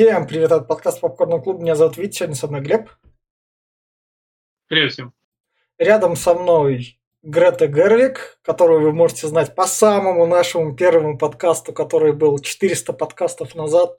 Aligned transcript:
Всем 0.00 0.26
привет, 0.26 0.50
это 0.50 0.62
подкаст 0.62 0.98
Попкорный 1.02 1.42
клуб. 1.42 1.60
Меня 1.60 1.74
зовут 1.74 1.98
Витя, 1.98 2.16
сегодня 2.16 2.34
со 2.34 2.46
мной 2.46 2.62
Глеб. 2.62 2.88
Привет 4.66 4.92
всем. 4.92 5.12
Рядом 5.76 6.16
со 6.16 6.32
мной 6.32 6.98
Грета 7.22 7.66
Гервик, 7.66 8.38
которую 8.40 8.80
вы 8.80 8.94
можете 8.94 9.26
знать 9.26 9.54
по 9.54 9.66
самому 9.66 10.24
нашему 10.24 10.74
первому 10.74 11.18
подкасту, 11.18 11.74
который 11.74 12.14
был 12.14 12.38
400 12.38 12.94
подкастов 12.94 13.54
назад, 13.54 13.98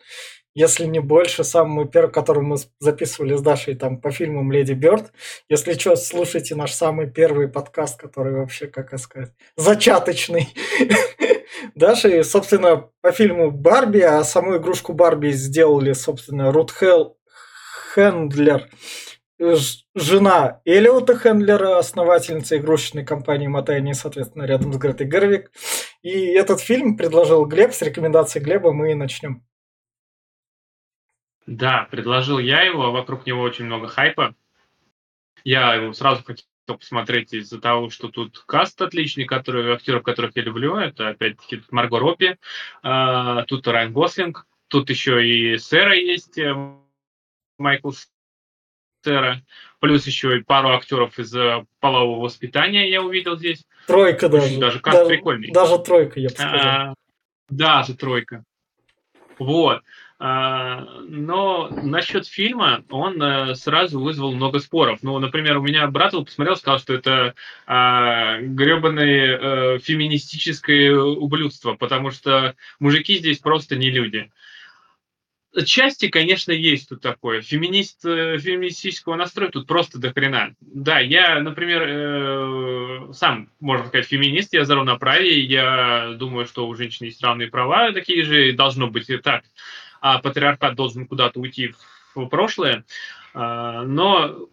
если 0.55 0.87
не 0.87 0.97
больше, 0.97 1.43
самый 1.43 1.87
первый, 1.87 2.11
который 2.11 2.41
мы 2.41 2.57
записывали 2.79 3.35
с 3.35 3.41
Дашей 3.43 3.75
там 3.75 4.01
по 4.01 4.09
фильмам 4.09 4.51
«Леди 4.51 4.73
Бёрд». 4.73 5.13
Если 5.49 5.73
что, 5.73 5.95
слушайте 5.95 6.55
наш 6.55 6.73
самый 6.73 7.11
первый 7.11 7.47
подкаст, 7.47 7.99
который 7.99 8.33
вообще, 8.33 8.65
как 8.65 8.97
сказать, 8.97 9.33
зачаточный. 9.55 10.49
Даша, 11.75 12.23
собственно, 12.23 12.89
по 13.01 13.11
фильму 13.11 13.51
Барби, 13.51 13.99
а 13.99 14.23
саму 14.23 14.57
игрушку 14.57 14.93
Барби 14.93 15.29
сделали, 15.29 15.93
собственно, 15.93 16.51
Рут 16.51 16.71
Хелл 16.71 17.17
Хендлер, 17.93 18.69
жена 19.95 20.61
Элиота 20.65 21.17
Хендлера, 21.17 21.77
основательница 21.77 22.57
игрушечной 22.57 23.05
компании 23.05 23.47
Матайни, 23.47 23.93
соответственно, 23.93 24.43
рядом 24.43 24.73
с 24.73 24.77
Гретой 24.77 25.07
Гервик. 25.07 25.51
И 26.01 26.09
этот 26.09 26.61
фильм 26.61 26.97
предложил 26.97 27.45
Глеб, 27.45 27.73
с 27.73 27.81
рекомендацией 27.81 28.43
Глеба 28.43 28.71
мы 28.71 28.91
и 28.91 28.95
начнем. 28.95 29.43
Да, 31.47 31.87
предложил 31.89 32.39
я 32.39 32.61
его, 32.61 32.85
а 32.85 32.91
вокруг 32.91 33.25
него 33.25 33.41
очень 33.41 33.65
много 33.65 33.87
хайпа. 33.87 34.35
Я 35.43 35.73
его 35.73 35.91
сразу 35.93 36.23
хотел 36.61 36.77
посмотреть 36.77 37.33
из-за 37.33 37.59
того, 37.59 37.89
что 37.89 38.09
тут 38.09 38.39
каст 38.45 38.81
отличный, 38.81 39.25
который, 39.25 39.73
актеров, 39.73 40.03
которых 40.03 40.35
я 40.35 40.43
люблю. 40.43 40.75
Это 40.75 41.09
опять-таки 41.09 41.57
тут 41.57 41.71
Марго 41.71 41.99
Робби, 41.99 42.37
э, 42.83 43.43
тут 43.47 43.67
Райан 43.67 43.93
Гослинг, 43.93 44.45
тут 44.67 44.89
еще 44.89 45.27
и 45.27 45.57
Сэра 45.57 45.95
есть, 45.95 46.37
э, 46.37 46.53
Майкл 47.57 47.91
Сэра. 49.03 49.41
Плюс 49.79 50.05
еще 50.05 50.37
и 50.37 50.43
пару 50.43 50.69
актеров 50.69 51.17
из 51.17 51.35
э, 51.35 51.65
полового 51.79 52.23
воспитания 52.23 52.89
я 52.89 53.01
увидел 53.01 53.37
здесь. 53.37 53.65
Тройка 53.87 54.29
даже. 54.29 54.59
Даже 54.59 54.79
каст 54.79 54.97
даже, 54.97 55.09
прикольный. 55.09 55.51
Даже 55.51 55.79
тройка, 55.79 56.19
я 56.19 56.29
бы 56.29 56.35
сказал. 56.35 56.59
А, 56.59 56.93
даже 57.49 57.95
тройка. 57.95 58.43
Вот. 59.39 59.81
А, 60.23 60.85
но 61.07 61.67
насчет 61.81 62.27
фильма 62.27 62.83
он 62.91 63.19
э, 63.19 63.55
сразу 63.55 63.99
вызвал 63.99 64.33
много 64.33 64.59
споров. 64.59 64.99
Ну, 65.01 65.17
например, 65.17 65.57
у 65.57 65.63
меня 65.63 65.87
брат 65.87 66.11
посмотрел, 66.11 66.55
сказал, 66.57 66.77
что 66.77 66.93
это 66.93 67.33
а, 67.65 68.39
гребаное 68.39 69.39
э, 69.39 69.79
феминистическое 69.79 70.95
ублюдство, 70.95 71.73
потому 71.73 72.11
что 72.11 72.53
мужики 72.79 73.17
здесь 73.17 73.39
просто 73.39 73.75
не 73.75 73.89
люди. 73.89 74.31
Части, 75.65 76.07
конечно, 76.07 76.51
есть 76.51 76.89
тут 76.89 77.01
такое. 77.01 77.41
Феминист, 77.41 78.05
э, 78.05 78.37
феминистического 78.37 79.15
настроя 79.15 79.49
тут 79.49 79.65
просто 79.65 79.97
до 79.97 80.13
хрена. 80.13 80.53
Да, 80.61 80.99
я, 80.99 81.39
например, 81.39 81.81
э, 81.87 83.13
сам, 83.13 83.49
можно 83.59 83.87
сказать, 83.87 84.05
феминист, 84.05 84.53
я 84.53 84.65
за 84.65 84.75
равноправие, 84.75 85.43
я 85.45 86.13
думаю, 86.15 86.45
что 86.45 86.67
у 86.67 86.75
женщин 86.75 87.07
есть 87.07 87.23
равные 87.23 87.47
права, 87.47 87.91
такие 87.91 88.23
же, 88.23 88.53
должно 88.53 88.85
быть 88.85 89.09
и 89.09 89.17
так 89.17 89.45
а 90.01 90.19
патриархат 90.19 90.75
должен 90.75 91.07
куда-то 91.07 91.39
уйти 91.39 91.73
в 92.15 92.25
прошлое. 92.25 92.83
А, 93.33 93.83
но 93.83 94.49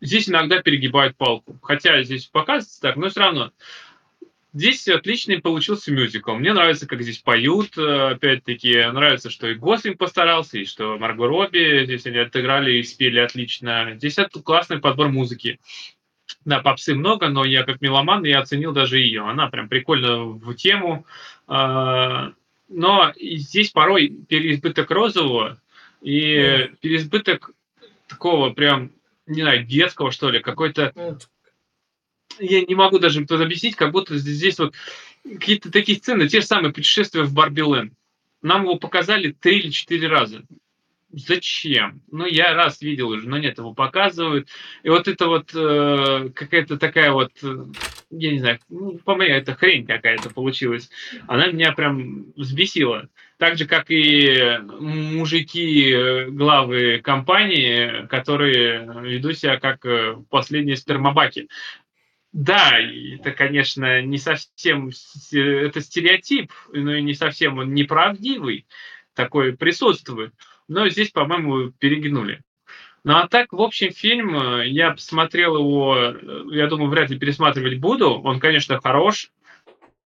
здесь 0.00 0.28
иногда 0.28 0.62
перегибают 0.62 1.16
палку. 1.16 1.58
Хотя 1.62 2.02
здесь 2.02 2.26
показывается 2.26 2.80
так, 2.80 2.96
но 2.96 3.08
все 3.08 3.20
равно. 3.20 3.52
Здесь 4.54 4.86
отличный 4.86 5.40
получился 5.40 5.90
мюзикл. 5.92 6.34
Мне 6.34 6.52
нравится, 6.52 6.86
как 6.86 7.02
здесь 7.02 7.18
поют. 7.18 7.76
Опять-таки, 7.78 8.84
нравится, 8.92 9.30
что 9.30 9.48
и 9.48 9.54
Гослинг 9.54 9.96
постарался, 9.96 10.58
и 10.58 10.66
что 10.66 10.98
Марго 10.98 11.26
Робби 11.26 11.84
здесь 11.86 12.04
они 12.04 12.18
отыграли 12.18 12.72
и 12.74 12.82
спели 12.82 13.18
отлично. 13.18 13.94
Здесь 13.94 14.18
это 14.18 14.42
классный 14.42 14.78
подбор 14.78 15.08
музыки. 15.08 15.58
Да, 16.44 16.60
попсы 16.60 16.94
много, 16.94 17.28
но 17.28 17.44
я 17.44 17.62
как 17.62 17.80
меломан, 17.80 18.24
я 18.24 18.40
оценил 18.40 18.72
даже 18.72 18.98
ее. 18.98 19.22
Она 19.22 19.48
прям 19.48 19.70
прикольно 19.70 20.24
в 20.24 20.54
тему. 20.54 21.06
А, 21.46 22.32
но 22.72 23.12
здесь 23.18 23.70
порой 23.70 24.08
переизбыток 24.08 24.90
розового 24.90 25.60
и 26.00 26.34
mm. 26.34 26.76
переизбыток 26.80 27.50
такого 28.08 28.50
прям, 28.50 28.92
не 29.26 29.42
знаю, 29.42 29.64
детского, 29.64 30.10
что 30.10 30.30
ли, 30.30 30.40
какой-то... 30.40 30.92
Mm. 30.94 31.20
Я 32.38 32.62
не 32.62 32.74
могу 32.74 32.98
даже 32.98 33.24
тут 33.26 33.40
объяснить, 33.40 33.76
как 33.76 33.92
будто 33.92 34.16
здесь 34.16 34.58
вот 34.58 34.74
какие-то 35.22 35.70
такие 35.70 35.98
сцены, 35.98 36.28
те 36.28 36.40
же 36.40 36.46
самые 36.46 36.72
путешествия 36.72 37.22
в 37.22 37.32
Барби 37.34 37.62
Нам 38.40 38.62
его 38.62 38.76
показали 38.76 39.32
три 39.32 39.58
или 39.58 39.70
четыре 39.70 40.08
раза 40.08 40.42
зачем? 41.12 42.02
Ну, 42.10 42.26
я 42.26 42.54
раз 42.54 42.80
видел 42.80 43.10
уже, 43.10 43.28
но 43.28 43.38
нет, 43.38 43.58
его 43.58 43.74
показывают. 43.74 44.48
И 44.82 44.88
вот 44.88 45.08
это 45.08 45.26
вот 45.26 45.50
э, 45.54 46.30
какая-то 46.34 46.78
такая 46.78 47.12
вот, 47.12 47.32
э, 47.42 47.66
я 48.12 48.32
не 48.32 48.38
знаю, 48.38 48.58
ну, 48.68 48.98
по 48.98 49.14
мне 49.16 49.28
это 49.28 49.54
хрень 49.54 49.86
какая-то 49.86 50.30
получилась. 50.30 50.90
Она 51.26 51.48
меня 51.48 51.72
прям 51.72 52.32
взбесила. 52.36 53.08
Так 53.38 53.58
же, 53.58 53.66
как 53.66 53.90
и 53.90 54.60
мужики, 54.78 55.90
э, 55.90 56.26
главы 56.30 57.00
компании, 57.02 58.06
которые 58.06 59.02
ведут 59.02 59.38
себя 59.38 59.58
как 59.58 59.84
э, 59.84 60.16
последние 60.30 60.76
спермобаки. 60.76 61.48
Да, 62.32 62.78
это, 62.78 63.32
конечно, 63.32 64.00
не 64.02 64.18
совсем 64.18 64.88
это 65.32 65.80
стереотип, 65.80 66.52
но 66.72 66.94
и 66.94 67.02
не 67.02 67.14
совсем 67.14 67.58
он 67.58 67.74
неправдивый, 67.74 68.66
такой 69.14 69.54
присутствует 69.54 70.32
но 70.68 70.88
здесь, 70.88 71.10
по-моему, 71.10 71.70
перегнули. 71.72 72.42
Ну 73.04 73.14
а 73.16 73.26
так, 73.26 73.52
в 73.52 73.60
общем, 73.60 73.92
фильм, 73.92 74.36
э, 74.36 74.68
я 74.68 74.92
посмотрел 74.92 75.56
его, 75.56 75.96
э, 75.96 76.44
я 76.52 76.68
думаю, 76.68 76.88
вряд 76.88 77.10
ли 77.10 77.18
пересматривать 77.18 77.78
буду. 77.78 78.20
Он, 78.20 78.38
конечно, 78.38 78.80
хорош, 78.80 79.32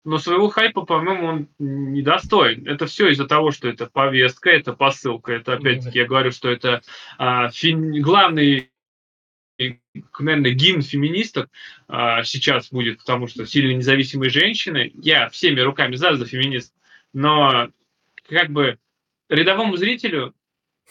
но 0.05 0.19
своего 0.19 0.49
хайпа, 0.49 0.83
по-моему, 0.83 1.27
он 1.27 1.49
недостоин. 1.59 2.67
Это 2.67 2.87
все 2.87 3.09
из-за 3.11 3.27
того, 3.27 3.51
что 3.51 3.69
это 3.69 3.87
повестка, 3.87 4.51
это 4.51 4.73
посылка. 4.73 5.33
Это, 5.33 5.55
опять-таки, 5.55 6.01
я 6.01 6.07
говорю, 6.07 6.33
что 6.33 6.51
это 6.51 6.83
а, 7.19 7.51
фи- 7.51 8.01
главный 8.01 8.69
наверное, 10.19 10.53
гимн 10.53 10.83
феминисток 10.83 11.49
а, 11.87 12.25
сейчас 12.25 12.71
будет, 12.71 12.99
потому 12.99 13.29
что 13.29 13.47
сильно 13.47 13.73
независимые 13.77 14.31
женщины. 14.31 14.91
Я 14.95 15.29
всеми 15.29 15.61
руками 15.61 15.95
за, 15.95 16.15
за 16.15 16.27
феминист, 16.27 16.75
но 17.13 17.69
как 18.29 18.51
бы 18.51 18.79
рядовому 19.29 19.77
зрителю 19.77 20.35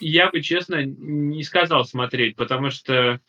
я 0.02 0.30
бы, 0.30 0.42
честно, 0.42 0.84
не 0.84 1.44
сказал 1.44 1.86
смотреть, 1.86 2.36
потому 2.36 2.70
что 2.70 3.22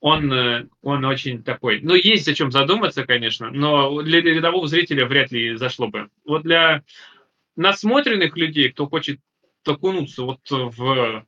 он, 0.00 0.32
э, 0.32 0.68
он 0.82 1.04
очень 1.04 1.42
такой. 1.42 1.80
Ну, 1.80 1.94
есть 1.94 2.28
о 2.28 2.34
чем 2.34 2.52
задуматься, 2.52 3.04
конечно, 3.04 3.50
но 3.50 4.02
для 4.02 4.20
рядового 4.20 4.68
зрителя 4.68 5.06
вряд 5.06 5.32
ли 5.32 5.56
зашло 5.56 5.88
бы. 5.88 6.10
Вот 6.24 6.42
для 6.42 6.84
насмотренных 7.56 8.36
людей, 8.36 8.70
кто 8.70 8.86
хочет 8.86 9.20
окунуться 9.64 10.22
вот 10.22 10.40
в 10.48 11.26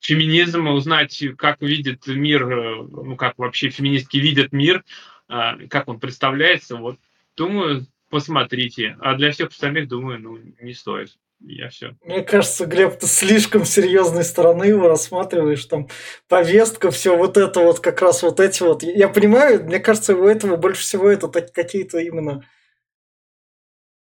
феминизм, 0.00 0.68
узнать, 0.68 1.24
как 1.38 1.62
видит 1.62 2.06
мир, 2.06 2.48
э, 2.48 2.82
ну, 2.82 3.16
как 3.16 3.38
вообще 3.38 3.70
феминистки 3.70 4.18
видят 4.18 4.52
мир, 4.52 4.84
а, 5.26 5.56
как 5.68 5.88
он 5.88 5.98
представляется, 5.98 6.76
вот, 6.76 6.98
думаю, 7.36 7.86
посмотрите. 8.10 8.96
А 9.00 9.14
для 9.14 9.32
всех 9.32 9.48
остальных, 9.48 9.88
думаю, 9.88 10.20
ну, 10.20 10.38
не 10.60 10.74
стоит 10.74 11.16
я 11.46 11.68
все. 11.68 11.96
Мне 12.04 12.22
кажется, 12.22 12.66
Глеб, 12.66 12.98
ты 12.98 13.06
слишком 13.06 13.64
серьезной 13.64 14.24
стороны 14.24 14.64
его 14.64 14.88
рассматриваешь, 14.88 15.64
там 15.66 15.88
повестка, 16.28 16.90
все 16.90 17.16
вот 17.16 17.36
это 17.36 17.60
вот, 17.60 17.80
как 17.80 18.00
раз 18.02 18.22
вот 18.22 18.40
эти 18.40 18.62
вот. 18.62 18.82
Я 18.82 19.08
понимаю, 19.08 19.64
мне 19.64 19.78
кажется, 19.78 20.16
у 20.16 20.26
этого 20.26 20.56
больше 20.56 20.82
всего 20.82 21.08
это 21.08 21.28
какие-то 21.28 21.98
именно 21.98 22.44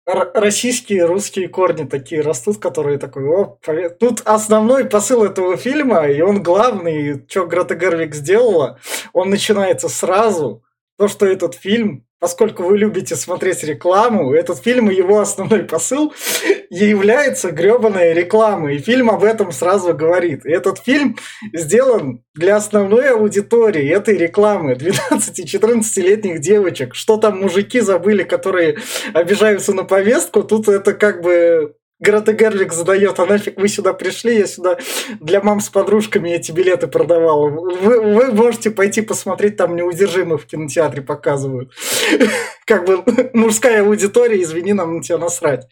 российские 0.06 1.04
русские 1.04 1.48
корни 1.48 1.84
такие 1.84 2.22
растут, 2.22 2.58
которые 2.58 2.98
такой, 2.98 3.24
о, 3.28 3.58
тут 4.00 4.22
основной 4.24 4.86
посыл 4.86 5.24
этого 5.24 5.56
фильма, 5.56 6.06
и 6.06 6.22
он 6.22 6.42
главный, 6.42 7.24
что 7.28 7.44
Грета 7.44 7.74
Гервик 7.74 8.14
сделала, 8.14 8.78
он 9.12 9.28
начинается 9.28 9.88
сразу, 9.88 10.64
то, 10.96 11.08
что 11.08 11.26
этот 11.26 11.54
фильм 11.54 12.07
поскольку 12.20 12.64
вы 12.64 12.78
любите 12.78 13.16
смотреть 13.16 13.62
рекламу, 13.64 14.32
этот 14.32 14.58
фильм 14.58 14.90
и 14.90 14.94
его 14.94 15.20
основной 15.20 15.64
посыл 15.64 16.12
является 16.70 17.50
гребаной 17.50 18.12
рекламой. 18.14 18.76
И 18.76 18.78
фильм 18.78 19.10
об 19.10 19.24
этом 19.24 19.52
сразу 19.52 19.94
говорит. 19.94 20.44
И 20.44 20.50
этот 20.50 20.78
фильм 20.78 21.16
сделан 21.52 22.22
для 22.34 22.56
основной 22.56 23.10
аудитории 23.10 23.88
этой 23.88 24.16
рекламы. 24.16 24.72
12-14-летних 24.74 26.40
девочек. 26.40 26.94
Что 26.94 27.16
там 27.16 27.40
мужики 27.40 27.80
забыли, 27.80 28.24
которые 28.24 28.78
обижаются 29.14 29.72
на 29.72 29.84
повестку, 29.84 30.42
тут 30.42 30.68
это 30.68 30.94
как 30.94 31.22
бы 31.22 31.74
Грета 32.00 32.32
Герлик 32.32 32.72
задает, 32.72 33.18
а 33.18 33.26
нафиг 33.26 33.58
вы 33.58 33.68
сюда 33.68 33.92
пришли, 33.92 34.38
я 34.38 34.46
сюда 34.46 34.78
для 35.20 35.40
мам 35.40 35.60
с 35.60 35.68
подружками 35.68 36.30
эти 36.30 36.52
билеты 36.52 36.86
продавал. 36.86 37.48
Вы, 37.48 38.00
вы 38.00 38.32
можете 38.32 38.70
пойти 38.70 39.02
посмотреть, 39.02 39.56
там 39.56 39.74
неудержимых 39.74 40.42
в 40.42 40.46
кинотеатре 40.46 41.02
показывают. 41.02 41.72
Как 42.66 42.86
бы 42.86 43.02
мужская 43.32 43.82
аудитория, 43.82 44.40
извини, 44.42 44.74
нам 44.74 44.96
на 44.96 45.02
тебя 45.02 45.18
насрать. 45.18 45.66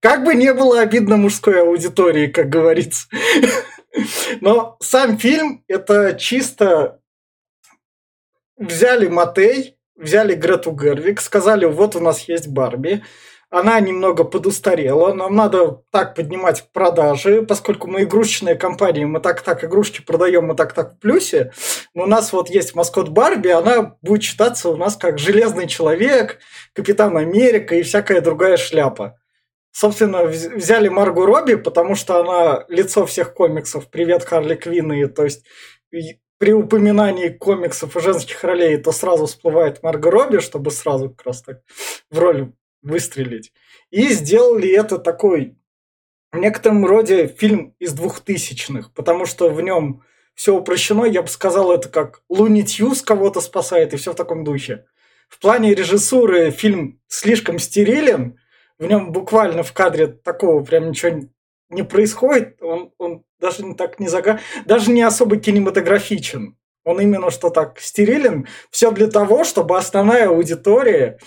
Как 0.00 0.24
бы 0.24 0.34
не 0.34 0.52
было 0.54 0.80
обидно 0.80 1.16
мужской 1.16 1.60
аудитории, 1.60 2.26
как 2.26 2.48
говорится. 2.48 3.06
Но 4.40 4.76
сам 4.80 5.16
фильм 5.16 5.62
это 5.68 6.14
чисто 6.14 7.00
взяли 8.56 9.08
Матей, 9.08 9.76
взяли 9.96 10.34
Грету 10.34 10.72
Гервик, 10.72 11.20
сказали, 11.20 11.66
вот 11.66 11.94
у 11.94 12.00
нас 12.00 12.28
есть 12.28 12.48
Барби, 12.48 13.04
она 13.52 13.78
немного 13.80 14.24
подустарела, 14.24 15.12
нам 15.12 15.36
надо 15.36 15.82
так 15.90 16.14
поднимать 16.14 16.70
продажи, 16.72 17.42
поскольку 17.42 17.86
мы 17.86 18.04
игрушечная 18.04 18.54
компания, 18.54 19.04
мы 19.04 19.20
так-так 19.20 19.62
игрушки 19.62 20.00
продаем, 20.00 20.46
мы 20.46 20.56
так-так 20.56 20.94
в 20.94 20.98
плюсе, 20.98 21.52
но 21.92 22.04
у 22.04 22.06
нас 22.06 22.32
вот 22.32 22.48
есть 22.48 22.74
маскот 22.74 23.10
Барби, 23.10 23.48
она 23.48 23.98
будет 24.00 24.22
считаться 24.22 24.70
у 24.70 24.76
нас 24.76 24.96
как 24.96 25.18
Железный 25.18 25.68
Человек, 25.68 26.38
Капитан 26.72 27.14
Америка 27.18 27.74
и 27.74 27.82
всякая 27.82 28.22
другая 28.22 28.56
шляпа. 28.56 29.18
Собственно, 29.70 30.24
взяли 30.24 30.88
Маргу 30.88 31.26
Робби, 31.26 31.56
потому 31.56 31.94
что 31.94 32.20
она 32.20 32.64
лицо 32.68 33.04
всех 33.04 33.34
комиксов. 33.34 33.90
Привет, 33.90 34.24
Харли 34.24 34.54
Квинн. 34.54 34.92
И, 34.92 35.06
то 35.06 35.24
есть 35.24 35.44
при 36.38 36.52
упоминании 36.52 37.28
комиксов 37.28 37.96
и 37.96 38.00
женских 38.00 38.42
ролей, 38.44 38.78
то 38.78 38.92
сразу 38.92 39.26
всплывает 39.26 39.82
Марго 39.82 40.10
Робби, 40.10 40.38
чтобы 40.38 40.70
сразу 40.70 41.10
как 41.10 41.26
раз 41.26 41.42
так 41.42 41.60
в 42.10 42.18
роль 42.18 42.52
выстрелить. 42.82 43.52
И 43.90 44.08
сделали 44.08 44.68
это 44.68 44.98
такой 44.98 45.56
в 46.32 46.38
некотором 46.38 46.84
роде 46.86 47.26
фильм 47.26 47.74
из 47.78 47.92
двухтысячных, 47.92 48.92
потому 48.94 49.26
что 49.26 49.50
в 49.50 49.60
нем 49.60 50.02
все 50.34 50.56
упрощено, 50.56 51.04
я 51.04 51.22
бы 51.22 51.28
сказал, 51.28 51.72
это 51.72 51.88
как 51.88 52.22
Луни 52.28 52.62
Тьюз 52.62 53.02
кого-то 53.02 53.40
спасает 53.40 53.92
и 53.92 53.96
все 53.96 54.12
в 54.12 54.16
таком 54.16 54.44
духе. 54.44 54.86
В 55.28 55.38
плане 55.38 55.74
режиссуры 55.74 56.50
фильм 56.50 57.00
слишком 57.06 57.58
стерилен, 57.58 58.38
в 58.78 58.86
нем 58.86 59.12
буквально 59.12 59.62
в 59.62 59.72
кадре 59.72 60.06
такого 60.06 60.64
прям 60.64 60.90
ничего 60.90 61.20
не 61.68 61.82
происходит, 61.82 62.62
он, 62.62 62.92
он 62.98 63.24
даже 63.38 63.64
не 63.64 63.74
так 63.74 64.00
не 64.00 64.08
зага... 64.08 64.40
даже 64.64 64.90
не 64.90 65.02
особо 65.02 65.36
кинематографичен. 65.36 66.56
Он 66.84 67.00
именно 67.00 67.30
что 67.30 67.50
так 67.50 67.78
стерилен. 67.80 68.46
Все 68.70 68.90
для 68.90 69.06
того, 69.06 69.44
чтобы 69.44 69.76
основная 69.76 70.28
аудитория 70.28 71.18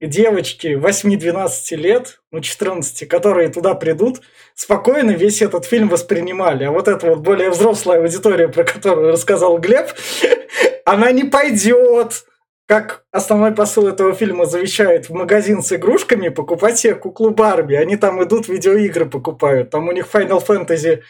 девочки 0.00 0.76
8-12 0.76 1.76
лет, 1.76 2.20
ну 2.30 2.40
14, 2.40 3.08
которые 3.08 3.48
туда 3.48 3.74
придут, 3.74 4.20
спокойно 4.54 5.12
весь 5.12 5.40
этот 5.40 5.64
фильм 5.64 5.88
воспринимали. 5.88 6.64
А 6.64 6.70
вот 6.70 6.88
эта 6.88 7.06
вот 7.06 7.20
более 7.20 7.50
взрослая 7.50 8.00
аудитория, 8.00 8.48
про 8.48 8.64
которую 8.64 9.12
рассказал 9.12 9.58
Глеб, 9.58 9.88
она 10.84 11.10
не 11.12 11.24
пойдет, 11.24 12.24
как 12.66 13.04
основной 13.10 13.52
посыл 13.52 13.86
этого 13.88 14.14
фильма 14.14 14.46
завещает 14.46 15.08
в 15.08 15.12
магазин 15.12 15.62
с 15.62 15.72
игрушками 15.72 16.28
покупать 16.28 16.78
себе 16.78 16.94
куклу 16.94 17.30
Барби. 17.30 17.74
Они 17.74 17.96
там 17.96 18.22
идут 18.24 18.48
видеоигры 18.48 19.06
покупают. 19.06 19.70
Там 19.70 19.88
у 19.88 19.92
них 19.92 20.08
Final 20.12 20.44
Fantasy 20.44 21.02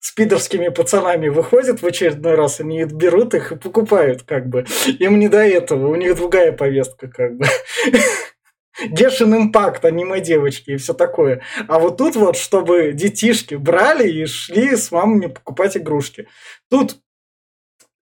с 0.00 0.12
пацанами 0.70 1.28
выходят 1.28 1.82
в 1.82 1.86
очередной 1.86 2.34
раз, 2.34 2.60
они 2.60 2.84
берут 2.84 3.34
их 3.34 3.52
и 3.52 3.56
покупают, 3.56 4.22
как 4.22 4.48
бы. 4.48 4.64
Им 4.98 5.18
не 5.18 5.28
до 5.28 5.38
этого, 5.38 5.88
у 5.88 5.94
них 5.94 6.16
другая 6.16 6.52
повестка, 6.52 7.08
как 7.08 7.36
бы. 7.36 7.46
Гешин 8.86 9.34
импакт, 9.34 9.84
аниме 9.84 10.20
девочки 10.20 10.70
и 10.70 10.76
все 10.76 10.94
такое. 10.94 11.42
А 11.66 11.80
вот 11.80 11.96
тут 11.96 12.14
вот, 12.14 12.36
чтобы 12.36 12.92
детишки 12.92 13.56
брали 13.56 14.08
и 14.08 14.26
шли 14.26 14.76
с 14.76 14.92
мамами 14.92 15.26
покупать 15.26 15.76
игрушки. 15.76 16.28
Тут 16.70 16.98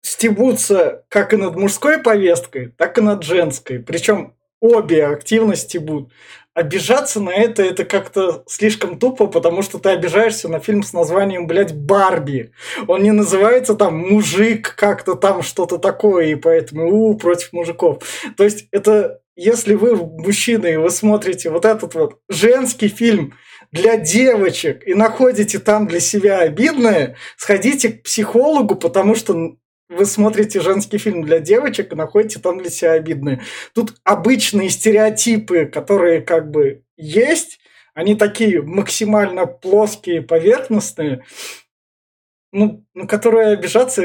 стебутся 0.02 1.04
как 1.08 1.32
и 1.32 1.36
над 1.36 1.56
мужской 1.56 1.98
повесткой, 1.98 2.68
так 2.68 2.96
и 2.98 3.00
над 3.00 3.24
женской. 3.24 3.80
Причем 3.80 4.36
обе 4.60 5.06
активно 5.06 5.56
стебут 5.56 6.12
обижаться 6.54 7.20
на 7.20 7.30
это, 7.30 7.62
это 7.62 7.84
как-то 7.84 8.44
слишком 8.46 8.98
тупо, 8.98 9.26
потому 9.26 9.62
что 9.62 9.78
ты 9.78 9.90
обижаешься 9.90 10.48
на 10.48 10.60
фильм 10.60 10.82
с 10.82 10.92
названием, 10.92 11.46
блядь, 11.46 11.74
Барби. 11.74 12.52
Он 12.86 13.02
не 13.02 13.12
называется 13.12 13.74
там 13.74 13.96
мужик, 13.96 14.74
как-то 14.76 15.14
там 15.14 15.42
что-то 15.42 15.78
такое, 15.78 16.26
и 16.26 16.34
поэтому 16.34 16.92
у, 16.92 17.16
против 17.16 17.52
мужиков. 17.52 18.02
То 18.36 18.44
есть 18.44 18.68
это, 18.70 19.20
если 19.34 19.74
вы 19.74 19.96
мужчина 19.96 20.66
и 20.66 20.76
вы 20.76 20.90
смотрите 20.90 21.50
вот 21.50 21.64
этот 21.64 21.94
вот 21.94 22.18
женский 22.28 22.88
фильм 22.88 23.34
для 23.70 23.96
девочек 23.96 24.86
и 24.86 24.92
находите 24.92 25.58
там 25.58 25.86
для 25.86 26.00
себя 26.00 26.40
обидное, 26.40 27.16
сходите 27.38 27.88
к 27.88 28.02
психологу, 28.02 28.76
потому 28.76 29.14
что 29.14 29.56
вы 29.92 30.04
смотрите 30.06 30.60
женский 30.60 30.98
фильм 30.98 31.22
для 31.22 31.38
девочек 31.38 31.92
и 31.92 31.96
находите 31.96 32.40
там 32.40 32.58
для 32.58 32.70
себя 32.70 32.92
обидные. 32.92 33.42
Тут 33.74 33.94
обычные 34.04 34.70
стереотипы, 34.70 35.66
которые 35.66 36.20
как 36.20 36.50
бы 36.50 36.84
есть, 36.96 37.60
они 37.94 38.14
такие 38.14 38.62
максимально 38.62 39.46
плоские, 39.46 40.22
поверхностные, 40.22 41.24
ну, 42.52 42.84
на 42.94 43.06
которые 43.06 43.52
обижаться 43.52 44.02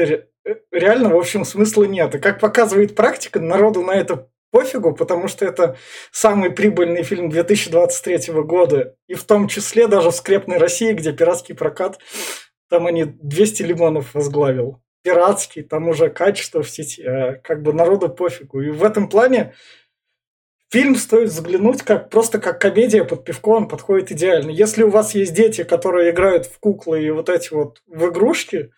реально, 0.70 1.10
в 1.10 1.16
общем, 1.16 1.44
смысла 1.44 1.84
нет. 1.84 2.14
И 2.14 2.18
как 2.18 2.40
показывает 2.40 2.94
практика, 2.94 3.40
народу 3.40 3.82
на 3.82 3.92
это 3.92 4.28
пофигу, 4.50 4.94
потому 4.94 5.28
что 5.28 5.44
это 5.44 5.76
самый 6.10 6.50
прибыльный 6.50 7.02
фильм 7.02 7.28
2023 7.28 8.32
года, 8.42 8.94
и 9.06 9.14
в 9.14 9.24
том 9.24 9.48
числе 9.48 9.86
даже 9.86 10.10
в 10.10 10.14
«Скрепной 10.14 10.56
России», 10.56 10.92
где 10.92 11.12
пиратский 11.12 11.54
прокат, 11.54 11.98
там 12.70 12.86
они 12.86 13.04
200 13.04 13.62
лимонов 13.62 14.14
возглавил 14.14 14.80
пиратский, 15.08 15.62
там 15.62 15.88
уже 15.88 16.10
качество 16.10 16.62
в 16.62 16.68
сети, 16.68 17.02
а 17.02 17.36
как 17.36 17.62
бы 17.62 17.72
народу 17.72 18.10
пофигу. 18.10 18.60
И 18.60 18.68
в 18.68 18.84
этом 18.84 19.08
плане 19.08 19.54
фильм 20.70 20.96
стоит 20.96 21.30
взглянуть 21.30 21.82
как 21.82 22.10
просто 22.10 22.38
как 22.38 22.60
комедия 22.60 23.04
под 23.04 23.24
пивко, 23.24 23.48
он 23.48 23.68
подходит 23.68 24.12
идеально. 24.12 24.50
Если 24.50 24.82
у 24.82 24.90
вас 24.90 25.14
есть 25.14 25.32
дети, 25.32 25.64
которые 25.64 26.10
играют 26.10 26.44
в 26.44 26.58
куклы 26.58 27.02
и 27.02 27.10
вот 27.10 27.30
эти 27.30 27.54
вот 27.54 27.82
в 27.86 28.10
игрушки, 28.10 28.70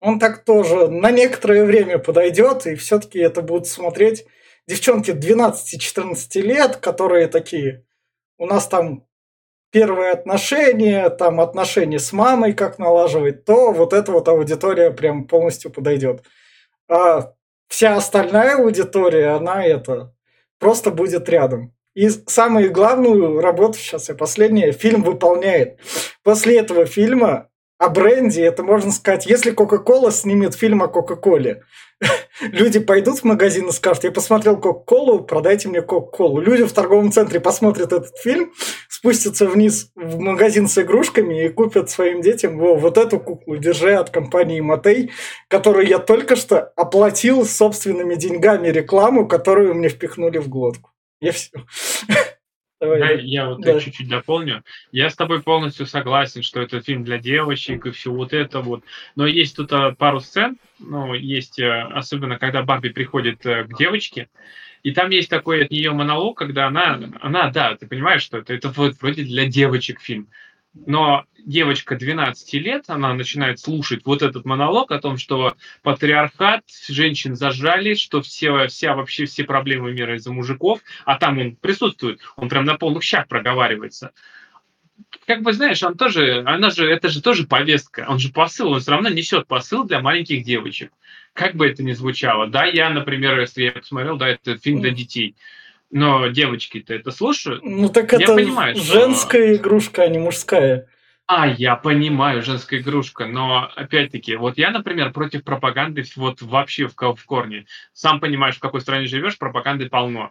он 0.00 0.18
так 0.18 0.44
тоже 0.44 0.88
на 0.88 1.10
некоторое 1.10 1.64
время 1.64 1.98
подойдет, 1.98 2.66
и 2.66 2.76
все-таки 2.76 3.18
это 3.18 3.42
будут 3.42 3.66
смотреть 3.66 4.26
девчонки 4.66 5.10
12-14 5.10 6.40
лет, 6.40 6.76
которые 6.76 7.26
такие, 7.26 7.84
у 8.38 8.46
нас 8.46 8.66
там 8.68 9.06
первые 9.70 10.12
отношения, 10.12 11.08
там 11.10 11.40
отношения 11.40 11.98
с 11.98 12.12
мамой, 12.12 12.52
как 12.52 12.78
налаживать, 12.78 13.44
то 13.44 13.72
вот 13.72 13.92
эта 13.92 14.12
вот 14.12 14.28
аудитория 14.28 14.90
прям 14.90 15.26
полностью 15.26 15.70
подойдет. 15.70 16.22
А 16.88 17.32
вся 17.68 17.96
остальная 17.96 18.56
аудитория, 18.56 19.36
она 19.36 19.64
это 19.64 20.14
просто 20.58 20.90
будет 20.90 21.28
рядом. 21.28 21.74
И 21.94 22.08
самую 22.10 22.72
главную 22.72 23.40
работу, 23.40 23.78
сейчас 23.78 24.08
я 24.08 24.14
последняя, 24.14 24.72
фильм 24.72 25.02
выполняет. 25.02 25.80
После 26.22 26.58
этого 26.58 26.84
фильма 26.84 27.48
о 27.78 27.88
бренде, 27.88 28.44
это 28.44 28.62
можно 28.62 28.90
сказать, 28.90 29.26
если 29.26 29.50
Кока-Кола 29.50 30.10
снимет 30.10 30.54
фильм 30.54 30.82
о 30.82 30.88
Кока-Коле, 30.88 31.62
люди 32.40 32.78
пойдут 32.78 33.18
в 33.18 33.24
магазин 33.24 33.68
и 33.68 33.72
скажут, 33.72 34.04
я 34.04 34.12
посмотрел 34.12 34.56
Кока-Колу, 34.58 35.24
продайте 35.24 35.68
мне 35.68 35.82
Кока-Колу. 35.82 36.40
Люди 36.40 36.64
в 36.64 36.72
торговом 36.72 37.12
центре 37.12 37.40
посмотрят 37.40 37.92
этот 37.92 38.16
фильм, 38.18 38.52
спустятся 38.88 39.46
вниз 39.46 39.90
в 39.94 40.18
магазин 40.18 40.68
с 40.68 40.78
игрушками 40.78 41.44
и 41.44 41.48
купят 41.48 41.90
своим 41.90 42.22
детям 42.22 42.58
Во, 42.58 42.76
вот 42.76 42.98
эту 42.98 43.20
куклу, 43.20 43.56
держи 43.56 43.94
от 43.94 44.10
компании 44.10 44.60
Матей, 44.60 45.12
которую 45.48 45.86
я 45.86 45.98
только 45.98 46.36
что 46.36 46.60
оплатил 46.76 47.44
собственными 47.44 48.14
деньгами 48.14 48.68
рекламу, 48.68 49.28
которую 49.28 49.74
мне 49.74 49.88
впихнули 49.88 50.38
в 50.38 50.48
глотку. 50.48 50.90
И 51.20 51.30
все. 51.30 51.50
Давай, 52.78 52.98
да, 53.00 53.10
я 53.12 53.48
вот 53.48 53.62
да. 53.62 53.80
чуть-чуть 53.80 54.08
дополню. 54.08 54.62
Я 54.92 55.08
с 55.08 55.16
тобой 55.16 55.42
полностью 55.42 55.86
согласен, 55.86 56.42
что 56.42 56.60
это 56.60 56.82
фильм 56.82 57.04
для 57.04 57.18
девочек 57.18 57.86
и 57.86 57.90
все 57.90 58.12
вот 58.12 58.34
это 58.34 58.60
вот. 58.60 58.84
Но 59.14 59.26
есть 59.26 59.56
тут 59.56 59.72
а, 59.72 59.92
пару 59.92 60.20
сцен, 60.20 60.58
ну, 60.78 61.14
есть, 61.14 61.58
э, 61.58 61.82
особенно 61.94 62.38
когда 62.38 62.62
Барби 62.62 62.90
приходит 62.90 63.46
э, 63.46 63.64
к 63.64 63.78
девочке, 63.78 64.28
и 64.82 64.92
там 64.92 65.08
есть 65.08 65.30
такой 65.30 65.64
от 65.64 65.70
нее 65.70 65.92
монолог, 65.92 66.36
когда 66.36 66.66
она, 66.66 67.00
она, 67.22 67.50
да, 67.50 67.74
ты 67.76 67.86
понимаешь, 67.86 68.22
что 68.22 68.38
это, 68.38 68.52
это 68.52 68.68
вот 68.68 68.94
вроде 69.00 69.24
для 69.24 69.46
девочек 69.46 70.00
фильм. 70.00 70.28
Но 70.84 71.24
девочка 71.38 71.96
12 71.96 72.52
лет, 72.54 72.84
она 72.88 73.14
начинает 73.14 73.60
слушать 73.60 74.04
вот 74.04 74.22
этот 74.22 74.44
монолог 74.44 74.90
о 74.90 75.00
том, 75.00 75.16
что 75.16 75.56
патриархат, 75.82 76.64
женщин 76.88 77.36
зажали, 77.36 77.94
что 77.94 78.20
все, 78.20 78.66
вся 78.66 78.94
вообще 78.94 79.24
все 79.24 79.44
проблемы 79.44 79.92
мира 79.92 80.16
из-за 80.16 80.32
мужиков, 80.32 80.80
а 81.04 81.16
там 81.16 81.38
он 81.38 81.56
присутствует, 81.56 82.20
он 82.36 82.48
прям 82.48 82.64
на 82.64 82.74
полных 82.76 83.04
щах 83.04 83.28
проговаривается. 83.28 84.12
Как 85.26 85.42
бы, 85.42 85.52
знаешь, 85.52 85.82
он 85.82 85.96
тоже, 85.96 86.42
она 86.46 86.70
же, 86.70 86.88
это 86.88 87.08
же 87.08 87.22
тоже 87.22 87.46
повестка, 87.46 88.06
он 88.08 88.18
же 88.18 88.30
посыл, 88.32 88.72
он 88.72 88.80
все 88.80 88.90
равно 88.90 89.08
несет 89.08 89.46
посыл 89.46 89.84
для 89.84 90.00
маленьких 90.00 90.44
девочек. 90.44 90.92
Как 91.32 91.54
бы 91.54 91.66
это 91.66 91.82
ни 91.82 91.92
звучало. 91.92 92.48
Да, 92.48 92.64
я, 92.64 92.90
например, 92.90 93.38
если 93.40 93.64
я 93.64 93.72
посмотрел, 93.72 94.16
да, 94.16 94.28
это 94.28 94.56
фильм 94.56 94.80
для 94.80 94.90
детей 94.90 95.36
но 95.90 96.28
девочки-то 96.28 96.94
это 96.94 97.10
слушают. 97.10 97.62
Ну 97.64 97.88
так 97.88 98.12
это 98.12 98.34
понимаю, 98.34 98.76
женская 98.76 99.54
что... 99.54 99.62
игрушка, 99.62 100.02
а 100.02 100.08
не 100.08 100.18
мужская. 100.18 100.88
А, 101.28 101.48
я 101.48 101.74
понимаю, 101.74 102.42
женская 102.42 102.78
игрушка, 102.78 103.26
но 103.26 103.68
опять-таки, 103.74 104.36
вот 104.36 104.58
я, 104.58 104.70
например, 104.70 105.12
против 105.12 105.42
пропаганды 105.42 106.04
вот 106.14 106.40
вообще 106.40 106.86
в, 106.86 106.94
в 106.94 107.24
корне. 107.24 107.66
Сам 107.92 108.20
понимаешь, 108.20 108.56
в 108.56 108.60
какой 108.60 108.80
стране 108.80 109.06
живешь, 109.06 109.36
пропаганды 109.36 109.88
полно. 109.88 110.30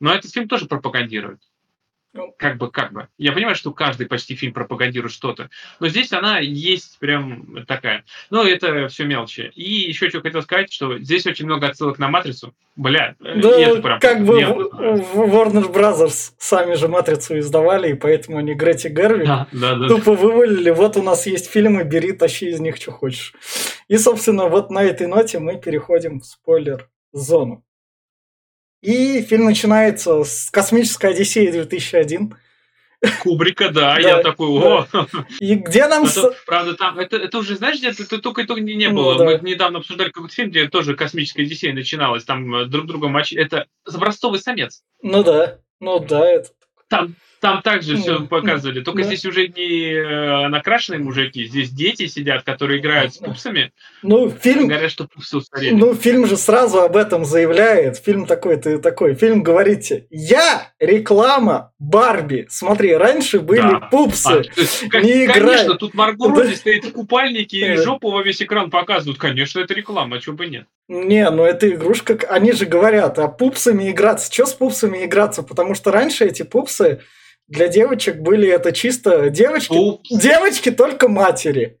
Но 0.00 0.12
этот 0.12 0.32
фильм 0.32 0.46
тоже 0.46 0.66
пропагандирует. 0.66 1.40
Как 2.36 2.58
бы, 2.58 2.70
как 2.70 2.92
бы. 2.92 3.08
Я 3.18 3.32
понимаю, 3.32 3.56
что 3.56 3.72
каждый 3.72 4.06
почти 4.06 4.36
фильм 4.36 4.52
пропагандирует 4.52 5.12
что-то, 5.12 5.50
но 5.80 5.88
здесь 5.88 6.12
она 6.12 6.38
есть 6.38 6.98
прям 6.98 7.64
такая. 7.66 8.04
Ну, 8.30 8.44
это 8.44 8.88
все 8.88 9.04
мелочи. 9.04 9.50
И 9.54 9.88
еще 9.88 10.08
что 10.08 10.20
хотел 10.20 10.42
сказать, 10.42 10.72
что 10.72 10.98
здесь 10.98 11.26
очень 11.26 11.46
много 11.46 11.68
отсылок 11.68 11.98
на 11.98 12.08
Матрицу. 12.08 12.54
Бля, 12.76 13.14
да, 13.20 13.60
это 13.60 13.80
прям... 13.80 14.00
как 14.00 14.24
бы 14.24 14.40
в, 14.40 15.20
Warner 15.20 15.72
Brothers 15.72 16.32
сами 16.38 16.74
же 16.74 16.88
Матрицу 16.88 17.38
издавали, 17.38 17.90
и 17.90 17.94
поэтому 17.94 18.38
они 18.38 18.54
Грети 18.54 18.88
Гервик 18.88 19.26
да, 19.26 19.46
да, 19.52 19.74
да. 19.76 19.88
тупо 19.88 20.14
вывалили. 20.14 20.70
Вот 20.70 20.96
у 20.96 21.02
нас 21.02 21.26
есть 21.26 21.50
фильмы, 21.50 21.84
бери, 21.84 22.12
тащи 22.12 22.48
из 22.48 22.60
них, 22.60 22.76
что 22.76 22.92
хочешь. 22.92 23.32
И, 23.88 23.96
собственно, 23.96 24.46
вот 24.46 24.70
на 24.70 24.82
этой 24.82 25.06
ноте 25.06 25.38
мы 25.38 25.60
переходим 25.60 26.20
в 26.20 26.24
спойлер-зону. 26.24 27.64
И 28.84 29.22
фильм 29.22 29.46
начинается 29.46 30.24
с 30.24 30.50
«Космической 30.50 31.12
Одиссеи 31.12 31.50
2001». 31.50 32.34
Кубрика, 33.22 33.68
да, 33.72 33.98
я 33.98 34.22
такой, 34.22 34.48
о! 34.48 34.86
И 35.40 35.54
где 35.54 35.88
нам... 35.88 36.06
Правда, 36.46 36.74
там, 36.74 36.98
это, 36.98 37.38
уже, 37.38 37.56
знаешь, 37.56 37.78
где 37.78 37.88
это 37.88 38.18
только 38.18 38.42
это 38.42 38.54
не 38.54 38.88
ну 38.88 38.96
было. 38.96 39.24
Мы 39.24 39.40
недавно 39.42 39.78
обсуждали 39.78 40.10
какой-то 40.10 40.34
фильм, 40.34 40.50
где 40.50 40.68
тоже 40.68 40.94
«Космическая 40.96 41.44
Одиссея» 41.44 41.72
начиналась, 41.72 42.24
там 42.24 42.54
э, 42.54 42.66
друг 42.66 42.86
друга 42.86 43.08
матч. 43.08 43.32
Это 43.32 43.66
образцовый 43.90 44.38
самец. 44.38 44.82
Ну 45.00 45.24
да, 45.24 45.60
ну 45.80 45.98
да, 45.98 46.26
это... 46.26 46.50
Там 46.88 47.16
там 47.44 47.60
также 47.60 47.98
все 47.98 48.20
показывали, 48.20 48.80
только 48.80 49.02
да. 49.02 49.04
здесь 49.04 49.26
уже 49.26 49.48
не 49.48 49.92
э, 49.92 50.48
накрашенные 50.48 50.98
мужики, 50.98 51.44
здесь 51.44 51.68
дети 51.68 52.06
сидят, 52.06 52.42
которые 52.42 52.80
играют 52.80 53.12
с 53.12 53.18
пупсами. 53.18 53.70
Ну, 54.02 54.30
фильм... 54.30 54.68
Говорят, 54.68 54.90
что 54.90 55.06
пупсы 55.06 55.36
устарели. 55.36 55.74
Ну, 55.74 55.94
фильм 55.94 56.26
же 56.26 56.38
сразу 56.38 56.80
об 56.80 56.96
этом 56.96 57.26
заявляет. 57.26 57.98
Фильм 57.98 58.24
такой, 58.24 58.56
ты 58.56 58.78
такой. 58.78 59.14
Фильм 59.14 59.42
говорите, 59.42 60.06
я 60.08 60.72
реклама 60.80 61.72
Барби. 61.78 62.46
Смотри, 62.48 62.94
раньше 62.94 63.40
были 63.40 63.60
да. 63.60 63.80
пупсы. 63.90 64.26
А, 64.26 64.60
есть, 64.60 64.82
не 64.82 65.26
конечно, 65.26 65.64
играй. 65.66 65.76
тут 65.76 65.92
Марго 65.92 66.28
Робби 66.28 66.48
да. 66.48 66.56
стоит 66.56 66.86
в 66.86 66.92
купальнике 66.92 67.74
и 67.74 67.76
жопу 67.76 68.10
во 68.10 68.22
весь 68.22 68.40
экран 68.40 68.70
показывают. 68.70 69.18
Конечно, 69.18 69.60
это 69.60 69.74
реклама, 69.74 70.16
а 70.16 70.20
чего 70.20 70.34
бы 70.34 70.46
нет. 70.46 70.64
Не, 70.88 71.28
ну 71.28 71.44
это 71.44 71.68
игрушка, 71.68 72.18
они 72.30 72.52
же 72.52 72.64
говорят, 72.64 73.18
а 73.18 73.28
пупсами 73.28 73.90
играться. 73.90 74.32
Что 74.32 74.46
с 74.46 74.54
пупсами 74.54 75.04
играться? 75.04 75.42
Потому 75.42 75.74
что 75.74 75.90
раньше 75.90 76.24
эти 76.24 76.42
пупсы 76.42 77.02
для 77.48 77.68
девочек 77.68 78.16
были 78.16 78.48
это 78.48 78.72
чисто 78.72 79.30
девочки. 79.30 79.72
Упс. 79.72 80.08
Девочки 80.10 80.70
только 80.70 81.08
матери. 81.08 81.78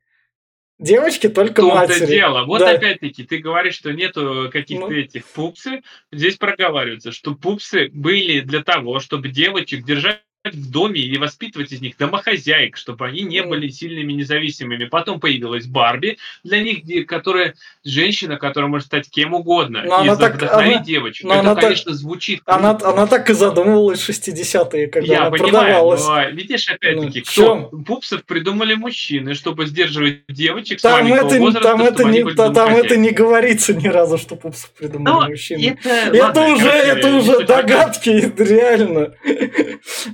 Девочки 0.78 1.28
только 1.28 1.62
В 1.62 1.66
матери. 1.68 2.06
дело. 2.06 2.44
Вот 2.44 2.58
да. 2.58 2.72
опять-таки, 2.72 3.22
ты 3.24 3.38
говоришь, 3.38 3.76
что 3.76 3.92
нету 3.92 4.50
каких-то 4.52 4.88
ну. 4.88 4.92
этих 4.92 5.24
пупсы. 5.26 5.82
Здесь 6.12 6.36
проговаривается, 6.36 7.12
что 7.12 7.34
пупсы 7.34 7.88
были 7.92 8.40
для 8.40 8.62
того, 8.62 8.98
чтобы 8.98 9.28
девочек 9.28 9.84
держать 9.84 10.22
в 10.52 10.70
доме 10.70 11.00
и 11.00 11.16
воспитывать 11.16 11.72
из 11.72 11.80
них 11.80 11.96
домохозяек, 11.96 12.76
чтобы 12.76 13.06
они 13.06 13.22
не 13.22 13.42
были 13.42 13.68
сильными 13.68 14.12
независимыми. 14.12 14.84
Потом 14.84 15.18
появилась 15.18 15.66
Барби, 15.66 16.18
для 16.42 16.62
них, 16.62 17.06
которая 17.06 17.54
женщина, 17.82 18.36
которая 18.36 18.70
может 18.70 18.86
стать 18.86 19.08
кем 19.08 19.34
угодно 19.34 19.82
но 19.84 20.04
и 20.04 20.08
она 20.08 20.16
так, 20.16 20.34
вдохновить 20.34 20.76
она, 20.76 20.84
девочек. 20.84 21.24
Но 21.24 21.34
Это, 21.34 21.40
она 21.40 21.54
конечно, 21.54 21.92
так, 21.92 22.00
звучит. 22.00 22.42
Она, 22.44 22.78
она 22.82 23.06
так 23.06 23.30
и 23.30 23.32
задумывалась 23.32 24.00
в 24.00 24.08
60-е, 24.08 24.88
когда 24.88 25.12
Я 25.12 25.20
она 25.22 25.30
понимаю, 25.30 25.52
продавалась. 25.52 26.06
Но, 26.06 26.28
видишь, 26.30 26.68
опять-таки, 26.68 27.18
ну, 27.20 27.24
кто? 27.24 27.70
Чем? 27.70 27.84
Пупсов 27.84 28.24
придумали 28.24 28.74
мужчины, 28.74 29.34
чтобы 29.34 29.66
сдерживать 29.66 30.22
девочек 30.28 30.80
там 30.80 31.06
с 31.06 31.10
это, 31.10 31.38
возраста, 31.38 31.68
там 31.68 31.82
это 31.82 32.04
не, 32.04 32.24
Там 32.34 32.74
это 32.74 32.96
не 32.96 33.10
говорится 33.10 33.72
ни 33.72 33.88
разу, 33.88 34.18
что 34.18 34.36
Пупсов 34.36 34.70
придумали 34.72 35.14
но 35.14 35.28
мужчины. 35.28 35.78
Это, 35.80 35.88
это 35.88 36.22
ладно, 36.24 36.54
уже, 36.54 36.68
это 36.68 37.16
уже 37.16 37.46
догадки, 37.46 38.32
реально. 38.36 39.14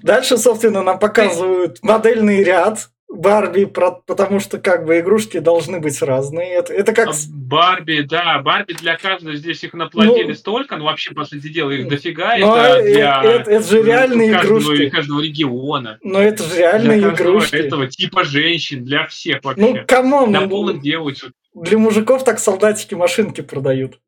Дальше, 0.03 0.37
собственно, 0.37 0.83
нам 0.83 0.99
показывают 0.99 1.79
модельный 1.83 2.43
ряд 2.43 2.91
Барби, 3.11 3.65
потому 3.65 4.39
что 4.39 4.59
как 4.59 4.85
бы 4.85 5.01
игрушки 5.01 5.41
должны 5.41 5.81
быть 5.81 6.01
разные. 6.01 6.51
Это, 6.51 6.73
это 6.73 6.93
как... 6.93 7.09
А 7.09 7.13
Барби, 7.29 8.03
да, 8.03 8.39
Барби 8.39 8.73
для 8.75 8.97
каждого 8.97 9.35
здесь 9.35 9.65
их 9.65 9.75
наплодили 9.75 10.29
ну, 10.29 10.35
столько, 10.35 10.77
ну 10.77 10.85
вообще, 10.85 11.13
по 11.13 11.25
сути 11.25 11.49
дела, 11.49 11.73
их 11.73 11.89
дофига. 11.89 12.37
Это, 12.37 12.83
для, 12.83 13.23
это, 13.25 13.51
это 13.51 13.69
же 13.69 13.83
реальные 13.83 14.33
каждого, 14.33 14.61
игрушки. 14.61 14.91
каждого 14.91 15.21
региона. 15.23 15.99
Но 16.03 16.21
это 16.21 16.45
же 16.45 16.57
реальные 16.57 17.01
для 17.01 17.11
игрушки. 17.11 17.57
этого 17.57 17.89
типа 17.89 18.23
женщин, 18.23 18.85
для 18.85 19.07
всех 19.09 19.43
вообще. 19.43 19.61
Ну, 19.61 19.77
come 19.87 20.12
on. 20.12 20.31
Для 20.31 20.49
полных 20.49 20.81
девочек. 20.81 21.33
Для 21.53 21.79
мужиков 21.79 22.23
так 22.23 22.39
солдатики 22.39 22.95
машинки 22.95 23.41
продают. 23.41 23.99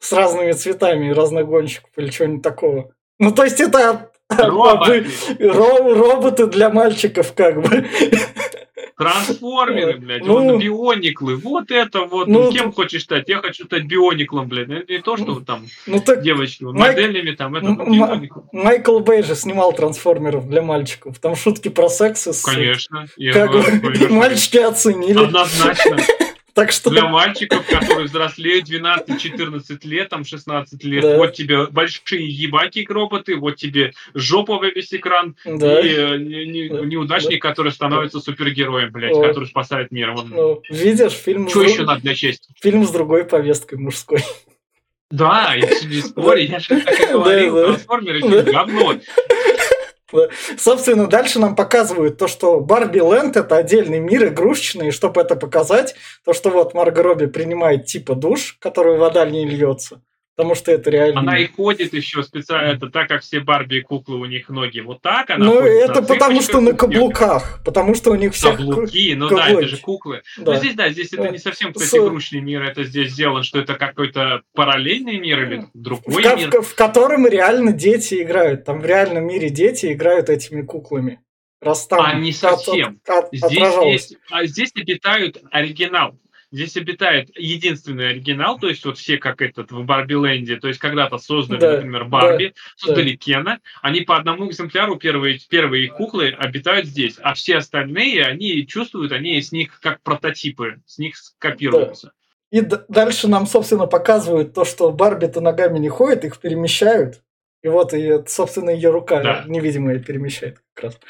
С 0.00 0.12
разными 0.12 0.50
цветами, 0.52 1.12
разных 1.12 1.46
гонщиков 1.46 1.90
или 1.96 2.10
чего-нибудь 2.10 2.42
такого. 2.42 2.90
Ну, 3.20 3.30
то 3.30 3.44
есть 3.44 3.60
это 3.60 4.10
Роботы. 4.28 5.06
роботы 5.38 6.46
для 6.46 6.70
мальчиков, 6.70 7.32
как 7.34 7.62
бы. 7.62 7.86
Трансформеры, 8.96 9.96
блядь, 9.98 10.24
ну, 10.24 10.52
вот 10.52 10.62
биониклы, 10.62 11.34
вот 11.34 11.72
это 11.72 12.02
вот, 12.02 12.28
ну, 12.28 12.52
кем 12.52 12.72
хочешь 12.72 13.02
стать? 13.02 13.28
Я 13.28 13.38
хочу 13.38 13.64
стать 13.64 13.86
биониклом, 13.86 14.48
блядь, 14.48 14.68
это 14.70 14.92
не 14.92 15.00
то, 15.00 15.16
что 15.16 15.40
там 15.40 15.66
ну, 15.86 15.98
так 15.98 16.22
девочки, 16.22 16.62
Майк... 16.62 16.94
моделями 16.96 17.32
там, 17.32 17.56
это 17.56 17.66
М- 17.66 18.30
Майкл 18.52 19.00
Бэй 19.00 19.24
же 19.24 19.34
снимал 19.34 19.72
трансформеров 19.72 20.48
для 20.48 20.62
мальчиков, 20.62 21.18
там 21.18 21.34
шутки 21.34 21.68
про 21.68 21.88
секс. 21.88 22.44
Конечно. 22.44 23.06
Как 23.32 23.50
бы, 23.50 24.08
мальчики 24.10 24.58
оценили. 24.58 25.24
Однозначно. 25.24 25.96
Так 26.54 26.70
что... 26.70 26.88
Для 26.90 27.08
мальчиков, 27.08 27.66
которые 27.66 28.06
взрослеют 28.06 28.70
12-14 28.70 29.78
лет, 29.82 30.08
там 30.08 30.24
16 30.24 30.84
лет, 30.84 31.02
да. 31.02 31.16
вот 31.16 31.34
тебе 31.34 31.66
большие 31.66 32.28
ебаки 32.28 32.86
роботы, 32.88 33.36
вот 33.36 33.56
тебе 33.56 33.92
жопа 34.14 34.58
во 34.58 34.66
весь 34.66 34.94
экран, 34.94 35.36
да. 35.44 35.80
и 35.80 35.88
э, 35.88 36.16
не, 36.18 36.46
не, 36.46 36.68
да. 36.68 36.80
неудачник, 36.82 37.42
да. 37.42 37.48
который 37.48 37.72
становится 37.72 38.20
супергероем, 38.20 38.92
блядь, 38.92 39.14
вот. 39.14 39.26
который 39.26 39.48
спасает 39.48 39.90
мир. 39.90 40.10
Он... 40.10 40.28
Ну, 40.28 40.62
видишь, 40.70 41.12
фильм... 41.12 41.48
Что 41.48 41.62
еще 41.62 41.82
надо 41.82 42.02
для 42.02 42.14
чести? 42.14 42.48
Фильм 42.62 42.84
с 42.84 42.90
другой 42.90 43.24
повесткой 43.24 43.80
мужской. 43.80 44.20
Да, 45.10 45.54
я 45.56 45.66
не 45.66 46.02
спорю, 46.02 46.42
я 46.42 46.60
же 46.60 46.80
так 46.80 47.00
и 47.00 47.12
говорил, 47.12 47.64
трансформеры 47.64 48.20
говно. 48.20 48.94
Собственно, 50.58 51.06
дальше 51.06 51.38
нам 51.38 51.56
показывают 51.56 52.18
то, 52.18 52.28
что 52.28 52.60
Барби 52.60 52.98
Ленд 52.98 53.36
это 53.36 53.56
отдельный 53.56 54.00
мир 54.00 54.28
игрушечный, 54.28 54.88
и 54.88 54.92
чтобы 54.92 55.20
это 55.20 55.36
показать, 55.36 55.94
то, 56.24 56.32
что 56.32 56.50
вот 56.50 56.74
Марго 56.74 57.02
Робби 57.02 57.26
принимает 57.26 57.86
типа 57.86 58.14
душ, 58.14 58.56
который 58.60 58.96
вода 58.98 59.24
не 59.24 59.46
льется. 59.46 60.00
Потому 60.36 60.56
что 60.56 60.72
это 60.72 60.90
реально... 60.90 61.20
Она 61.20 61.38
и 61.38 61.46
ходит 61.46 61.94
еще 61.94 62.24
специально, 62.24 62.72
это 62.72 62.88
так, 62.88 63.08
как 63.08 63.22
все 63.22 63.38
Барби 63.38 63.76
и 63.76 63.80
куклы, 63.82 64.16
у 64.16 64.24
них 64.24 64.48
ноги 64.48 64.80
вот 64.80 65.00
так, 65.00 65.30
она 65.30 65.44
Ну, 65.44 65.60
это 65.60 66.02
потому 66.02 66.42
что 66.42 66.60
на 66.60 66.72
каблуках, 66.72 67.60
потому 67.64 67.94
что 67.94 68.10
у 68.10 68.16
них 68.16 68.34
все 68.34 68.56
Каблуки, 68.56 69.14
ну 69.14 69.28
да, 69.28 69.48
это 69.48 69.68
же 69.68 69.76
куклы. 69.76 70.22
Да. 70.38 70.52
Но 70.52 70.58
здесь, 70.58 70.74
да, 70.74 70.90
здесь 70.90 71.12
это 71.12 71.28
не 71.30 71.38
совсем, 71.38 71.72
кстати, 71.72 72.00
игрушечный 72.00 72.40
мир, 72.40 72.62
это 72.62 72.82
здесь 72.82 73.12
сделано, 73.12 73.44
что 73.44 73.60
это 73.60 73.74
какой-то 73.74 74.42
параллельный 74.54 75.18
мир 75.18 75.42
или 75.44 75.66
другой 75.72 76.22
в, 76.22 76.36
мир. 76.36 76.50
В, 76.50 76.62
в 76.62 76.74
котором 76.74 77.28
реально 77.28 77.72
дети 77.72 78.20
играют, 78.20 78.64
там 78.64 78.80
в 78.80 78.86
реальном 78.86 79.26
мире 79.26 79.50
дети 79.50 79.92
играют 79.92 80.30
этими 80.30 80.62
куклами. 80.62 81.20
Раз 81.60 81.86
там 81.86 82.04
а 82.04 82.14
не 82.14 82.32
совсем. 82.32 83.00
От, 83.06 83.24
от, 83.24 83.28
здесь, 83.32 83.74
есть, 83.84 84.16
а 84.30 84.44
здесь 84.44 84.70
обитают 84.74 85.42
оригинал. 85.50 86.18
Здесь 86.54 86.76
обитает 86.76 87.36
единственный 87.36 88.10
оригинал, 88.10 88.60
то 88.60 88.68
есть 88.68 88.84
вот 88.84 88.96
все 88.96 89.18
как 89.18 89.42
этот 89.42 89.72
в 89.72 89.82
Барби-ленде, 89.82 90.54
то 90.56 90.68
есть 90.68 90.78
когда-то 90.78 91.18
создали, 91.18 91.58
да, 91.58 91.72
например, 91.72 92.04
Барби, 92.04 92.54
да, 92.54 92.54
создали 92.76 93.10
да. 93.10 93.16
Кена, 93.16 93.60
они 93.82 94.02
по 94.02 94.16
одному 94.16 94.48
экземпляру, 94.48 94.94
первые, 94.94 95.40
первые 95.48 95.86
их 95.86 95.94
куклы 95.94 96.28
обитают 96.28 96.86
здесь, 96.86 97.16
а 97.20 97.34
все 97.34 97.56
остальные, 97.56 98.24
они 98.24 98.64
чувствуют, 98.68 99.10
они 99.10 99.42
с 99.42 99.50
них 99.50 99.80
как 99.80 100.00
прототипы, 100.02 100.80
с 100.86 100.98
них 100.98 101.16
копируются. 101.38 102.12
Да. 102.52 102.58
И 102.58 102.60
дальше 102.86 103.26
нам, 103.26 103.48
собственно, 103.48 103.88
показывают 103.88 104.54
то, 104.54 104.64
что 104.64 104.92
Барби-то 104.92 105.40
ногами 105.40 105.80
не 105.80 105.88
ходит, 105.88 106.24
их 106.24 106.38
перемещают. 106.38 107.20
И 107.64 107.68
вот, 107.68 107.92
и, 107.94 108.20
собственно, 108.28 108.70
ее 108.70 108.90
рука 108.90 109.20
да. 109.20 109.44
невидимая 109.48 109.98
перемещает 109.98 110.62
как 110.72 110.84
раз. 110.84 111.00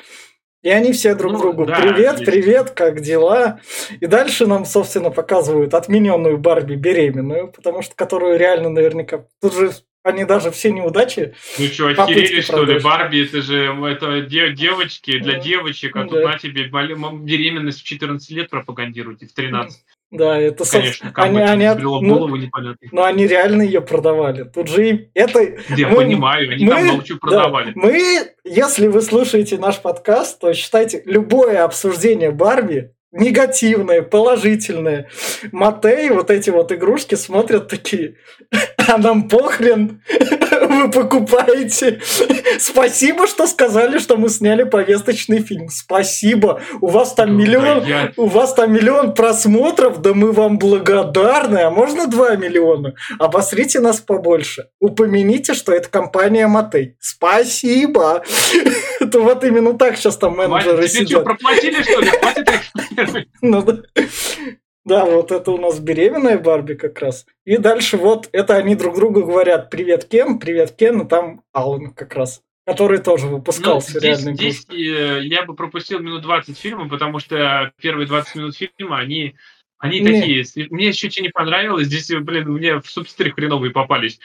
И 0.65 0.71
они 0.71 0.93
все 0.93 1.15
друг 1.15 1.33
ну, 1.35 1.39
другу 1.41 1.67
да, 1.67 1.75
«Привет, 1.75 2.21
есть. 2.21 2.25
привет, 2.25 2.71
как 2.71 3.03
дела?» 3.03 3.61
И 4.01 4.07
дальше 4.07 4.47
нам, 4.47 4.65
собственно, 4.65 5.11
показывают 5.11 5.75
отмененную 5.75 6.39
Барби 6.39 6.75
беременную, 6.75 7.49
потому 7.49 7.83
что 7.83 7.95
которую 7.95 8.39
реально 8.39 8.71
наверняка... 8.71 9.27
Тут 9.43 9.55
же 9.55 9.73
они 10.03 10.25
даже 10.25 10.51
все 10.51 10.73
неудачи. 10.73 11.35
Ну 11.59 11.67
что, 11.67 11.89
охерели, 11.89 12.41
что 12.41 12.65
ли? 12.65 12.79
Барби, 12.79 13.25
это 13.25 13.43
же 13.43 13.75
это 13.87 14.23
девочки, 14.23 15.19
для 15.19 15.39
девочек, 15.39 15.97
а 15.97 16.05
да. 16.05 16.09
тут 16.09 16.25
на 16.25 16.39
тебе 16.39 16.65
беременность 16.65 17.81
в 17.81 17.85
14 17.85 18.31
лет 18.31 18.49
пропагандируете, 18.49 19.27
в 19.27 19.35
13. 19.35 19.85
Да, 20.15 20.39
это 20.39 20.65
Конечно, 20.71 21.13
они, 21.17 21.41
они, 21.41 21.69
ну, 21.83 22.01
голову 22.01 22.37
непонятно. 22.37 22.89
Но 22.93 23.03
они 23.03 23.27
реально 23.27 23.63
ее 23.63 23.81
продавали. 23.81 24.45
Тут 24.45 24.69
же 24.69 24.91
и 24.91 25.11
это. 25.13 25.41
Я 25.77 25.89
мы, 25.89 25.97
понимаю, 25.97 26.53
они 26.53 26.65
мы, 26.65 26.71
там 26.71 26.87
молчу 26.87 27.19
продавали. 27.19 27.73
Да, 27.75 27.81
мы, 27.81 28.33
если 28.45 28.87
вы 28.87 29.03
слушаете 29.03 29.59
наш 29.59 29.83
подкаст, 29.83 30.41
то 30.41 30.55
считайте 30.55 31.03
любое 31.05 31.65
обсуждение 31.65 32.31
Барби 32.31 32.94
негативные, 33.15 34.03
положительные. 34.03 35.09
Матей 35.53 36.11
вот 36.11 36.31
эти 36.31 36.51
вот 36.51 36.73
игрушки 36.73 37.15
смотрят 37.15 37.69
такие, 37.69 38.17
а 38.89 38.99
нам 38.99 39.29
похрен, 39.29 40.03
вы 40.69 40.91
покупаете. 40.91 42.01
Спасибо, 42.59 43.27
что 43.27 43.47
сказали, 43.47 43.99
что 43.99 44.17
мы 44.17 44.29
сняли 44.29 44.65
повесточный 44.65 45.41
фильм. 45.41 45.69
Спасибо. 45.69 46.61
У 46.81 46.89
вас 46.89 47.15
там 47.15 47.37
миллион, 47.37 47.85
я... 47.85 48.13
у 48.17 48.27
вас 48.27 48.55
там 48.55 48.73
миллион 48.73 49.15
просмотров, 49.15 50.03
да 50.03 50.13
мы 50.13 50.33
вам 50.33 50.59
благодарны. 50.59 51.59
А 51.59 51.71
можно 51.71 52.07
2 52.07 52.37
миллиона? 52.37 52.95
Обосрите 53.19 53.81
нас 53.81 54.01
побольше. 54.01 54.69
Упомяните, 54.81 55.55
что 55.55 55.73
это 55.73 55.89
компания 55.89 56.47
Матей. 56.47 56.97
Спасибо. 57.01 58.23
Это 59.09 59.21
вот 59.21 59.45
именно 59.45 59.77
так 59.77 59.97
сейчас 59.97 60.17
там 60.17 60.37
менеджеры 60.37 60.89
сидят. 60.89 61.09
Тебе 61.09 61.17
что, 61.17 61.25
проплатили, 61.25 61.83
что 61.83 62.01
ли? 62.01 62.09
Хватит 62.09 63.29
ну, 63.43 63.63
да. 63.63 63.83
да, 64.85 65.05
вот 65.05 65.31
это 65.31 65.51
у 65.51 65.59
нас 65.59 65.79
беременная 65.79 66.39
Барби 66.39 66.75
как 66.75 66.99
раз. 67.01 67.27
И 67.45 67.57
дальше 67.57 67.97
вот 67.97 68.29
это 68.33 68.57
они 68.57 68.75
друг 68.75 68.97
другу 68.97 69.25
говорят 69.25 69.71
«Привет, 69.71 70.07
Кен», 70.07 70.39
«Привет, 70.39 70.73
Кен», 70.73 71.03
и 71.03 71.09
там 71.09 71.43
Алан 71.53 71.93
как 71.93 72.15
раз. 72.15 72.43
Который 72.67 72.99
тоже 72.99 73.27
выпускался 73.27 73.93
ну, 73.95 74.01
реально. 74.01 74.35
Здесь 74.35 74.67
э, 74.71 75.21
я 75.25 75.45
бы 75.45 75.55
пропустил 75.55 75.99
минут 76.01 76.23
20 76.23 76.57
фильма, 76.59 76.89
потому 76.89 77.19
что 77.19 77.73
первые 77.79 78.07
20 78.07 78.37
минут 78.37 78.57
фильма, 78.57 78.99
они 78.99 79.35
они 79.85 80.01
не. 80.01 80.21
такие. 80.21 80.45
Мне 80.71 80.89
еще 80.89 81.11
что 81.11 81.21
не 81.21 81.29
понравилось. 81.29 81.89
Здесь, 81.89 82.09
блин, 82.09 82.53
мне 82.53 82.81
в 82.81 82.87
субтитры 82.87 83.33
хреновые 83.33 83.71
попались. 83.71 84.19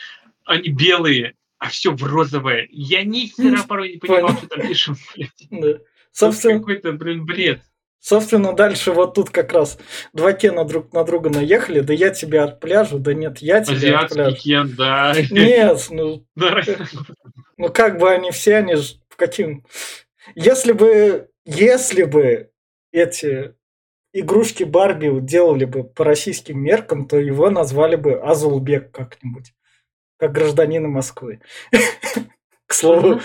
Они 0.45 0.69
белые, 0.69 1.35
а 1.59 1.69
все 1.69 1.91
в 1.91 2.03
розовое. 2.03 2.67
Я 2.71 3.03
ни 3.03 3.27
хера 3.27 3.63
порой 3.67 3.93
не 3.93 3.97
понимал, 3.97 4.35
что 4.37 4.47
там 4.47 4.67
пишут. 4.67 4.97
Да. 5.51 5.79
Собственно, 6.11 6.59
какой-то, 6.59 6.93
блин, 6.93 7.25
бред. 7.25 7.61
Собственно, 7.99 8.53
дальше 8.53 8.93
вот 8.93 9.13
тут 9.13 9.29
как 9.29 9.51
раз 9.51 9.77
два 10.13 10.31
Кена 10.31 10.63
друг 10.63 10.93
на 10.93 11.03
друга 11.03 11.29
наехали. 11.29 11.81
Да 11.81 11.93
я 11.93 12.11
тебя 12.11 12.45
от 12.45 12.61
пляжа, 12.61 12.97
да 12.97 13.13
нет, 13.13 13.39
я 13.39 13.61
тебя 13.61 13.75
Азиатский 13.75 13.95
от 13.95 14.13
пляжа. 14.13 14.35
Кен, 14.37 14.75
да. 14.75 15.13
Нет, 15.29 15.87
ну, 15.89 16.25
ну 17.57 17.69
как 17.69 17.99
бы 17.99 18.09
они 18.09 18.31
все, 18.31 18.55
они 18.55 18.75
же 18.75 18.95
в 19.09 19.17
каким... 19.17 19.65
Если 20.35 20.71
бы, 20.71 21.29
если 21.45 22.03
бы 22.03 22.51
эти 22.91 23.53
игрушки 24.13 24.63
Барби 24.63 25.19
делали 25.19 25.65
бы 25.65 25.83
по 25.83 26.05
российским 26.05 26.59
меркам, 26.61 27.05
то 27.05 27.17
его 27.17 27.49
назвали 27.49 27.97
бы 27.97 28.13
Азулбек 28.13 28.91
как-нибудь. 28.91 29.53
Как 30.19 30.33
гражданина 30.33 30.87
Москвы. 30.87 31.39
К 32.67 32.73
слову. 32.73 33.19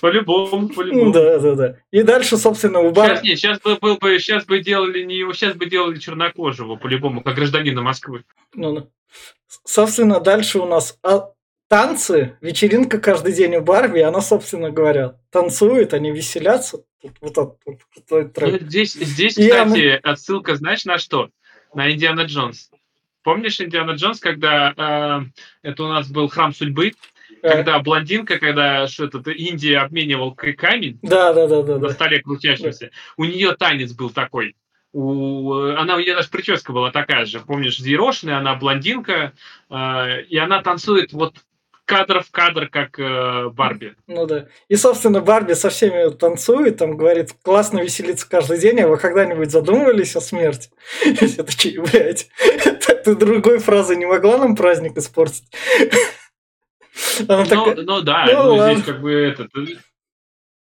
По-любому, 0.00 0.68
по-любому. 0.74 1.12
Да, 1.12 1.38
да, 1.38 1.54
да. 1.54 1.76
И 1.90 2.02
дальше, 2.02 2.36
собственно, 2.36 2.80
у 2.80 2.90
Бар... 2.90 3.16
Сейчас, 3.16 3.22
нет, 3.22 3.38
сейчас 3.38 3.60
бы, 3.60 3.76
был 3.76 3.96
бы, 3.96 4.18
сейчас 4.18 4.44
бы 4.46 4.60
делали 4.60 5.02
не 5.02 5.16
его, 5.16 5.32
сейчас 5.32 5.54
бы 5.54 5.66
делали 5.66 5.98
чернокожего, 5.98 6.76
по-любому, 6.76 7.22
как 7.22 7.34
гражданина 7.34 7.82
Москвы. 7.82 8.24
Ну, 8.54 8.72
ну. 8.72 8.90
Собственно, 9.64 10.20
дальше 10.20 10.60
у 10.60 10.66
нас 10.66 10.98
а, 11.02 11.32
танцы, 11.68 12.36
вечеринка 12.40 12.98
каждый 12.98 13.32
день 13.32 13.56
у 13.56 13.60
Барби, 13.60 14.00
она, 14.00 14.20
собственно 14.20 14.70
говоря, 14.70 15.16
танцует, 15.30 15.92
они 15.94 16.10
веселятся. 16.10 16.84
Вот, 17.02 17.36
вот, 17.36 17.58
вот, 17.64 17.78
вот, 18.10 18.36
ну, 18.40 18.58
здесь, 18.60 18.94
здесь, 18.94 19.38
и 19.38 19.48
кстати, 19.48 19.86
она... 19.86 20.12
отсылка, 20.12 20.54
знаешь, 20.54 20.84
на 20.84 20.98
что? 20.98 21.30
На 21.74 21.90
Индиана 21.90 22.22
Джонс. 22.22 22.70
Помнишь 23.22 23.60
Индиана 23.60 23.92
Джонс, 23.92 24.20
когда 24.20 24.72
э, 24.76 25.68
это 25.68 25.84
у 25.84 25.88
нас 25.88 26.10
был 26.10 26.28
храм 26.28 26.54
судьбы, 26.54 26.92
когда 27.42 27.78
блондинка, 27.78 28.38
когда 28.38 28.86
что 28.88 29.08
то 29.08 29.30
Индия 29.30 29.78
обменивал 29.78 30.34
камень 30.34 30.98
да, 31.02 31.32
да, 31.32 31.46
да, 31.46 31.62
да, 31.62 31.78
на 31.78 31.90
столе 31.90 32.20
крутящемся, 32.20 32.86
да. 32.86 32.92
у 33.16 33.24
нее 33.24 33.54
танец 33.54 33.92
был 33.92 34.10
такой. 34.10 34.56
У, 34.92 35.52
она, 35.52 35.94
у 35.94 36.00
нее 36.00 36.16
даже 36.16 36.30
прическа 36.30 36.72
была 36.72 36.90
такая 36.90 37.24
же, 37.24 37.40
помнишь, 37.40 37.78
зерошная, 37.78 38.38
она 38.38 38.56
блондинка, 38.56 39.32
э, 39.68 40.22
и 40.22 40.36
она 40.36 40.62
танцует 40.62 41.12
вот 41.12 41.36
кадр 41.90 42.22
в 42.22 42.30
кадр, 42.30 42.68
как 42.68 43.00
э, 43.00 43.48
Барби. 43.48 43.96
Ну 44.06 44.24
да. 44.24 44.46
И, 44.68 44.76
собственно, 44.76 45.20
Барби 45.20 45.54
со 45.54 45.70
всеми 45.70 46.08
танцует, 46.10 46.76
там 46.76 46.96
говорит, 46.96 47.34
классно 47.42 47.80
веселиться 47.80 48.28
каждый 48.30 48.58
день, 48.58 48.80
а 48.80 48.86
вы 48.86 48.96
когда-нибудь 48.96 49.50
задумывались 49.50 50.14
о 50.14 50.20
смерти? 50.20 50.70
Все 51.16 51.42
такие, 51.42 51.82
блядь, 51.82 52.30
ты 53.04 53.16
другой 53.16 53.58
фразы 53.58 53.96
не 53.96 54.06
могла 54.06 54.38
нам 54.38 54.54
праздник 54.54 54.96
испортить? 54.96 55.42
Ну, 57.20 57.44
такая, 57.44 57.74
ну 57.76 58.02
да, 58.02 58.26
ну, 58.26 58.56
ну 58.56 58.72
здесь 58.72 58.84
как 58.84 59.00
бы 59.00 59.12
это... 59.12 59.48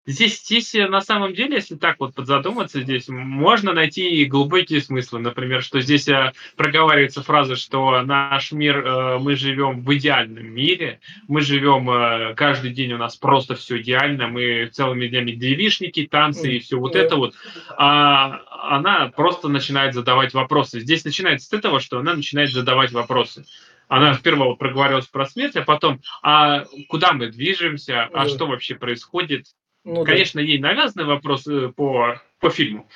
Здесь, 0.08 0.40
здесь 0.40 0.72
на 0.72 1.02
самом 1.02 1.34
деле, 1.34 1.56
если 1.56 1.76
так 1.76 1.96
вот 2.00 2.14
подзадуматься, 2.14 2.80
здесь 2.80 3.08
можно 3.08 3.74
найти 3.74 4.24
глубокие 4.24 4.80
смыслы. 4.80 5.18
Например, 5.18 5.62
что 5.62 5.82
здесь 5.82 6.08
э, 6.08 6.32
проговаривается 6.56 7.22
фраза, 7.22 7.56
что 7.56 8.00
наш 8.00 8.50
мир, 8.52 8.78
э, 8.78 9.18
мы 9.18 9.36
живем 9.36 9.82
в 9.82 9.94
идеальном 9.94 10.46
мире, 10.46 11.00
мы 11.28 11.42
живем 11.42 11.90
э, 11.90 12.34
каждый 12.36 12.70
день 12.70 12.94
у 12.94 12.96
нас 12.96 13.16
просто 13.16 13.54
все 13.54 13.82
идеально, 13.82 14.28
мы 14.28 14.70
целыми 14.72 15.08
днями 15.08 15.32
девишники, 15.32 16.06
танцы 16.06 16.56
и 16.56 16.60
все 16.60 16.78
вот 16.78 16.96
это 16.96 17.16
вот. 17.16 17.34
А 17.76 18.40
она 18.62 19.08
просто 19.08 19.48
начинает 19.48 19.92
задавать 19.92 20.32
вопросы. 20.32 20.80
Здесь 20.80 21.04
начинается 21.04 21.48
с 21.48 21.52
этого, 21.52 21.80
что 21.80 21.98
она 21.98 22.14
начинает 22.14 22.50
задавать 22.50 22.92
вопросы 22.92 23.44
она 23.88 24.12
сперва 24.14 24.54
проговорилась 24.54 25.06
про 25.06 25.24
смерть, 25.24 25.56
а 25.56 25.62
потом, 25.62 26.00
а 26.22 26.66
куда 26.88 27.14
мы 27.14 27.28
движемся, 27.28 28.04
а 28.04 28.24
да. 28.24 28.28
что 28.28 28.46
вообще 28.46 28.74
происходит. 28.74 29.46
Ну, 29.88 30.04
Конечно, 30.04 30.42
да. 30.42 30.46
ей 30.46 30.58
навязаны 30.58 31.06
вопросы 31.06 31.68
по, 31.68 32.20
по 32.40 32.50
фильму. 32.50 32.86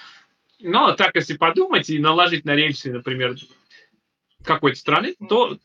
Но 0.60 0.92
так, 0.92 1.14
если 1.14 1.38
подумать 1.38 1.88
и 1.88 1.98
наложить 1.98 2.44
на 2.44 2.54
рельсы, 2.54 2.92
например, 2.92 3.34
какой-то 4.44 4.78
страны, 4.78 5.14
то 5.26 5.56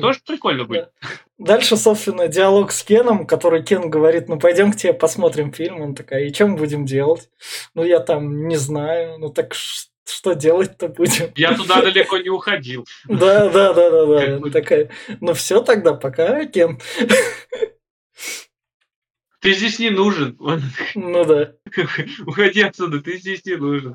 тоже 0.00 0.20
прикольно 0.26 0.64
будет. 0.64 0.88
Да. 1.02 1.08
Дальше, 1.56 1.76
собственно, 1.76 2.28
диалог 2.28 2.72
с 2.72 2.82
Кеном, 2.82 3.26
который 3.26 3.62
Кен 3.62 3.90
говорит, 3.90 4.30
ну 4.30 4.38
пойдем 4.38 4.72
к 4.72 4.76
тебе 4.76 4.94
посмотрим 4.94 5.52
фильм. 5.52 5.82
Он 5.82 5.94
такая, 5.94 6.24
и 6.24 6.32
чем 6.32 6.56
будем 6.56 6.86
делать? 6.86 7.28
Ну 7.74 7.84
я 7.84 8.00
там 8.00 8.48
не 8.48 8.56
знаю. 8.56 9.18
Ну 9.18 9.28
так 9.28 9.52
что 9.52 10.32
делать-то 10.32 10.88
будем? 10.88 11.30
Я 11.36 11.54
туда 11.54 11.82
далеко 11.82 12.16
не 12.16 12.30
уходил. 12.30 12.86
Да, 13.06 13.50
да, 13.50 13.74
да, 13.74 13.90
да, 13.90 14.38
да. 14.38 14.50
Такая, 14.50 14.88
ну 15.20 15.34
все 15.34 15.60
тогда, 15.60 15.92
пока, 15.92 16.46
Кен. 16.46 16.80
Ты 19.44 19.52
здесь 19.52 19.78
не 19.78 19.90
нужен. 19.90 20.38
Ну 20.94 21.24
да. 21.26 21.52
Уходи 22.24 22.62
отсюда, 22.62 23.02
ты 23.02 23.18
здесь 23.18 23.44
не 23.44 23.56
нужен. 23.56 23.94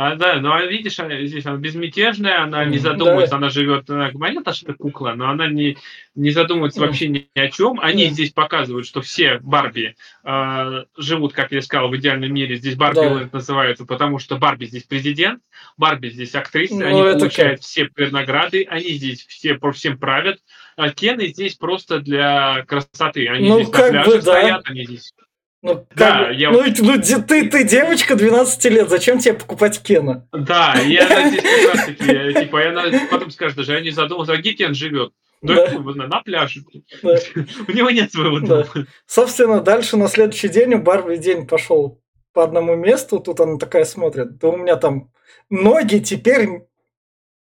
А, 0.00 0.14
да, 0.14 0.34
но 0.36 0.50
ну, 0.50 0.52
а 0.54 0.64
видишь, 0.64 1.00
она, 1.00 1.20
здесь 1.26 1.44
она 1.44 1.56
безмятежная, 1.56 2.44
она 2.44 2.64
не 2.64 2.78
задумывается, 2.78 3.32
да. 3.32 3.38
она 3.38 3.48
живет, 3.48 3.90
она 3.90 4.12
понятно, 4.12 4.54
что 4.54 4.70
это 4.70 4.78
кукла, 4.78 5.14
но 5.16 5.28
она 5.28 5.48
не, 5.48 5.76
не 6.14 6.30
задумывается 6.30 6.78
вообще 6.78 7.08
ни, 7.08 7.28
о 7.34 7.48
чем. 7.48 7.80
Они 7.80 8.06
да. 8.06 8.12
здесь 8.12 8.30
показывают, 8.30 8.86
что 8.86 9.00
все 9.00 9.40
Барби 9.40 9.96
э, 10.22 10.84
живут, 10.96 11.32
как 11.32 11.50
я 11.50 11.60
сказал, 11.62 11.88
в 11.88 11.96
идеальном 11.96 12.32
мире. 12.32 12.54
Здесь 12.54 12.76
Барби 12.76 12.94
да. 12.94 13.28
называется, 13.32 13.86
потому 13.86 14.20
что 14.20 14.36
Барби 14.36 14.66
здесь 14.66 14.84
президент, 14.84 15.42
Барби 15.76 16.10
здесь 16.10 16.36
актриса, 16.36 16.76
ну, 16.76 16.86
они 16.86 17.18
получают 17.18 17.58
как? 17.58 17.62
все 17.62 17.90
награды, 17.96 18.68
они 18.70 18.90
здесь 18.90 19.26
все 19.26 19.56
по 19.56 19.72
всем 19.72 19.98
правят. 19.98 20.38
А 20.76 20.90
Кены 20.90 21.26
здесь 21.26 21.56
просто 21.56 21.98
для 21.98 22.64
красоты. 22.68 23.26
Они 23.26 23.48
ну, 23.48 23.56
здесь 23.56 23.70
как 23.70 23.92
на 23.92 24.04
пляже 24.04 24.10
бы, 24.12 24.22
стоят, 24.22 24.62
да. 24.62 24.70
они 24.70 24.84
здесь 24.84 25.12
ну, 25.60 25.86
да, 25.96 26.26
как, 26.26 26.36
я... 26.36 26.52
ну, 26.52 26.62
ну 26.78 27.02
ты, 27.02 27.48
ты 27.48 27.64
девочка 27.64 28.14
12 28.14 28.64
лет, 28.66 28.88
зачем 28.88 29.18
тебе 29.18 29.34
покупать 29.34 29.82
Кена? 29.82 30.28
Да, 30.32 30.74
я 30.86 31.28
здесь 31.28 31.42
как 31.42 31.74
раз 31.74 31.86
таки, 31.86 32.40
типа, 32.40 32.58
я 32.58 33.08
потом 33.10 33.30
скажешь, 33.30 33.56
даже 33.56 33.72
я 33.72 33.80
не 33.80 33.90
задумался, 33.90 34.32
а 34.32 34.36
где 34.36 34.52
Кен 34.52 34.74
живет? 34.74 35.12
Да, 35.42 35.66
да. 35.66 35.78
на 35.78 36.20
пляже. 36.20 36.62
Да. 37.02 37.16
У 37.68 37.72
него 37.72 37.90
нет 37.90 38.12
своего 38.12 38.40
дома. 38.40 38.66
Да. 38.74 38.82
Собственно, 39.06 39.60
дальше 39.60 39.96
на 39.96 40.08
следующий 40.08 40.48
день 40.48 40.74
у 40.74 40.82
Барби 40.82 41.16
день 41.16 41.46
пошел 41.46 42.00
по 42.32 42.44
одному 42.44 42.76
месту, 42.76 43.18
тут 43.18 43.40
она 43.40 43.58
такая 43.58 43.84
смотрит, 43.84 44.38
да 44.38 44.48
у 44.48 44.56
меня 44.56 44.76
там 44.76 45.10
ноги 45.50 45.98
теперь 45.98 46.48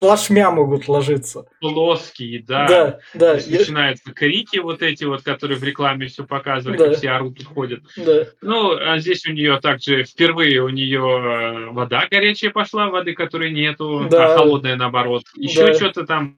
плашмя 0.02 0.50
могут 0.50 0.88
ложиться. 0.88 1.46
Плоские, 1.62 2.44
да. 2.44 2.68
Да, 2.68 3.00
да. 3.14 3.40
Здесь 3.40 3.60
начинаются 3.60 4.12
крики 4.12 4.58
вот 4.58 4.82
эти 4.82 5.04
вот, 5.04 5.22
которые 5.22 5.60
в 5.60 5.64
рекламе 5.64 6.08
все 6.08 6.26
показывали, 6.26 6.78
да. 6.78 6.88
как 6.88 6.98
все 6.98 7.12
орут 7.12 7.40
и 7.40 7.44
ходят. 7.44 7.84
Да. 7.96 8.26
Ну, 8.42 8.76
а 8.76 8.98
здесь 8.98 9.26
у 9.28 9.32
нее 9.32 9.60
также 9.62 10.04
впервые 10.04 10.64
у 10.64 10.70
нее 10.70 11.00
э, 11.00 11.66
вода 11.72 12.08
горячая 12.10 12.50
пошла, 12.50 12.90
воды 12.90 13.14
которой 13.14 13.52
нету, 13.52 14.08
да. 14.10 14.34
а 14.34 14.38
холодная 14.38 14.76
наоборот. 14.76 15.24
Еще 15.36 15.68
да. 15.68 15.74
что-то 15.76 16.06
там 16.08 16.36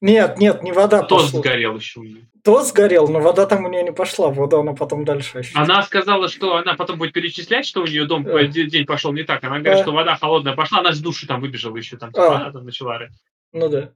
нет, 0.00 0.38
нет, 0.38 0.62
не 0.62 0.72
вода 0.72 1.02
Тост 1.02 1.26
пошла. 1.26 1.40
сгорел 1.40 1.76
еще 1.76 2.00
у 2.00 2.02
нее. 2.02 2.28
Тост 2.44 2.68
сгорел, 2.68 3.08
но 3.08 3.20
вода 3.20 3.46
там 3.46 3.64
у 3.64 3.68
нее 3.68 3.82
не 3.82 3.92
пошла, 3.92 4.28
вода 4.28 4.60
она 4.60 4.72
потом 4.72 5.04
дальше 5.04 5.38
ощутила. 5.38 5.64
Она 5.64 5.82
сказала, 5.82 6.28
что 6.28 6.56
она 6.56 6.74
потом 6.74 6.98
будет 6.98 7.12
перечислять, 7.12 7.66
что 7.66 7.82
у 7.82 7.86
нее 7.86 8.04
дом 8.04 8.22
да. 8.22 8.44
день 8.44 8.86
пошел 8.86 9.12
не 9.12 9.24
так. 9.24 9.42
Она 9.42 9.58
говорит, 9.58 9.78
да. 9.78 9.82
что 9.82 9.92
вода 9.92 10.16
холодная 10.16 10.54
пошла, 10.54 10.80
она 10.80 10.92
с 10.92 11.00
души 11.00 11.26
там 11.26 11.40
выбежала 11.40 11.76
еще, 11.76 11.96
там, 11.96 12.12
типа, 12.12 12.36
а. 12.36 12.40
она 12.42 12.52
там 12.52 12.64
начала 12.64 12.98
рыть. 12.98 13.12
Ну 13.52 13.68
да. 13.68 13.92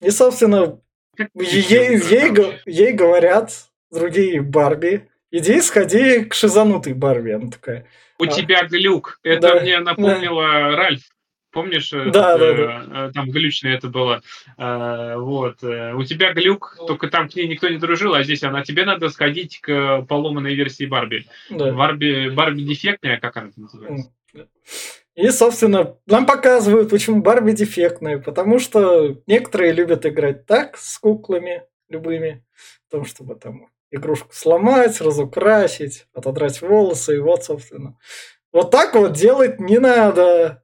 И, 0.00 0.10
собственно, 0.10 0.80
ей, 1.34 1.98
ей, 1.98 2.60
ей 2.66 2.92
говорят 2.92 3.52
другие 3.92 4.42
Барби, 4.42 5.08
иди 5.30 5.60
сходи 5.60 6.24
к 6.24 6.34
шизанутой 6.34 6.94
Барби. 6.94 7.30
Она 7.30 7.50
такая, 7.50 7.86
У 8.18 8.24
А. 8.24 8.26
тебя 8.26 8.66
глюк. 8.66 9.20
Это 9.22 9.40
Да, 9.40 9.60
мне 9.60 9.78
напомнило 9.78 10.76
Ральф. 10.76 11.02
Помнишь, 11.52 11.90
Да, 11.90 12.06
этот, 12.06 12.12
да, 12.12 12.36
э, 12.36 12.56
да. 12.56 13.06
э, 13.08 13.12
там 13.12 13.30
глючное 13.30 13.76
это 13.76 13.88
было. 13.88 14.22
Э, 14.56 15.16
Вот. 15.16 15.62
э, 15.62 15.92
У 15.94 16.02
тебя 16.04 16.32
глюк, 16.32 16.76
только 16.86 17.08
там 17.08 17.28
к 17.28 17.34
ней 17.36 17.46
никто 17.46 17.68
не 17.68 17.76
дружил, 17.78 18.14
а 18.14 18.22
здесь 18.22 18.42
она. 18.42 18.62
Тебе 18.64 18.84
надо 18.84 19.10
сходить 19.10 19.60
к 19.60 20.02
поломанной 20.08 20.54
версии 20.54 20.86
Барби. 20.86 21.26
да. 21.50 21.72
Барби, 21.72 22.30
Барби 22.30 22.62
дефектная, 22.62 23.18
как 23.20 23.36
она 23.36 23.50
называется? 23.56 24.10
И, 25.14 25.28
собственно, 25.28 25.96
нам 26.06 26.24
показывают, 26.24 26.88
почему 26.88 27.20
Барби 27.20 27.52
дефектная. 27.52 28.18
Потому 28.18 28.58
что 28.58 29.18
некоторые 29.26 29.72
любят 29.72 30.06
играть 30.06 30.46
так 30.46 30.78
с 30.78 30.98
куклами 30.98 31.64
любыми. 31.90 32.42
В 32.88 32.90
том, 32.92 33.04
чтобы 33.04 33.34
там 33.34 33.68
игрушку 33.90 34.30
сломать, 34.32 35.02
разукрасить, 35.02 36.06
отодрать 36.14 36.62
волосы. 36.62 37.16
И 37.16 37.18
вот, 37.18 37.44
собственно. 37.44 37.98
Вот 38.52 38.70
так 38.70 38.94
вот 38.94 39.12
делать 39.12 39.60
не 39.60 39.78
надо, 39.78 40.61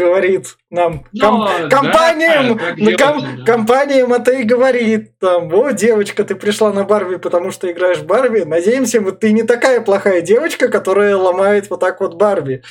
говорит 0.00 0.56
нам 0.70 1.04
ком- 1.20 1.40
Ну, 1.40 1.46
да, 1.46 1.68
компаниям, 1.68 2.46
ну, 2.48 2.76
делать 2.76 3.00
ком- 3.00 3.22
надо. 3.22 3.44
компаниям 3.44 4.12
это 4.12 4.32
и 4.32 4.42
говорит 4.44 5.18
там, 5.18 5.52
о, 5.52 5.72
девочка, 5.72 6.24
ты 6.24 6.34
пришла 6.34 6.72
на 6.72 6.84
Барби, 6.84 7.16
потому 7.16 7.50
что 7.50 7.70
играешь 7.70 7.98
в 7.98 8.06
Барби. 8.06 8.40
Надеемся, 8.40 9.00
вот 9.00 9.20
ты 9.20 9.32
не 9.32 9.42
такая 9.42 9.80
плохая 9.80 10.20
девочка, 10.22 10.68
которая 10.68 11.16
ломает 11.16 11.68
вот 11.70 11.80
так 11.80 12.00
вот 12.00 12.14
Барби. 12.14 12.62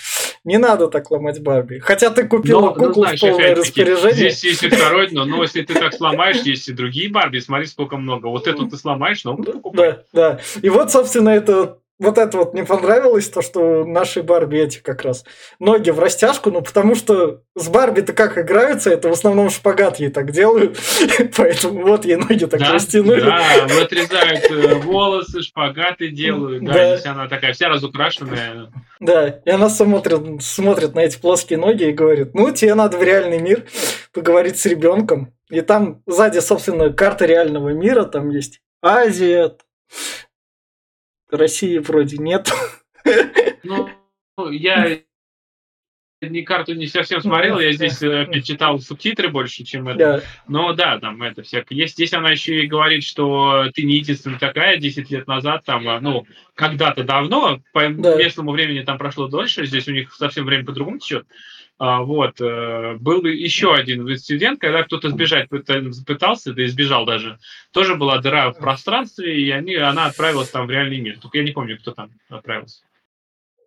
Не 0.43 0.57
надо 0.57 0.87
так 0.87 1.11
ломать 1.11 1.41
Барби. 1.41 1.79
Хотя 1.79 2.09
ты 2.09 2.23
купила 2.23 2.61
Но, 2.61 2.67
ну, 2.67 2.73
куклу 2.73 3.03
знаешь, 3.03 3.19
в 3.19 3.29
полное 3.29 3.55
распоряжение. 3.55 4.13
Здесь 4.13 4.43
есть 4.43 4.63
и 4.63 4.69
второй, 4.69 5.09
но, 5.11 5.25
но 5.25 5.43
если 5.43 5.61
ты 5.61 5.73
так 5.73 5.93
сломаешь, 5.93 6.37
есть 6.37 6.67
и 6.69 6.73
другие 6.73 7.09
Барби, 7.09 7.39
смотри, 7.39 7.65
сколько 7.65 7.97
много. 7.97 8.27
Вот 8.27 8.47
эту 8.47 8.67
ты 8.67 8.77
сломаешь, 8.77 9.23
но. 9.25 9.37
Да, 9.73 9.99
да. 10.13 10.39
И 10.61 10.69
вот, 10.69 10.91
собственно, 10.91 11.29
это 11.29 11.77
вот 11.99 12.17
это 12.17 12.37
вот 12.37 12.53
не 12.53 12.63
понравилось, 12.63 13.29
то, 13.29 13.41
что 13.41 13.83
наши 13.83 14.23
Барби 14.23 14.57
эти 14.57 14.79
как 14.79 15.01
раз 15.03 15.25
ноги 15.59 15.89
в 15.89 15.99
растяжку, 15.99 16.49
ну 16.49 16.61
потому 16.61 16.95
что 16.95 17.41
с 17.55 17.67
Барби-то 17.67 18.13
как 18.13 18.37
играются, 18.37 18.89
это 18.89 19.09
в 19.09 19.11
основном 19.11 19.49
шпагат 19.49 19.99
ей 19.99 20.09
так 20.09 20.31
делают, 20.31 20.77
поэтому 21.37 21.81
вот 21.85 22.05
ей 22.05 22.15
ноги 22.15 22.45
так 22.45 22.59
Да, 22.61 22.71
растянули. 22.73 23.21
да, 23.21 23.41
отрезают 23.81 24.49
э, 24.49 24.75
волосы, 24.75 25.41
шпагаты 25.41 26.07
делают, 26.07 26.63
да, 26.63 26.73
Да. 26.73 26.93
если 26.93 27.09
она 27.09 27.27
такая 27.27 27.53
вся 27.53 27.67
разукрашенная. 27.67 28.71
Да, 29.01 29.27
и 29.45 29.49
она 29.49 29.69
смотрит, 29.69 30.41
смотрит 30.41 30.95
на 30.95 30.99
эти 31.01 31.19
плоские 31.19 31.59
ноги 31.59 31.83
и 31.83 31.91
говорит, 31.91 32.33
ну, 32.33 32.51
тебе 32.51 32.75
надо 32.75 32.97
в 32.97 33.03
реальный 33.03 33.39
мир 33.39 33.65
поговорить 34.13 34.57
с 34.57 34.65
ребенком. 34.65 35.33
И 35.49 35.61
там 35.61 36.01
сзади, 36.05 36.39
собственно, 36.39 36.91
карта 36.93 37.25
реального 37.25 37.69
мира, 37.69 38.03
там 38.05 38.29
есть 38.29 38.61
Азия, 38.81 39.53
России 41.37 41.77
вроде 41.77 42.17
нет. 42.17 42.49
Ну, 43.63 43.89
ну, 44.37 44.49
я 44.51 44.99
ни 46.21 46.41
карту 46.41 46.73
не 46.73 46.87
совсем 46.87 47.21
смотрел, 47.21 47.59
я 47.59 47.71
здесь 47.71 48.01
э, 48.01 48.27
читал 48.41 48.79
субтитры 48.79 49.29
больше, 49.29 49.63
чем 49.63 49.87
это. 49.87 49.97
Да, 49.97 50.21
Но 50.47 50.73
да, 50.73 50.99
там 50.99 51.21
это 51.23 51.43
всякое 51.43 51.75
есть. 51.75 51.93
Здесь 51.93 52.13
она 52.13 52.31
еще 52.31 52.63
и 52.63 52.67
говорит, 52.67 53.03
что 53.03 53.67
ты 53.73 53.83
не 53.83 53.95
единственная 53.95 54.39
такая, 54.39 54.77
10 54.77 55.09
лет 55.11 55.27
назад, 55.27 55.63
там, 55.63 55.87
а, 55.87 55.99
ну, 56.01 56.25
когда-то 56.55 57.03
давно, 57.03 57.61
по 57.71 57.87
Да. 57.87 58.15
местному 58.17 58.51
времени 58.51 58.81
там 58.81 58.97
прошло 58.97 59.27
дольше, 59.27 59.65
здесь 59.65 59.87
у 59.87 59.91
них 59.93 60.13
совсем 60.13 60.45
время 60.45 60.65
по-другому 60.65 60.99
течет. 60.99 61.25
А, 61.79 62.01
вот, 62.01 62.41
э, 62.41 62.97
был 62.99 63.23
еще 63.23 63.73
один 63.73 64.01
инцидент, 64.01 64.59
когда 64.59 64.83
кто-то 64.83 65.09
сбежать 65.09 65.47
пыта- 65.49 65.89
пытался, 66.05 66.53
да 66.53 66.63
и 66.63 66.67
сбежал 66.67 67.05
даже. 67.05 67.39
Тоже 67.71 67.95
была 67.95 68.17
дыра 68.17 68.51
в 68.51 68.59
пространстве, 68.59 69.41
и 69.41 69.49
они, 69.49 69.75
она 69.75 70.07
отправилась 70.07 70.49
там 70.49 70.67
в 70.67 70.69
реальный 70.69 70.99
мир. 70.99 71.17
Только 71.19 71.37
я 71.37 71.45
не 71.45 71.51
помню, 71.51 71.77
кто 71.79 71.91
там 71.91 72.11
отправился. 72.27 72.81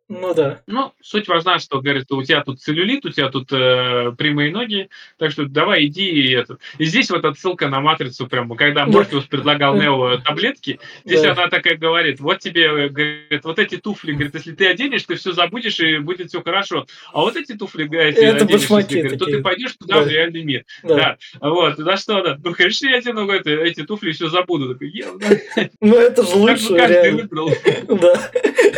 Ну 0.08 0.34
да. 0.34 0.60
Ну, 0.66 0.92
суть 1.00 1.28
важна, 1.28 1.58
что, 1.58 1.80
говорит, 1.80 2.10
у 2.12 2.22
тебя 2.22 2.42
тут 2.42 2.60
целлюлит, 2.60 3.04
у 3.06 3.10
тебя 3.10 3.28
тут 3.30 3.50
э, 3.52 4.12
прямые 4.18 4.50
ноги, 4.52 4.88
так 5.18 5.30
что 5.30 5.46
давай 5.46 5.86
иди 5.86 6.04
и 6.10 6.32
это. 6.32 6.58
И 6.78 6.84
здесь 6.84 7.10
вот 7.10 7.24
отсылка 7.24 7.68
на 7.68 7.80
матрицу 7.80 8.26
прямо, 8.26 8.54
когда 8.56 8.84
Да. 8.84 8.92
Морфеус 8.92 9.24
предлагал 9.24 9.74
Нео 9.76 10.18
таблетки, 10.24 10.80
здесь 11.04 11.22
Да. 11.22 11.32
она 11.32 11.48
такая 11.48 11.76
говорит, 11.76 12.20
вот 12.20 12.40
тебе, 12.40 12.64
э, 12.64 12.88
говорит, 12.88 13.44
вот 13.44 13.58
эти 13.58 13.76
туфли, 13.76 14.12
говорит, 14.12 14.34
если 14.34 14.52
ты 14.52 14.66
оденешь, 14.66 15.04
ты 15.04 15.14
все 15.14 15.32
забудешь 15.32 15.80
и 15.80 15.98
будет 15.98 16.28
все 16.28 16.42
хорошо. 16.42 16.86
А 17.12 17.20
вот 17.20 17.36
эти 17.36 17.52
туфли, 17.54 17.84
говорит, 17.84 18.18
Это 18.18 18.44
оденешь, 18.44 18.68
если, 18.68 19.00
говорит, 19.00 19.18
то 19.18 19.24
ты 19.26 19.40
пойдешь 19.42 19.72
туда, 19.76 20.00
Да. 20.00 20.02
в 20.02 20.08
реальный 20.08 20.42
мир. 20.42 20.64
Да. 20.82 21.16
Да. 21.40 21.48
Вот, 21.48 21.78
на 21.78 21.96
что 21.96 22.18
она? 22.18 22.38
Ну, 22.42 22.52
конечно, 22.54 22.86
я 22.88 22.98
одену 22.98 23.24
говорит, 23.24 23.46
эти 23.46 23.82
туфли 23.84 24.12
все 24.12 24.28
забуду. 24.28 24.74
Такой, 24.74 24.90
«Е, 24.90 25.06
ну, 25.06 25.68
Ну 25.80 25.96
это 25.96 26.22
же 26.22 26.34
бы 26.34 26.38
лучше, 26.40 26.76
каждый 26.76 27.12
выбрал. 27.12 27.50
Да. 27.88 28.30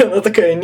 Она 0.03 0.21
такая, 0.21 0.55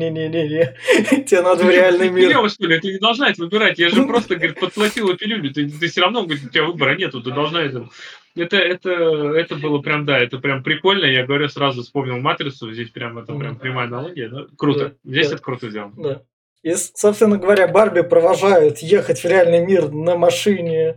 не-не-не-не-не-не. 0.00 1.24
Тебе 1.24 1.42
надо 1.42 1.64
в 1.64 1.70
реальный 1.70 2.08
Ты 2.08 2.14
мир. 2.14 2.28
Дерево, 2.28 2.48
что 2.48 2.66
ли? 2.66 2.80
Ты 2.80 2.92
не 2.92 2.98
должна 2.98 3.30
это 3.30 3.42
выбирать. 3.42 3.78
Я 3.78 3.88
же 3.90 4.04
просто, 4.06 4.36
говорит, 4.36 4.58
подплатила 4.58 5.16
пилюлю. 5.16 5.52
Ты, 5.52 5.68
ты 5.68 5.88
все 5.88 6.00
равно, 6.00 6.24
говорит, 6.24 6.44
у 6.44 6.48
тебя 6.48 6.64
выбора 6.64 6.96
нету. 6.96 7.22
Ты 7.22 7.30
должна 7.30 7.62
это... 7.62 7.88
Это, 8.36 8.56
это, 8.58 8.90
это 8.90 9.56
было 9.56 9.80
прям, 9.80 10.06
да, 10.06 10.16
это 10.16 10.38
прям 10.38 10.62
прикольно. 10.62 11.04
Я 11.04 11.26
говорю, 11.26 11.48
сразу 11.48 11.82
вспомнил 11.82 12.18
Матрицу. 12.18 12.72
Здесь 12.72 12.90
прям, 12.90 13.18
это 13.18 13.34
прям 13.34 13.56
прямая 13.58 13.88
аналогия. 13.88 14.28
да. 14.28 14.46
Круто. 14.56 14.94
Да, 15.02 15.10
Здесь 15.10 15.28
да. 15.28 15.34
это 15.34 15.42
круто 15.42 15.68
сделано. 15.68 15.94
Да. 15.96 16.22
И, 16.62 16.74
собственно 16.74 17.38
говоря, 17.38 17.66
Барби 17.66 18.02
провожают 18.02 18.78
ехать 18.78 19.20
в 19.20 19.24
реальный 19.24 19.66
мир 19.66 19.90
на 19.90 20.16
машине, 20.16 20.96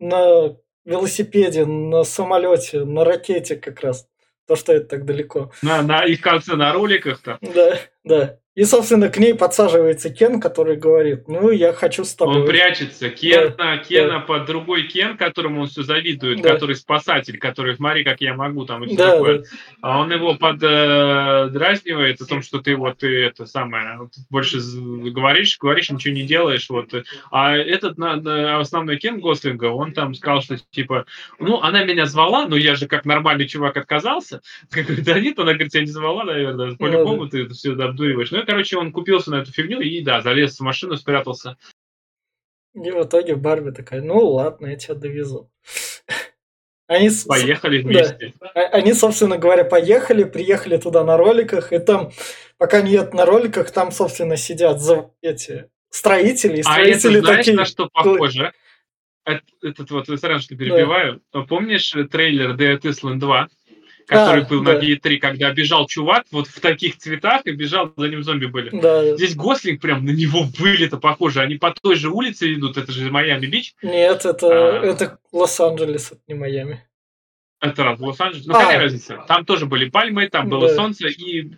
на 0.00 0.56
велосипеде, 0.84 1.66
на 1.66 2.02
самолете, 2.02 2.84
на 2.84 3.04
ракете 3.04 3.56
как 3.56 3.80
раз. 3.80 4.08
То, 4.48 4.56
что 4.56 4.72
это 4.72 4.86
так 4.86 5.04
далеко. 5.04 5.52
На, 5.62 5.82
на, 5.82 6.04
и 6.04 6.16
в 6.16 6.20
конце 6.20 6.56
на 6.56 6.72
роликах-то. 6.72 7.38
Да, 7.40 7.78
да. 8.02 8.38
И, 8.54 8.64
собственно, 8.64 9.08
к 9.08 9.16
ней 9.16 9.34
подсаживается 9.34 10.10
Кен, 10.10 10.38
который 10.38 10.76
говорит, 10.76 11.26
ну, 11.26 11.50
я 11.50 11.72
хочу 11.72 12.04
с 12.04 12.14
тобой. 12.14 12.42
Он 12.42 12.46
прячется. 12.46 13.08
Кена, 13.08 13.78
Кена 13.88 14.20
под 14.20 14.44
другой 14.44 14.82
Кен, 14.88 15.16
которому 15.16 15.62
он 15.62 15.68
все 15.68 15.82
завидует, 15.82 16.42
Да. 16.42 16.50
который 16.50 16.76
спасатель, 16.76 17.38
который, 17.38 17.76
смотри, 17.76 18.04
как 18.04 18.20
я 18.20 18.34
могу, 18.34 18.66
там, 18.66 18.84
и 18.84 18.88
все 18.88 18.96
Да, 18.96 19.10
такое. 19.12 19.38
да. 19.38 19.44
А 19.80 20.00
он 20.00 20.12
его 20.12 20.34
поддразнивает 20.34 22.20
о 22.20 22.26
том, 22.26 22.42
что 22.42 22.58
ты 22.60 22.76
вот 22.76 22.98
ты 22.98 23.24
это 23.24 23.46
самое 23.46 24.08
больше 24.28 24.58
говоришь, 24.60 25.56
говоришь, 25.58 25.90
ничего 25.90 26.14
не 26.14 26.24
делаешь, 26.24 26.68
вот. 26.68 26.92
А 27.30 27.56
этот 27.56 27.96
на, 27.96 28.16
на- 28.16 28.60
основной 28.60 28.98
Кен 28.98 29.20
Гослинга, 29.20 29.66
он 29.66 29.92
там 29.92 30.14
сказал, 30.14 30.42
что 30.42 30.56
типа, 30.72 31.06
ну, 31.38 31.60
она 31.62 31.84
меня 31.84 32.04
звала, 32.04 32.46
но 32.46 32.56
я 32.56 32.74
же 32.74 32.86
как 32.86 33.06
нормальный 33.06 33.48
чувак 33.48 33.78
отказался. 33.78 34.42
Я 34.76 34.84
да 35.14 35.20
нет, 35.20 35.38
она 35.38 35.52
говорит, 35.52 35.72
тебя 35.72 35.82
не 35.82 35.86
звала, 35.90 36.24
наверное, 36.24 36.76
по-любому 36.76 37.28
ты 37.28 37.44
это 37.44 37.54
все 37.54 37.72
обдуриваешь. 37.72 38.30
Ну, 38.30 38.41
и, 38.42 38.46
короче, 38.46 38.76
он 38.76 38.92
купился 38.92 39.30
на 39.30 39.36
эту 39.36 39.52
фигню 39.52 39.80
и, 39.80 40.00
да, 40.02 40.20
залез 40.20 40.58
в 40.58 40.62
машину, 40.62 40.96
спрятался. 40.96 41.56
И 42.74 42.90
в 42.90 43.04
итоге 43.04 43.36
Барби 43.36 43.70
такая, 43.70 44.00
ну, 44.02 44.18
ладно, 44.26 44.68
я 44.68 44.76
тебя 44.76 44.94
довезу. 44.94 45.50
Они, 46.86 47.10
Поехали 47.26 47.80
вместе. 47.82 48.34
А- 48.40 48.60
Они, 48.68 48.92
собственно 48.92 49.38
говоря, 49.38 49.64
поехали, 49.64 50.24
приехали 50.24 50.76
туда 50.76 51.04
на 51.04 51.16
роликах, 51.16 51.72
и 51.72 51.78
там, 51.78 52.12
пока 52.58 52.78
едут 52.78 53.14
на 53.14 53.24
роликах, 53.24 53.70
там, 53.70 53.92
собственно, 53.92 54.36
сидят 54.36 54.80
за 54.80 55.10
эти 55.22 55.70
строители, 55.90 56.58
и 56.58 56.62
А 56.66 56.80
это 56.80 56.98
строители 56.98 57.20
знаешь, 57.20 57.36
такие... 57.38 57.56
на 57.56 57.64
что 57.64 57.88
похоже? 57.92 58.52
Эт- 59.26 59.40
Этот 59.62 59.90
вот, 59.90 60.08
сорян, 60.18 60.40
что 60.40 60.56
перебиваю. 60.56 61.22
Помнишь 61.48 61.94
э, 61.94 62.04
трейлер 62.04 62.56
Dead 62.56 62.80
Island 62.80 63.18
2? 63.18 63.48
Который 64.06 64.42
А, 64.42 64.46
был 64.46 64.62
да. 64.62 64.74
на 64.74 64.78
E3, 64.78 65.18
когда 65.18 65.52
бежал 65.52 65.86
чувак 65.86 66.24
вот 66.32 66.46
в 66.48 66.60
таких 66.60 66.98
цветах 66.98 67.42
и 67.46 67.52
бежал, 67.52 67.92
за 67.96 68.08
ним 68.08 68.22
зомби 68.22 68.46
были. 68.46 68.70
Да, 68.72 69.14
Здесь 69.16 69.34
Гослинг 69.36 69.80
прям 69.80 70.04
на 70.04 70.10
него 70.10 70.44
вылито 70.58 70.96
похоже. 70.98 71.40
Они 71.40 71.56
по 71.56 71.72
той 71.72 71.94
же 71.96 72.10
улице 72.10 72.52
идут, 72.52 72.76
это 72.76 72.90
же 72.92 73.10
Майами-Бич. 73.10 73.74
нет, 73.82 74.24
это, 74.24 74.46
А. 74.80 74.84
это 74.84 75.18
Лос-Анджелес, 75.32 76.12
это 76.12 76.20
не 76.28 76.34
Майами. 76.34 76.84
Это 77.60 77.84
раз, 77.84 77.98
в 77.98 78.02
Лос-Анджелесе. 78.04 78.48
Ну, 78.48 78.56
А. 78.56 78.60
какая 78.60 78.78
разница? 78.80 79.24
Там 79.28 79.44
тоже 79.44 79.66
были 79.66 79.88
пальмы, 79.88 80.28
там 80.28 80.48
было 80.48 80.68
Да. 80.68 80.74
солнце, 80.74 81.06
и 81.08 81.52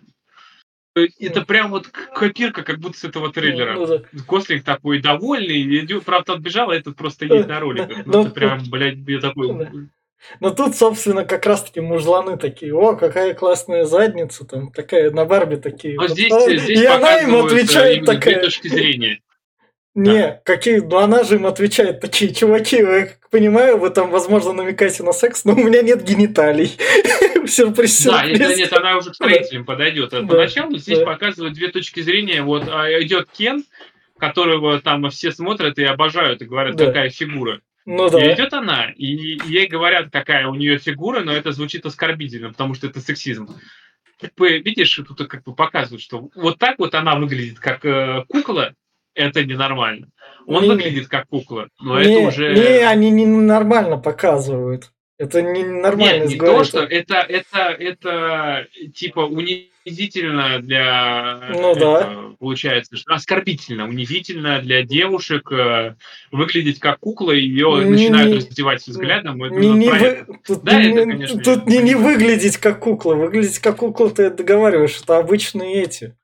э, 0.95 1.07
это 1.19 1.41
прям 1.41 1.71
вот 1.71 1.87
копирка, 1.87 2.61
как 2.63 2.79
будто 2.79 2.97
с 2.97 3.03
этого 3.03 3.33
трейлера. 3.33 3.73
Ну, 3.73 3.87
да. 3.87 4.01
Гослинг 4.27 4.63
такой 4.63 5.01
довольный, 5.01 5.79
идет, 5.79 6.05
правда, 6.05 6.33
отбежал, 6.33 6.69
а 6.69 6.75
этот 6.75 6.95
просто 6.95 7.25
едет 7.25 7.47
на 7.47 7.59
роликах. 7.59 7.97
Ну, 8.05 8.11
Ну, 8.13 8.21
это 8.21 8.29
прям, 8.31 8.63
блядь, 8.69 8.97
я 9.07 9.19
такой... 9.19 9.47
Да. 10.31 10.37
Но 10.39 10.49
тут, 10.51 10.75
собственно, 10.75 11.23
как 11.23 11.45
раз-таки 11.45 11.79
мужланы 11.81 12.37
такие, 12.37 12.73
о, 12.73 12.95
какая 12.95 13.33
классная 13.33 13.85
задница, 13.85 14.45
там, 14.45 14.71
такая 14.71 15.11
на 15.11 15.25
Барби 15.25 15.55
такие. 15.55 15.95
Но 15.95 16.03
вот, 16.03 16.11
А 16.11 16.13
здесь, 16.13 16.31
а, 16.31 16.57
здесь 16.57 16.81
и 16.81 16.85
она 16.85 17.21
им 17.21 17.35
э, 17.35 17.45
отвечает 17.45 18.05
такая, 18.05 18.41
точки 18.41 18.67
зрения. 18.67 19.19
Не, 19.95 20.41
какие, 20.43 20.79
ну 20.79 20.97
она 20.97 21.23
же 21.23 21.35
им 21.35 21.45
отвечает 21.45 22.01
такие, 22.01 22.33
чуваки, 22.33 22.75
я 22.75 23.05
как 23.05 23.29
понимаю, 23.29 23.77
вы 23.77 23.89
там, 23.91 24.11
возможно, 24.11 24.51
намекаете 24.51 25.03
на 25.03 25.13
секс, 25.13 25.45
но 25.45 25.53
у 25.53 25.55
меня 25.55 25.81
нет 25.81 26.03
гениталий. 26.03 26.77
Сюрприз, 27.47 28.03
Да, 28.03 28.25
нет, 28.25 28.57
нет, 28.57 28.73
она 28.73 28.97
уже 28.97 29.11
к 29.11 29.15
строителям 29.15 29.63
подойдет. 29.63 30.13
А 30.13 30.21
Да, 30.21 30.27
Поначалу 30.27 30.75
здесь 30.77 30.99
да. 30.99 31.05
показывают 31.05 31.53
две 31.53 31.69
точки 31.69 32.01
зрения. 32.01 32.41
Вот 32.41 32.67
а, 32.67 32.89
идет 33.01 33.29
Кен, 33.31 33.63
которого 34.17 34.81
там 34.81 35.09
все 35.11 35.31
смотрят 35.31 35.77
и 35.77 35.83
обожают, 35.83 36.41
и 36.41 36.45
говорят, 36.45 36.75
Да. 36.75 36.87
какая 36.87 37.09
фигура. 37.09 37.61
Ну 37.85 38.07
И 38.07 38.11
да. 38.11 38.33
идет 38.33 38.53
она, 38.53 38.89
и 38.89 39.37
ей 39.47 39.67
говорят, 39.67 40.09
какая 40.11 40.47
у 40.47 40.55
нее 40.55 40.79
фигура, 40.79 41.21
но 41.21 41.31
это 41.31 41.51
звучит 41.51 41.85
оскорбительно, 41.85 42.49
потому 42.49 42.73
что 42.73 42.87
это 42.87 42.99
сексизм. 42.99 43.47
как 44.19 44.33
бы, 44.35 44.57
видишь, 44.57 44.95
тут 45.07 45.27
как 45.27 45.43
бы 45.43 45.53
показывают, 45.53 46.01
что 46.01 46.29
вот 46.35 46.57
так 46.57 46.79
вот 46.79 46.95
она 46.95 47.15
выглядит 47.15 47.59
как 47.59 47.85
э, 47.85 48.23
кукла, 48.27 48.73
это 49.13 49.45
ненормально. 49.45 50.09
Он 50.47 50.63
не, 50.63 50.69
выглядит 50.69 51.07
как 51.07 51.27
кукла, 51.27 51.69
но 51.79 52.01
не, 52.01 52.11
это 52.11 52.27
уже... 52.27 52.55
Не, 52.55 52.87
они 52.87 53.11
не 53.11 53.25
нормально 53.25 53.97
показывают. 53.97 54.91
Это 55.17 55.41
не 55.41 55.63
нормально. 55.63 56.23
Нет, 56.23 56.29
не 56.31 56.37
то, 56.37 56.63
что 56.65 56.81
это, 56.81 57.15
это, 57.15 57.69
это 57.69 58.67
типа 58.93 59.21
унизительно 59.21 60.59
для... 60.59 61.51
Ну 61.53 61.71
это, 61.71 61.79
да. 61.79 62.15
Получается, 62.37 62.97
что 62.97 63.13
оскорбительно, 63.13 63.87
унизительно 63.87 64.59
для 64.61 64.83
девушек 64.83 65.49
э, 65.53 65.95
выглядеть 66.31 66.79
как 66.79 66.99
кукла, 66.99 67.31
ее 67.31 67.85
не, 67.85 67.91
начинают 67.91 68.31
не, 68.31 68.37
раздевать 68.39 68.85
взглядом. 68.85 69.37
Не, 69.37 69.69
не 69.69 69.89
вы... 69.89 70.25
Тут, 70.45 70.63
да, 70.63 70.83
не, 70.83 70.91
это, 70.91 71.01
конечно, 71.05 71.41
тут 71.41 71.65
не, 71.65 71.77
не 71.77 71.95
выглядеть 71.95 72.57
как 72.57 72.79
кукла. 72.79 73.13
Выглядеть 73.13 73.59
как 73.59 73.77
кукла 73.77 74.09
ты 74.09 74.29
договариваешь, 74.29 74.99
это 75.01 75.17
обычные 75.17 75.81
эти. 75.81 76.17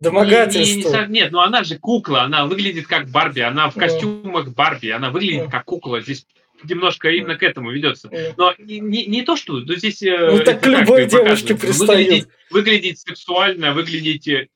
Домогательство. 0.00 0.90
Не, 0.90 0.96
не, 0.96 1.06
не, 1.06 1.12
нет, 1.20 1.30
ну 1.30 1.38
она 1.38 1.62
же 1.62 1.78
кукла, 1.78 2.22
она 2.22 2.46
выглядит 2.46 2.88
как 2.88 3.08
Барби, 3.08 3.38
она 3.38 3.70
в 3.70 3.76
костюмах 3.76 4.48
Барби, 4.48 4.88
она 4.88 5.10
выглядит 5.10 5.48
как 5.48 5.64
кукла. 5.64 6.00
Здесь 6.00 6.26
немножко 6.64 7.10
именно 7.10 7.36
к 7.36 7.42
этому 7.42 7.70
ведется. 7.70 8.10
Но 8.36 8.54
не, 8.58 8.80
не, 8.80 9.06
не 9.06 9.22
то, 9.22 9.36
что 9.36 9.54
ну, 9.54 9.74
здесь... 9.74 10.02
Э, 10.02 10.30
ну 10.32 10.44
так 10.44 10.64
любой 10.66 11.06
девушке 11.06 11.54
пристает. 11.54 12.08
Выглядеть, 12.08 12.28
выглядеть 12.50 12.98
сексуально, 13.00 13.72
выглядеть 13.72 14.28
э, 14.28 14.48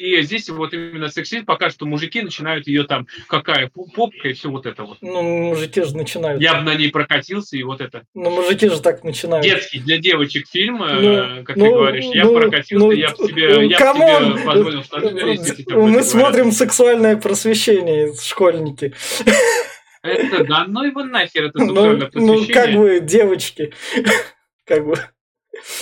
и 0.00 0.22
здесь 0.22 0.48
вот 0.48 0.72
именно 0.72 1.08
сексизм 1.08 1.44
покажет, 1.44 1.74
что 1.74 1.86
мужики 1.86 2.22
начинают 2.22 2.66
ее 2.66 2.84
там, 2.84 3.06
какая 3.26 3.68
попка 3.68 4.28
и 4.28 4.32
все 4.32 4.48
вот 4.48 4.66
это 4.66 4.84
вот. 4.84 4.98
Ну, 5.00 5.22
мужики 5.22 5.82
же 5.82 5.96
начинают. 5.96 6.40
Я 6.40 6.54
бы 6.54 6.62
на 6.62 6.74
ней 6.74 6.90
прокатился 6.90 7.56
и 7.56 7.62
вот 7.62 7.80
это. 7.80 8.04
Ну, 8.14 8.30
мужики 8.30 8.68
же 8.68 8.80
так 8.80 9.04
начинают. 9.04 9.44
Детский 9.44 9.80
для 9.80 9.98
девочек 9.98 10.46
фильм, 10.48 10.82
э, 10.82 11.00
ну, 11.00 11.44
как 11.44 11.56
ну, 11.56 11.64
ты 11.64 11.70
говоришь. 11.70 12.04
Я 12.14 12.24
ну, 12.24 12.34
прокатился, 12.34 12.86
ну, 12.86 12.90
я 12.92 13.10
бы 13.10 13.28
тебе, 13.28 13.66
я 13.66 13.76
тебе 13.76 14.44
позволил 14.44 14.82
Мы 15.88 16.02
смотрим 16.02 16.52
сексуальное 16.52 17.16
просвещение, 17.16 18.14
школьники. 18.14 18.94
Это, 20.02 20.44
да 20.44 20.64
ну 20.66 20.84
его 20.84 21.04
нахер, 21.04 21.46
это 21.46 21.58
просвещение. 21.58 22.08
Ну, 22.14 22.46
как 22.52 22.72
бы, 22.72 23.00
девочки, 23.00 23.72
как 24.64 24.86
бы... 24.86 24.96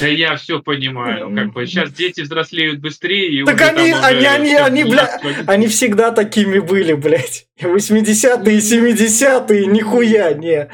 Да 0.01 0.07
я 0.07 0.37
все 0.37 0.63
понимаю, 0.63 1.35
как 1.35 1.53
бы 1.53 1.67
сейчас 1.67 1.93
дети 1.93 2.23
взрослеют 2.23 2.81
быстрее. 2.81 3.43
И 3.43 3.45
так 3.45 3.61
они, 3.61 3.93
они, 3.93 4.25
они, 4.25 4.55
они, 4.55 4.85
бля, 4.85 5.21
они 5.47 5.67
всегда 5.67 6.11
такими 6.11 6.59
были, 6.59 6.95
блядь. 6.95 7.47
80-е 7.61 8.57
и 8.57 8.59
70-е, 8.59 9.67
нихуя, 9.67 10.33
не. 10.33 10.71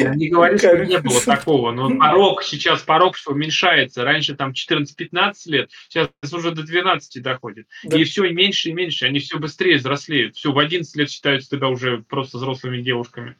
Я 0.00 0.14
не 0.14 0.28
говорю, 0.28 0.58
что 0.58 0.76
не 0.84 0.98
было 0.98 1.20
такого, 1.20 1.72
но 1.72 1.90
порог, 1.98 2.42
сейчас 2.42 2.82
порог 2.82 3.16
уменьшается. 3.26 4.04
Раньше 4.04 4.34
там 4.36 4.52
14-15 4.52 5.34
лет, 5.46 5.70
сейчас 5.88 6.10
уже 6.32 6.52
до 6.52 6.62
12 6.62 7.22
доходит. 7.22 7.66
Да. 7.84 7.98
И 7.98 8.04
все 8.04 8.28
меньше 8.30 8.70
и 8.70 8.72
меньше, 8.72 9.06
они 9.06 9.18
все 9.18 9.38
быстрее 9.38 9.78
взрослеют. 9.78 10.36
Все, 10.36 10.52
в 10.52 10.58
11 10.58 10.94
лет 10.96 11.10
считаются 11.10 11.50
тебя 11.50 11.68
уже 11.68 12.04
просто 12.08 12.36
взрослыми 12.36 12.82
девушками. 12.82 13.36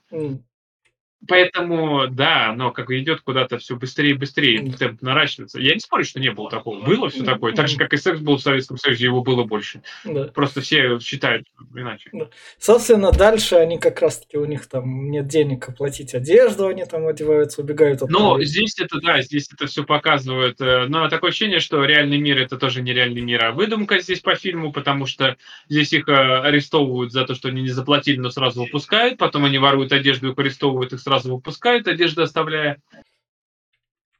Поэтому, 1.26 2.07
да, 2.09 2.50
оно 2.50 2.70
как 2.70 2.90
идет 2.90 3.22
куда-то 3.22 3.59
все 3.59 3.76
быстрее 3.76 4.11
и 4.11 4.14
быстрее, 4.14 4.70
темп 4.72 5.02
наращивается. 5.02 5.59
Я 5.61 5.74
не 5.74 5.81
спорю, 5.81 6.04
что 6.04 6.20
не 6.20 6.31
было 6.31 6.48
такого. 6.48 6.81
Было 6.85 7.09
все 7.09 7.24
такое. 7.24 7.52
Так 7.54 7.68
же, 7.68 7.76
как 7.76 7.92
и 7.92 7.96
секс 7.96 8.20
был 8.20 8.37
в 8.37 8.42
Советском 8.42 8.76
Союзе, 8.78 9.07
его 9.07 9.22
было 9.22 9.42
больше. 9.42 9.83
Да. 10.04 10.24
Просто 10.24 10.61
все 10.61 11.00
считают 11.00 11.46
иначе. 11.74 12.11
Да. 12.12 12.28
Собственно, 12.59 13.11
дальше 13.11 13.57
они 13.57 13.78
как 13.78 14.00
раз-таки, 14.00 14.38
у 14.38 14.44
них 14.44 14.66
там 14.68 15.11
нет 15.11 15.26
денег 15.26 15.68
оплатить 15.68 16.14
одежду, 16.14 16.68
они 16.68 16.85
там 16.85 17.07
одеваются, 17.09 17.62
убегают 17.62 18.02
от 18.02 18.11
Но 18.11 18.40
здесь 18.42 18.78
это, 18.78 19.00
да, 19.00 19.20
здесь 19.20 19.48
это 19.52 19.66
все 19.66 19.83
показывает. 19.83 20.61
Э, 20.61 20.87
но 20.87 21.09
такое 21.09 21.31
ощущение, 21.31 21.59
что 21.59 21.85
реальный 21.85 22.18
мир 22.18 22.40
это 22.40 22.59
тоже 22.59 22.81
не 22.81 22.92
реальный 22.92 23.22
мир, 23.22 23.44
а 23.44 23.52
выдумка 23.52 23.98
здесь 23.98 24.20
по 24.20 24.37
фильму, 24.37 24.72
потому 24.72 25.07
что 25.07 25.37
здесь 25.68 25.92
их 25.92 26.09
э, 26.09 26.12
арестовывают 26.12 27.12
за 27.12 27.24
то, 27.24 27.35
что 27.35 27.48
они 27.48 27.62
не 27.62 27.70
заплатили, 27.70 28.18
но 28.18 28.31
сразу 28.31 28.62
выпускают, 28.62 29.18
потом 29.18 29.44
они 29.44 29.59
воруют 29.59 29.92
одежду, 29.92 30.31
их 30.31 30.38
арестовывают, 30.38 30.92
их 30.92 31.00
сразу 31.09 31.35
выпускают, 31.35 31.88
одежду 31.88 32.23
оставляя. 32.23 32.81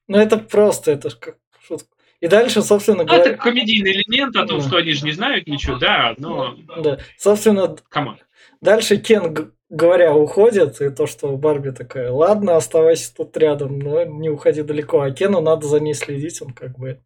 Ну, 0.07 0.18
это 0.18 0.38
просто, 0.38 0.92
это 0.92 1.11
как 1.11 1.37
шутка. 1.62 1.88
И 2.20 2.27
дальше, 2.27 2.62
собственно 2.62 3.05
говоря... 3.05 3.24
Это 3.24 3.37
комедийный 3.37 3.92
элемент 3.92 4.35
о 4.37 4.46
том, 4.46 4.61
да. 4.61 4.66
что 4.66 4.77
они 4.79 4.92
же 4.92 5.05
не 5.05 5.12
знают 5.12 5.46
ничего, 5.46 5.77
да, 5.77 6.14
но... 6.18 6.57
Да, 6.79 6.98
собственно... 7.16 7.77
Come 7.88 8.06
on. 8.06 8.18
Дальше 8.61 8.96
Кен, 8.96 9.53
говоря, 9.68 10.14
уходит, 10.14 10.81
и 10.81 10.88
то, 10.90 11.07
что 11.07 11.37
Барби 11.37 11.70
такая, 11.70 12.11
ладно, 12.11 12.57
оставайся 12.57 13.14
тут 13.14 13.37
рядом, 13.37 13.79
но 13.79 14.03
не 14.05 14.31
уходи 14.31 14.62
далеко, 14.62 15.01
а 15.01 15.11
Кену 15.12 15.40
надо 15.40 15.68
за 15.68 15.79
ней 15.79 15.94
следить, 15.94 16.42
он 16.42 16.53
как 16.53 16.77
бы 16.77 17.03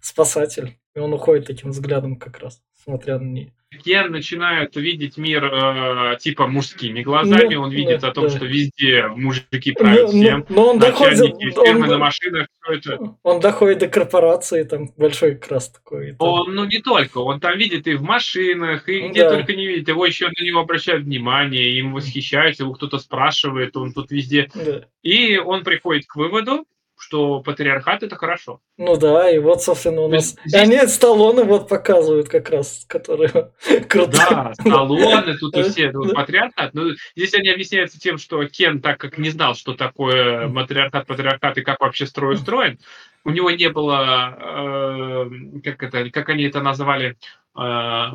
спасатель. 0.00 0.78
И 0.94 1.00
он 1.00 1.12
уходит 1.12 1.46
таким 1.46 1.70
взглядом 1.70 2.16
как 2.16 2.38
раз, 2.38 2.62
смотря 2.84 3.18
на 3.18 3.24
нее. 3.24 3.52
Кен 3.82 4.12
начинает 4.12 4.76
видеть 4.76 5.16
мир 5.16 5.44
э, 5.44 6.16
типа 6.20 6.46
мужскими 6.46 7.02
глазами, 7.02 7.54
ну, 7.54 7.62
он 7.62 7.70
видит 7.70 8.00
да, 8.00 8.08
о 8.08 8.12
том, 8.12 8.24
да. 8.24 8.30
что 8.30 8.44
везде 8.46 9.08
мужики 9.08 9.74
ну, 9.76 9.84
правят 9.84 10.12
ну, 10.12 10.20
всем, 10.20 10.46
но, 10.48 10.70
он 10.70 10.78
доходит, 10.78 11.36
фирмы 11.38 11.84
он, 11.84 11.88
на 11.88 11.98
машинах, 11.98 12.46
все 12.62 12.74
это. 12.74 13.16
Он 13.22 13.40
доходит 13.40 13.78
до 13.78 13.88
корпорации, 13.88 14.62
там 14.64 14.90
большой 14.96 15.34
как 15.34 15.50
раз 15.50 15.70
такой. 15.70 16.12
Там. 16.12 16.28
Он, 16.28 16.54
ну 16.54 16.64
не 16.64 16.78
только, 16.78 17.18
он 17.18 17.40
там 17.40 17.58
видит 17.58 17.86
и 17.86 17.94
в 17.94 18.02
машинах, 18.02 18.88
и 18.88 19.08
где 19.08 19.24
да. 19.24 19.30
только 19.30 19.54
не 19.54 19.66
видит, 19.66 19.88
его 19.88 20.06
еще 20.06 20.26
на 20.26 20.44
него 20.44 20.60
обращают 20.60 21.04
внимание, 21.04 21.76
им 21.78 21.92
восхищаются, 21.92 22.62
его 22.62 22.74
кто-то 22.74 22.98
спрашивает, 22.98 23.76
он 23.76 23.92
тут 23.92 24.10
везде. 24.10 24.50
Да. 24.54 24.84
И 25.02 25.36
он 25.38 25.64
приходит 25.64 26.06
к 26.06 26.16
выводу, 26.16 26.64
что 26.96 27.40
патриархат 27.40 28.02
это 28.02 28.16
хорошо. 28.16 28.60
Ну 28.76 28.96
да, 28.96 29.30
и 29.30 29.38
вот, 29.38 29.62
собственно, 29.62 30.02
у 30.02 30.08
нас... 30.08 30.36
Здесь... 30.44 30.60
Они 30.60 30.86
Сталлоне 30.86 31.44
вот 31.44 31.68
показывают 31.68 32.28
как 32.28 32.50
раз, 32.50 32.84
которые 32.88 33.52
круто. 33.88 34.12
Да, 34.12 34.52
Сталлоне, 34.54 35.36
тут 35.38 35.56
и 35.56 35.62
все, 35.64 35.90
ну, 35.92 36.12
патриархат. 36.14 36.74
Ну, 36.74 36.90
здесь 37.16 37.34
они 37.34 37.50
объясняются 37.50 37.98
тем, 37.98 38.18
что 38.18 38.44
Кен, 38.46 38.80
так 38.80 38.98
как 38.98 39.18
не 39.18 39.30
знал, 39.30 39.54
что 39.54 39.74
такое 39.74 40.48
матриархат, 40.48 41.06
патриархат 41.06 41.58
и 41.58 41.62
как 41.62 41.80
вообще 41.80 42.06
строй 42.06 42.34
устроен, 42.34 42.78
у 43.24 43.30
него 43.30 43.50
не 43.50 43.68
было, 43.70 44.36
э, 44.38 45.60
как, 45.62 45.82
это, 45.82 46.10
как 46.10 46.28
они 46.28 46.44
это 46.44 46.60
назвали, 46.60 47.16
э, 47.58 48.06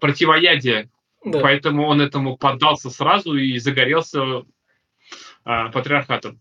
противоядия. 0.00 0.90
Да. 1.24 1.40
Поэтому 1.40 1.86
он 1.86 2.00
этому 2.00 2.36
поддался 2.36 2.90
сразу 2.90 3.34
и 3.34 3.58
загорелся 3.58 4.42
э, 5.46 5.70
патриархатом. 5.72 6.40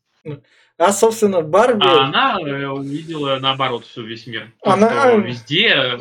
А, 0.77 0.91
собственно, 0.91 1.41
Барби... 1.41 1.85
А 1.85 2.05
она 2.05 2.37
э, 2.39 2.67
увидела, 2.67 3.37
наоборот, 3.39 3.85
всю 3.85 4.03
весь 4.03 4.25
мир. 4.25 4.53
она... 4.63 5.15
Везде... 5.15 5.99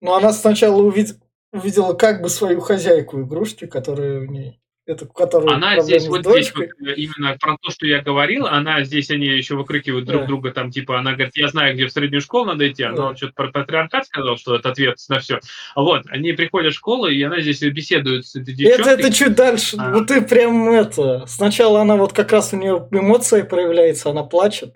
Ну, 0.00 0.14
она 0.14 0.32
сначала 0.32 0.80
увид... 0.80 1.18
увидела 1.52 1.92
как 1.92 2.22
бы 2.22 2.28
свою 2.28 2.60
хозяйку 2.60 3.20
игрушки, 3.22 3.66
которая 3.66 4.20
в 4.20 4.26
ней 4.26 4.61
это, 4.84 5.06
которая 5.06 5.56
она 5.56 5.80
здесь 5.80 6.08
вот 6.08 6.26
здесь 6.26 6.52
вот, 6.54 6.64
э, 6.64 6.94
именно 6.96 7.36
про 7.40 7.56
то, 7.60 7.70
что 7.70 7.86
я 7.86 8.02
говорил, 8.02 8.46
она 8.46 8.82
здесь 8.82 9.10
они 9.10 9.26
еще 9.26 9.54
выкрикивают 9.54 10.06
друг 10.06 10.22
да. 10.22 10.26
друга 10.26 10.50
там 10.50 10.70
типа 10.70 10.98
она 10.98 11.12
говорит, 11.12 11.36
я 11.36 11.48
знаю, 11.48 11.74
где 11.74 11.86
в 11.86 11.92
среднюю 11.92 12.20
школу 12.20 12.46
надо 12.46 12.68
идти, 12.68 12.82
она 12.82 13.10
да. 13.10 13.16
что-то 13.16 13.32
про 13.34 13.48
патриархат 13.52 14.06
сказал, 14.06 14.36
что 14.36 14.56
это 14.56 14.70
ответ 14.70 14.98
на 15.08 15.20
все. 15.20 15.38
Вот, 15.76 16.02
они 16.08 16.32
приходят 16.32 16.72
в 16.72 16.76
школу 16.76 17.06
и 17.06 17.22
она 17.22 17.40
здесь 17.40 17.60
беседует 17.60 18.26
с 18.26 18.34
этой 18.34 18.54
девчонкой. 18.54 18.94
Это, 18.94 19.02
это 19.02 19.14
чуть 19.14 19.34
дальше, 19.34 19.76
а. 19.78 19.92
вот 19.92 20.08
ты 20.08 20.20
прям 20.20 20.68
это, 20.68 21.26
сначала 21.26 21.82
она 21.82 21.96
вот 21.96 22.12
как 22.12 22.32
раз 22.32 22.52
у 22.52 22.56
нее 22.56 22.88
эмоция 22.90 23.44
проявляется, 23.44 24.10
она 24.10 24.24
плачет, 24.24 24.74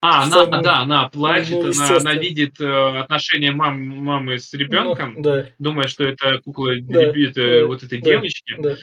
а, 0.00 0.22
она, 0.22 0.46
да, 0.46 0.78
она 0.78 1.08
плачет, 1.08 1.50
ну, 1.50 1.72
она, 1.72 1.96
она 1.96 2.14
видит 2.14 2.60
э, 2.60 2.98
отношения 3.00 3.50
мам, 3.50 3.80
мамы 3.80 4.38
с 4.38 4.54
ребенком, 4.54 5.14
ну, 5.16 5.22
да. 5.22 5.46
думая, 5.58 5.88
что 5.88 6.04
это 6.04 6.38
кукла 6.38 6.74
да, 6.80 7.06
дебют 7.06 7.34
да, 7.34 7.66
вот 7.66 7.82
этой 7.82 8.00
да, 8.00 8.10
девочки. 8.10 8.54
Да. 8.58 8.76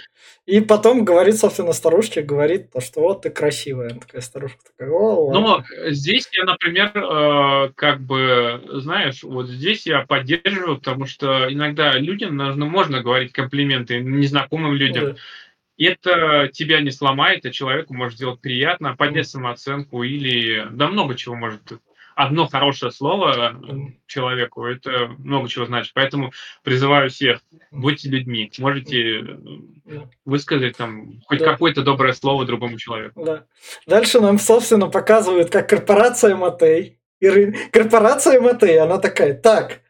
И 0.45 0.59
потом 0.59 1.05
говорит, 1.05 1.37
собственно, 1.37 1.71
старушке, 1.71 2.21
говорит, 2.21 2.69
то, 2.71 2.81
что 2.81 2.99
вот 2.99 3.21
ты 3.21 3.29
красивая. 3.29 3.91
Она 3.91 3.99
такая 4.01 4.21
старушка 4.21 4.59
такая, 4.65 4.93
о, 4.93 5.31
Но 5.31 5.63
здесь 5.87 6.27
я, 6.33 6.43
например, 6.43 6.91
э, 6.93 7.71
как 7.75 8.01
бы, 8.01 8.61
знаешь, 8.73 9.23
вот 9.23 9.47
здесь 9.47 9.85
я 9.85 10.01
поддерживаю, 10.01 10.79
потому 10.79 11.05
что 11.05 11.47
иногда 11.49 11.93
людям 11.93 12.35
нужно, 12.35 12.65
можно 12.65 13.01
говорить 13.01 13.31
комплименты 13.31 14.01
незнакомым 14.01 14.73
людям. 14.73 15.05
Да 15.05 15.15
это 15.77 16.49
тебя 16.53 16.81
не 16.81 16.91
сломает, 16.91 17.45
а 17.45 17.51
человеку 17.51 17.93
может 17.93 18.17
сделать 18.17 18.41
приятно, 18.41 18.95
поднять 18.95 19.27
самооценку 19.27 20.03
или 20.03 20.67
да 20.71 20.87
много 20.87 21.15
чего 21.15 21.35
может. 21.35 21.61
Одно 22.15 22.47
хорошее 22.47 22.93
слово 22.93 23.59
человеку, 24.07 24.65
это 24.65 25.13
много 25.17 25.49
чего 25.49 25.65
значит. 25.65 25.91
Поэтому 25.93 26.31
призываю 26.63 27.09
всех, 27.09 27.41
будьте 27.71 28.07
людьми, 28.07 28.49
можете 28.57 29.37
высказать 30.23 30.77
там 30.77 31.21
хоть 31.25 31.39
да. 31.39 31.51
какое-то 31.51 31.81
доброе 31.81 32.13
слово 32.13 32.45
другому 32.45 32.77
человеку. 32.77 33.25
Да. 33.25 33.43
Дальше 33.85 34.21
нам, 34.21 34.39
собственно, 34.39 34.87
показывают, 34.87 35.49
как 35.49 35.67
корпорация 35.67 36.37
Матей, 36.37 36.99
корпорация 37.73 38.39
Матей, 38.39 38.79
она 38.79 38.97
такая, 38.97 39.33
так, 39.33 39.81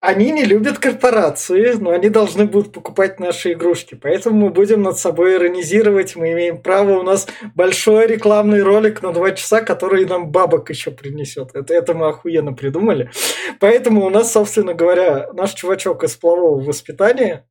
они 0.00 0.30
не 0.30 0.44
любят 0.44 0.78
корпорации, 0.78 1.72
но 1.72 1.90
они 1.90 2.10
должны 2.10 2.44
будут 2.44 2.72
покупать 2.72 3.18
наши 3.18 3.52
игрушки. 3.52 3.98
Поэтому 4.00 4.46
мы 4.46 4.50
будем 4.50 4.82
над 4.82 4.98
собой 4.98 5.34
иронизировать. 5.34 6.16
Мы 6.16 6.32
имеем 6.32 6.60
право. 6.60 6.98
У 6.98 7.02
нас 7.02 7.26
большой 7.54 8.06
рекламный 8.06 8.62
ролик 8.62 9.02
на 9.02 9.12
два 9.12 9.32
часа, 9.32 9.62
который 9.62 10.04
нам 10.04 10.30
бабок 10.30 10.70
еще 10.70 10.90
принесет. 10.90 11.54
Это, 11.54 11.74
это 11.74 11.94
мы 11.94 12.08
охуенно 12.08 12.52
придумали. 12.52 13.10
Поэтому 13.58 14.04
у 14.04 14.10
нас, 14.10 14.32
собственно 14.32 14.74
говоря, 14.74 15.32
наш 15.32 15.54
чувачок 15.54 16.04
из 16.04 16.14
полового 16.14 16.62
воспитания, 16.62 17.48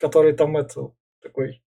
который 0.00 0.32
там 0.32 0.56
это 0.56 0.92
такой 1.22 1.62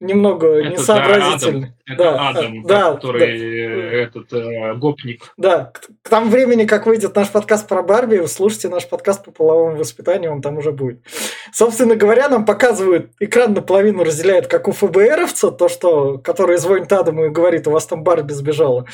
немного 0.00 0.46
это 0.60 0.70
несообразительный. 0.70 1.72
Да, 1.86 2.28
Адам, 2.28 2.28
да, 2.28 2.28
Адам, 2.28 2.62
да, 2.62 2.92
который 2.94 3.20
да, 3.20 3.96
этот 3.96 4.32
э, 4.32 4.74
гопник. 4.74 5.32
Да, 5.36 5.66
к, 5.66 5.80
к 6.02 6.08
тому 6.08 6.30
времени, 6.30 6.64
как 6.64 6.86
выйдет 6.86 7.14
наш 7.14 7.28
подкаст 7.30 7.68
про 7.68 7.82
Барби, 7.82 8.24
слушайте 8.26 8.68
наш 8.68 8.88
подкаст 8.88 9.24
по 9.24 9.30
половому 9.30 9.76
воспитанию, 9.76 10.32
он 10.32 10.40
там 10.40 10.58
уже 10.58 10.72
будет. 10.72 11.04
Собственно 11.52 11.96
говоря, 11.96 12.28
нам 12.28 12.44
показывают, 12.46 13.10
экран 13.20 13.52
наполовину 13.52 14.02
разделяет, 14.02 14.46
как 14.46 14.68
у 14.68 14.72
ФБРовца, 14.72 15.50
то, 15.50 15.68
что, 15.68 16.18
который 16.18 16.56
звонит 16.56 16.92
Адаму 16.92 17.26
и 17.26 17.30
говорит, 17.30 17.66
у 17.66 17.70
вас 17.70 17.86
там 17.86 18.02
Барби 18.02 18.32
сбежала 18.32 18.86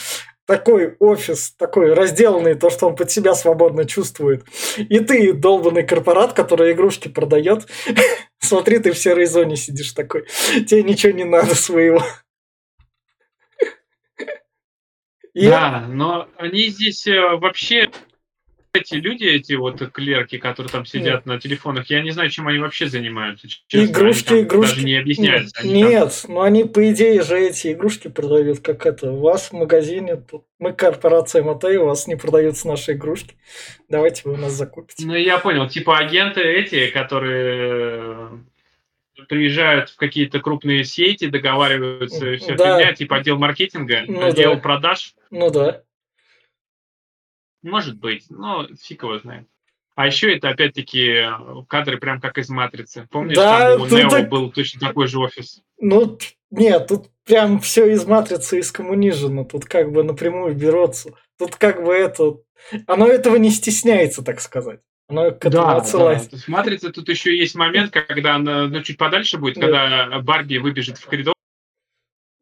такой 0.47 0.97
офис, 1.01 1.51
такой 1.53 1.93
разделанный, 1.93 2.55
то, 2.55 2.71
что 2.71 2.87
он 2.87 2.97
под 2.97 3.11
себя 3.11 3.35
свободно 3.35 3.85
чувствует. 3.85 4.45
И 4.79 5.01
ты, 5.01 5.33
долбанный 5.33 5.83
корпорат, 5.83 6.33
который 6.33 6.73
игрушки 6.73 7.09
продает, 7.09 7.67
смотри, 8.39 8.79
ты 8.79 8.93
в 8.93 8.99
серой 8.99 9.27
зоне 9.27 9.57
сидишь 9.57 9.93
такой. 9.93 10.25
Тебе 10.67 10.83
ничего 10.83 11.13
не 11.13 11.25
надо 11.25 11.55
своего. 11.55 12.03
Да, 15.35 15.85
но 15.87 16.31
они 16.39 16.69
здесь 16.69 17.07
э, 17.07 17.37
вообще 17.37 17.91
эти 18.77 18.95
люди, 18.95 19.25
эти 19.25 19.55
вот 19.55 19.81
клерки, 19.93 20.39
которые 20.39 20.71
там 20.71 20.87
сидят 20.87 21.25
Нет. 21.25 21.27
на 21.27 21.41
телефонах, 21.41 21.91
я 21.91 22.03
не 22.03 22.11
знаю, 22.11 22.31
чем 22.31 22.49
они 22.49 22.59
вообще 22.59 22.87
занимаются. 22.87 23.49
Честно, 23.49 23.93
игрушки, 23.93 24.33
они 24.33 24.43
игрушки. 24.43 24.75
Даже 24.75 24.87
не 24.87 24.97
объясняются. 24.97 25.67
Нет, 25.67 26.23
там... 26.23 26.35
но 26.35 26.43
они, 26.43 26.65
по 26.65 26.91
идее, 26.91 27.23
же 27.23 27.39
эти 27.39 27.73
игрушки 27.73 28.09
продают, 28.09 28.61
как 28.61 28.87
это. 28.87 29.11
У 29.13 29.21
вас 29.21 29.49
в 29.49 29.53
магазине, 29.53 30.23
мы 30.59 30.73
корпорация 30.73 31.43
Матей, 31.43 31.77
у 31.77 31.87
вас 31.87 32.07
не 32.07 32.17
продаются 32.17 32.69
наши 32.69 32.93
игрушки. 32.93 33.35
Давайте 33.89 34.23
вы 34.25 34.35
у 34.35 34.37
нас 34.37 34.53
закупите. 34.53 35.07
Ну, 35.07 35.15
я 35.15 35.39
понял. 35.39 35.69
Типа 35.69 35.99
агенты 35.99 36.41
эти, 36.41 36.89
которые 36.89 38.31
приезжают 39.29 39.91
в 39.91 39.97
какие-то 39.97 40.41
крупные 40.41 40.85
сети, 40.85 41.27
договариваются, 41.27 42.33
и 42.33 42.37
все 42.37 42.55
да. 42.55 42.79
фигня, 42.79 42.93
типа 42.95 43.17
отдел 43.17 43.39
маркетинга, 43.39 44.05
ну, 44.07 44.27
отдел 44.27 44.55
да. 44.55 44.61
продаж. 44.61 45.15
Ну 45.31 45.51
да. 45.51 45.83
Может 47.67 47.99
быть, 47.99 48.27
но 48.31 48.69
фиг 48.81 49.03
его 49.03 49.19
знает. 49.19 49.47
А 49.97 50.07
еще 50.07 50.37
это 50.37 50.51
опять-таки 50.51 51.25
кадры 51.69 51.99
прям 51.99 52.21
как 52.21 52.39
из 52.39 52.49
матрицы. 52.49 53.09
Помнишь, 53.11 53.37
да, 53.37 53.73
там 53.73 53.81
у 53.81 53.87
Нео 53.87 54.11
так... 54.11 54.29
был 54.29 54.53
точно 54.53 54.81
такой 54.81 55.09
же 55.09 55.19
офис? 55.19 55.63
Ну, 55.81 56.19
нет, 56.51 56.87
тут 56.87 57.07
прям 57.25 57.61
все 57.61 57.91
из 57.91 58.05
матрицы, 58.05 58.61
из 58.61 58.71
коммунизма. 58.71 59.45
Тут 59.45 59.65
как 59.65 59.91
бы 59.91 60.05
напрямую 60.05 60.55
берется. 60.55 61.15
Тут 61.39 61.57
как 61.57 61.83
бы 61.83 61.95
это... 61.95 62.37
Оно 62.87 63.09
этого 63.09 63.37
не 63.37 63.51
стесняется, 63.51 64.23
так 64.23 64.41
сказать. 64.41 64.81
Оно 65.09 65.31
к 65.31 65.45
этому 65.45 65.67
да, 65.67 65.77
отсылается. 65.77 66.31
Да. 66.31 66.39
Матрица 66.49 66.93
тут 66.93 67.09
еще 67.09 67.37
есть 67.37 67.55
момент, 67.55 67.91
когда 67.91 68.35
она 68.35 68.67
ну, 68.67 68.83
чуть 68.83 68.99
подальше 68.99 69.39
будет, 69.39 69.55
да. 69.55 69.61
когда 69.63 70.21
Барби 70.21 70.59
выбежит 70.59 70.99
в 70.99 71.07
коридор 71.07 71.36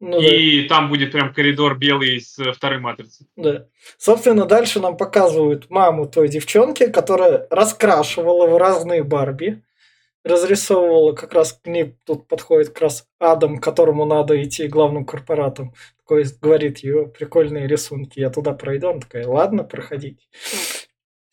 ну, 0.07 0.21
и 0.21 0.61
да. 0.61 0.75
там 0.75 0.89
будет 0.89 1.11
прям 1.11 1.33
коридор 1.33 1.75
белый 1.75 2.21
с 2.21 2.37
э, 2.37 2.53
второй 2.53 2.77
матрицы. 2.77 3.25
Да. 3.35 3.65
Собственно, 3.97 4.45
дальше 4.45 4.79
нам 4.79 4.97
показывают 4.97 5.71
маму 5.71 6.07
той 6.07 6.27
девчонки, 6.29 6.91
которая 6.91 7.47
раскрашивала 7.49 8.45
в 8.45 8.55
разные 8.55 9.03
Барби. 9.03 9.63
Разрисовывала 10.23 11.13
как 11.13 11.33
раз 11.33 11.53
к 11.53 11.65
ней, 11.65 11.95
тут 12.05 12.27
подходит 12.27 12.69
как 12.69 12.81
раз 12.81 13.07
Адам, 13.17 13.57
которому 13.57 14.05
надо 14.05 14.41
идти 14.43 14.67
главным 14.67 15.05
корпоратом. 15.05 15.73
Такой 15.97 16.25
говорит, 16.39 16.79
ее 16.79 17.07
прикольные 17.07 17.67
рисунки, 17.67 18.19
я 18.19 18.29
туда 18.29 18.53
пройду. 18.53 18.89
Она 18.89 18.99
такая, 18.99 19.27
ладно, 19.27 19.63
проходите. 19.63 20.23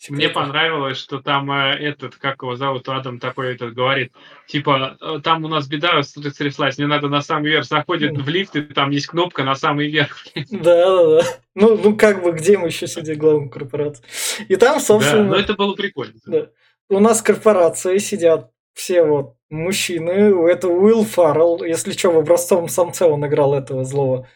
Мне 0.09 0.29
понравилось, 0.29 0.99
что 0.99 1.21
там 1.21 1.51
э, 1.51 1.75
этот, 1.75 2.17
как 2.17 2.43
его 2.43 2.57
зовут, 2.57 2.89
Адам 2.89 3.19
такой 3.21 3.55
этот 3.55 3.75
говорит, 3.75 4.13
типа, 4.47 4.97
«Э, 5.01 5.21
там 5.23 5.45
у 5.45 5.49
нас 5.49 5.69
беда 5.69 6.03
стряслась, 6.03 6.79
мне 6.79 6.87
надо 6.87 7.09
на 7.09 7.23
самый 7.23 7.51
верх, 7.51 7.65
заходит 7.65 8.17
в 8.17 8.29
лифт, 8.29 8.57
и 8.57 8.63
там 8.63 8.91
есть 8.91 9.07
кнопка 9.07 9.45
на 9.45 9.55
самый 9.55 9.91
верх. 9.91 10.27
Да, 10.51 10.59
да, 10.61 11.07
да. 11.07 11.23
Ну, 11.55 11.77
ну 11.77 11.97
как 11.97 12.23
бы, 12.23 12.33
где 12.33 12.59
мы 12.59 12.69
еще 12.69 12.87
сидим 12.87 13.19
главным 13.19 13.49
корпорацией? 13.49 14.07
И 14.49 14.57
там, 14.57 14.81
собственно... 14.81 15.25
Да, 15.25 15.31
но 15.31 15.37
это 15.37 15.55
было 15.55 15.75
прикольно. 15.75 16.21
Да. 16.27 16.49
У 16.89 16.99
нас 16.99 17.23
корпорации 17.23 17.99
сидят 17.99 18.51
все 18.75 19.05
вот 19.05 19.37
мужчины, 19.51 20.11
это 20.49 20.69
Уилл 20.69 21.05
Фаррелл, 21.05 21.63
если 21.63 21.93
что, 21.93 22.11
в 22.11 22.19
образцовом 22.19 22.69
самце 22.69 23.07
он 23.07 23.25
играл 23.27 23.55
этого 23.55 23.85
злого. 23.85 24.29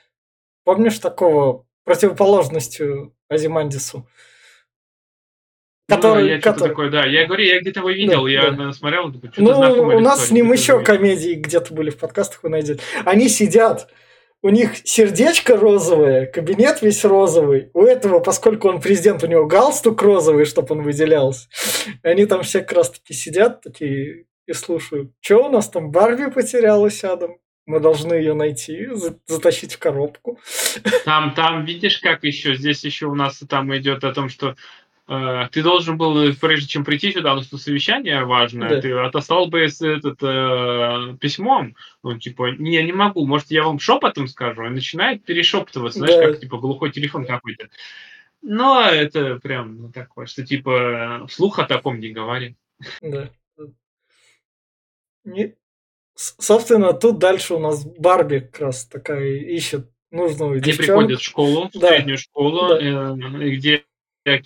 Помнишь 0.64 0.98
такого 0.98 1.66
противоположностью 1.85 3.14
Азимандису? 3.29 4.09
Который, 5.88 6.25
ну, 6.25 6.29
я 6.29 6.40
который... 6.40 6.68
такое, 6.70 6.90
да. 6.90 7.07
Я 7.07 7.27
говорю, 7.27 7.44
я 7.44 7.61
где-то 7.61 7.81
его 7.81 7.90
видел, 7.90 8.25
да, 8.25 8.31
я 8.31 8.51
да. 8.51 8.72
смотрел, 8.72 9.11
что-то 9.11 9.31
Ну, 9.40 9.61
у 9.96 10.01
нас 10.01 10.27
с 10.27 10.31
ним 10.33 10.53
еще 10.53 10.83
комедии 10.83 11.35
где-то 11.35 11.72
были 11.75 11.90
в 11.90 11.99
подкастах, 11.99 12.42
вы 12.42 12.49
найдете. 12.49 12.81
Они 13.05 13.29
сидят, 13.29 13.88
у 14.42 14.49
них 14.49 14.77
сердечко 14.85 15.57
розовое, 15.57 16.27
кабинет 16.27 16.83
весь 16.83 17.05
розовый. 17.05 17.70
У 17.72 17.83
этого, 17.83 18.18
поскольку 18.18 18.68
он 18.68 18.81
президент, 18.81 19.22
у 19.22 19.27
него 19.29 19.46
галстук 19.46 20.03
розовый, 20.03 20.44
чтобы 20.44 20.75
он 20.75 20.83
выделялся. 20.83 21.49
Они 22.03 22.27
там 22.27 22.42
все 22.42 22.61
как 22.61 22.72
раз 22.72 22.90
таки 22.90 23.14
сидят 23.14 23.62
такие 23.62 24.27
и 24.46 24.53
слушают. 24.53 25.12
Что 25.20 25.46
у 25.46 25.51
нас 25.51 25.68
там 25.68 25.90
Барби 25.90 26.31
потерялась, 26.31 27.03
Адам? 27.05 27.38
Мы 27.66 27.81
должны 27.81 28.14
ее 28.14 28.35
найти, 28.35 28.88
затащить 29.27 29.75
в 29.75 29.79
коробку. 29.81 30.38
Там, 31.05 31.35
там, 31.35 31.64
видишь, 31.64 31.99
как 31.99 32.22
еще, 32.22 32.55
здесь 32.55 32.85
еще 32.85 33.07
у 33.07 33.16
нас 33.16 33.42
там 33.49 33.77
идет 33.77 34.05
о 34.05 34.12
том, 34.12 34.29
что 34.29 34.55
ты 35.07 35.62
должен 35.62 35.97
был, 35.97 36.35
прежде 36.35 36.66
чем 36.66 36.85
прийти 36.85 37.12
сюда 37.12 37.35
на 37.35 37.42
совещание 37.42 38.25
важное, 38.25 38.69
да. 38.69 38.81
ты 38.81 38.92
отослал 38.92 39.47
бы 39.47 39.61
этот 39.61 40.19
э, 40.21 41.16
письмом, 41.21 41.77
ну, 42.03 42.19
типа, 42.19 42.51
не, 42.51 42.75
я 42.75 42.83
не 42.83 42.92
могу, 42.92 43.25
может, 43.25 43.53
я 43.53 43.62
вам 43.62 43.79
шепотом 43.79 44.27
скажу, 44.27 44.66
и 44.66 44.71
начинает 44.71 45.25
перешептываться, 45.25 46.01
знаешь, 46.01 46.16
да. 46.16 46.27
как, 46.27 46.40
типа, 46.40 46.59
глухой 46.59 46.90
телефон 46.90 47.25
какой-то. 47.25 47.69
Но 48.42 48.81
это 48.83 49.37
прям 49.37 49.83
ну, 49.83 49.92
такое, 49.92 50.27
что, 50.27 50.45
типа, 50.45 51.27
вслух 51.29 51.61
о 51.61 51.64
таком 51.64 52.01
не 52.01 52.11
говори. 52.11 52.57
Да. 53.01 53.31
Не... 55.25 55.55
Собственно, 56.14 56.95
тут 56.95 57.19
дальше 57.19 57.55
у 57.55 57.59
нас 57.61 57.85
Барби 57.85 58.40
как 58.40 58.61
раз 58.61 58.87
такая 58.87 59.25
ищет 59.25 59.88
нужную 60.11 60.53
Они 60.53 60.61
девчонку. 60.61 60.87
приходят 60.87 61.21
в 61.21 61.25
школу, 61.25 61.69
в 61.73 61.79
да. 61.79 61.88
среднюю 61.88 62.19
школу, 62.19 62.69
да. 62.69 62.81
э, 62.81 63.51
где 63.51 63.85
Э, 64.27 64.40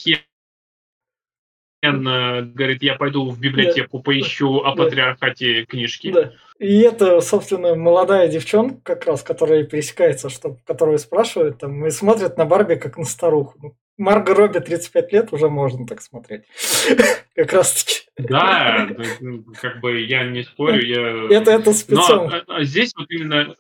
говорит, 1.82 2.82
я 2.82 2.94
пойду 2.96 3.30
в 3.30 3.40
библиотеку, 3.40 3.98
да. 3.98 4.02
поищу 4.02 4.58
о 4.58 4.74
патриархате 4.76 5.64
книжки. 5.64 6.12
Да. 6.12 6.32
И 6.58 6.80
это, 6.80 7.20
собственно, 7.22 7.74
молодая 7.74 8.28
девчонка, 8.28 8.80
как 8.82 9.06
раз, 9.06 9.22
которая 9.22 9.64
пересекается, 9.64 10.28
что, 10.28 10.58
которую 10.66 10.98
спрашивают, 10.98 11.58
там, 11.58 11.86
и 11.86 11.90
смотрят 11.90 12.36
на 12.36 12.44
Барби 12.44 12.74
как 12.74 12.98
на 12.98 13.04
старуху. 13.04 13.58
Ну, 13.62 13.76
Марго 13.96 14.34
Робби 14.34 14.60
35 14.60 15.12
лет, 15.12 15.32
уже 15.32 15.48
можно 15.48 15.86
так 15.86 16.00
смотреть. 16.00 16.44
Как 17.34 17.52
раз 17.52 17.84
таки. 17.84 18.00
Да, 18.16 18.88
ну, 19.20 19.44
как 19.60 19.80
бы 19.80 20.00
я 20.00 20.24
не 20.24 20.42
спорю. 20.42 20.82
Я... 20.82 21.38
Это, 21.38 21.50
это 21.52 21.72
спецом. 21.72 22.28
Но 22.28 22.36
а, 22.36 22.44
а 22.48 22.64
здесь 22.64 22.92
вот 22.96 23.10
именно 23.10 23.54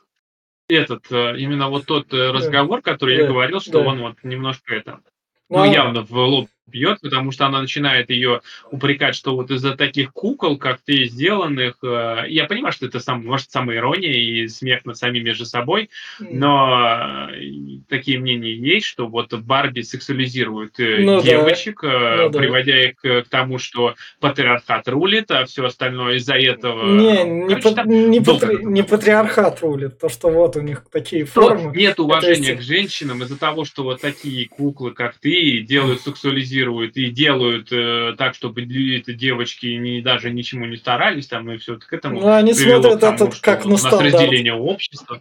этот, 0.68 1.10
э, 1.10 1.38
именно 1.38 1.68
вот 1.68 1.86
тот 1.86 2.12
э, 2.12 2.30
разговор, 2.30 2.82
который 2.82 3.16
я 3.16 3.26
говорил, 3.26 3.60
что 3.60 3.80
он 3.80 4.00
вот 4.00 4.16
немножко 4.22 4.74
это, 4.74 5.00
ну, 5.48 5.64
явно 5.64 6.04
в 6.04 6.12
лоб 6.12 6.48
бьет, 6.70 7.00
потому 7.00 7.30
что 7.32 7.46
она 7.46 7.60
начинает 7.60 8.10
ее 8.10 8.40
упрекать, 8.70 9.14
что 9.14 9.36
вот 9.36 9.50
из-за 9.50 9.76
таких 9.76 10.12
кукол, 10.12 10.56
как 10.56 10.80
ты, 10.80 11.04
сделанных, 11.04 11.76
э, 11.82 12.24
я 12.28 12.44
понимаю, 12.44 12.72
что 12.72 12.86
это 12.86 13.00
сам, 13.00 13.24
может 13.24 13.50
самоирония 13.50 14.12
и 14.12 14.48
смех 14.48 14.84
над 14.84 14.96
самими 14.96 15.30
же 15.30 15.44
собой, 15.44 15.90
но 16.18 17.28
э, 17.30 17.80
такие 17.88 18.18
мнения 18.18 18.54
есть, 18.54 18.86
что 18.86 19.06
вот 19.06 19.32
Барби 19.34 19.82
сексуализирует 19.82 20.78
э, 20.80 20.98
ну, 21.00 21.22
девочек, 21.22 21.80
да. 21.82 22.28
ну, 22.30 22.30
приводя 22.30 22.80
их 22.80 22.96
к, 22.96 23.22
к 23.22 23.28
тому, 23.28 23.58
что 23.58 23.94
патриархат 24.20 24.88
рулит, 24.88 25.30
а 25.30 25.44
все 25.44 25.64
остальное 25.64 26.16
из-за 26.16 26.34
этого... 26.34 26.96
Не, 26.96 27.24
не, 27.24 27.54
Короче, 27.54 27.74
по, 27.74 27.88
не, 27.88 28.20
патри, 28.20 28.58
не 28.64 28.82
патриархат 28.82 29.60
рулит, 29.60 29.98
то, 29.98 30.08
что 30.08 30.28
вот 30.28 30.56
у 30.56 30.60
них 30.60 30.84
такие 30.90 31.24
формы. 31.24 31.74
Нет 31.74 31.98
уважения 31.98 32.54
к 32.54 32.62
женщинам 32.62 33.22
из-за 33.22 33.38
того, 33.38 33.64
что 33.64 33.82
вот 33.82 34.00
такие 34.00 34.48
куклы, 34.48 34.92
как 34.92 35.18
ты, 35.18 35.60
делают 35.60 36.00
сексуализированные 36.02 36.59
анализируют 36.60 36.96
и 36.96 37.10
делают 37.10 37.68
э, 37.72 38.14
так, 38.16 38.34
чтобы 38.34 38.62
эти 38.62 39.12
девочки 39.12 39.66
не, 39.66 40.00
даже 40.00 40.30
ничему 40.30 40.66
не 40.66 40.76
старались, 40.76 41.26
там, 41.26 41.50
и 41.50 41.58
все 41.58 41.78
к 41.78 41.92
этому. 41.92 42.20
Ну, 42.20 42.32
они 42.32 42.54
смотрят 42.54 43.00
тому, 43.00 43.14
это 43.14 43.40
как 43.40 43.64
на 43.64 43.76
стандарт. 43.76 44.12
разделение 44.12 44.54
общества. 44.54 45.20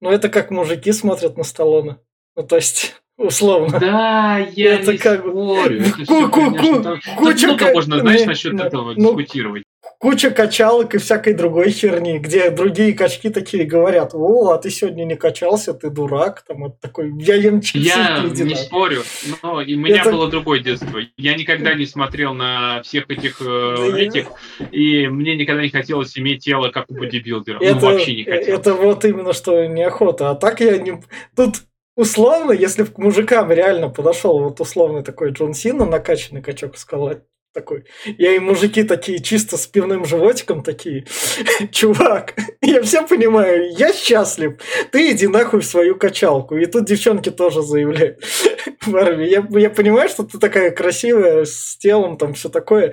Ну, 0.00 0.10
это 0.10 0.28
как 0.28 0.50
мужики 0.50 0.92
смотрят 0.92 1.36
на 1.36 1.44
Сталлоне. 1.44 1.96
Ну, 2.36 2.42
то 2.42 2.56
есть, 2.56 3.00
условно. 3.16 3.78
Да, 3.80 4.38
я 4.54 4.74
Это 4.74 4.92
не 4.92 4.98
как 4.98 5.20
спорю. 5.20 5.84
Ку- 6.06 6.28
ку- 6.28 6.50
ку- 6.54 6.98
куча 7.16 7.56
ка- 7.56 7.72
можно, 7.72 8.00
знаешь, 8.00 8.26
насчет 8.26 8.52
не, 8.54 8.62
этого 8.62 8.92
ну, 8.96 9.16
дискутировать. 9.16 9.64
Куча 10.04 10.30
качалок 10.30 10.94
и 10.94 10.98
всякой 10.98 11.32
другой 11.32 11.70
херни, 11.70 12.18
где 12.18 12.50
другие 12.50 12.92
качки 12.92 13.30
такие 13.30 13.64
говорят, 13.64 14.10
о, 14.12 14.50
а 14.50 14.58
ты 14.58 14.68
сегодня 14.68 15.04
не 15.04 15.16
качался, 15.16 15.72
ты 15.72 15.88
дурак, 15.88 16.42
там 16.46 16.64
вот 16.64 16.78
такой, 16.78 17.10
я 17.22 17.36
ем 17.36 17.62
чипсы, 17.62 17.88
Я 17.88 18.22
иди 18.26 18.42
не 18.42 18.50
нахуй». 18.50 18.66
спорю, 18.66 19.02
но 19.42 19.62
и 19.62 19.74
у 19.74 19.78
меня 19.78 20.02
Это- 20.02 20.10
было 20.12 20.28
другое 20.28 20.60
детство. 20.60 20.98
Я 21.16 21.34
никогда 21.36 21.72
не 21.72 21.86
смотрел 21.86 22.34
на 22.34 22.82
всех 22.82 23.08
этих 23.08 23.40
э, 23.40 23.76
Да 23.78 23.98
я- 23.98 24.06
этих, 24.06 24.26
и 24.72 25.06
мне 25.08 25.36
никогда 25.36 25.62
не 25.62 25.70
хотелось 25.70 26.18
иметь 26.18 26.44
тело, 26.44 26.68
как 26.68 26.84
у 26.90 26.94
бодибилдера. 26.94 27.58
Это, 27.64 27.74
ну, 27.76 27.80
вообще 27.92 28.14
не 28.14 28.24
хотелось. 28.24 28.60
это 28.60 28.74
вот 28.74 29.04
именно 29.06 29.32
что 29.32 29.64
неохота. 29.64 30.28
А 30.28 30.34
так 30.34 30.60
я 30.60 30.76
не... 30.76 31.00
Тут 31.34 31.62
условно, 31.96 32.52
если 32.52 32.84
к 32.84 32.98
мужикам 32.98 33.50
реально 33.50 33.88
подошел 33.88 34.38
вот 34.38 34.60
условный 34.60 35.02
такой 35.02 35.30
Джон 35.30 35.54
Сина, 35.54 35.86
накачанный 35.86 36.42
качок, 36.42 36.74
и 36.74 36.78
сказал, 36.78 37.08
«А, 37.08 37.20
такой, 37.54 37.84
я 38.04 38.34
и 38.34 38.38
мужики 38.38 38.82
такие 38.82 39.20
чисто 39.20 39.56
с 39.56 39.66
пивным 39.66 40.04
животиком 40.04 40.62
такие, 40.62 41.06
чувак, 41.70 42.34
я 42.60 42.82
все 42.82 43.06
понимаю, 43.06 43.70
я 43.78 43.92
счастлив, 43.92 44.60
ты 44.90 45.12
иди 45.12 45.26
нахуй 45.28 45.60
в 45.60 45.64
свою 45.64 45.96
качалку. 45.96 46.56
И 46.56 46.66
тут 46.66 46.84
девчонки 46.84 47.30
тоже 47.30 47.62
заявляют, 47.62 48.22
Барби, 48.86 49.24
я, 49.24 49.46
я 49.50 49.70
понимаю, 49.70 50.08
что 50.08 50.24
ты 50.24 50.38
такая 50.38 50.70
красивая, 50.70 51.44
с 51.44 51.76
телом, 51.78 52.18
там 52.18 52.34
все 52.34 52.48
такое, 52.48 52.92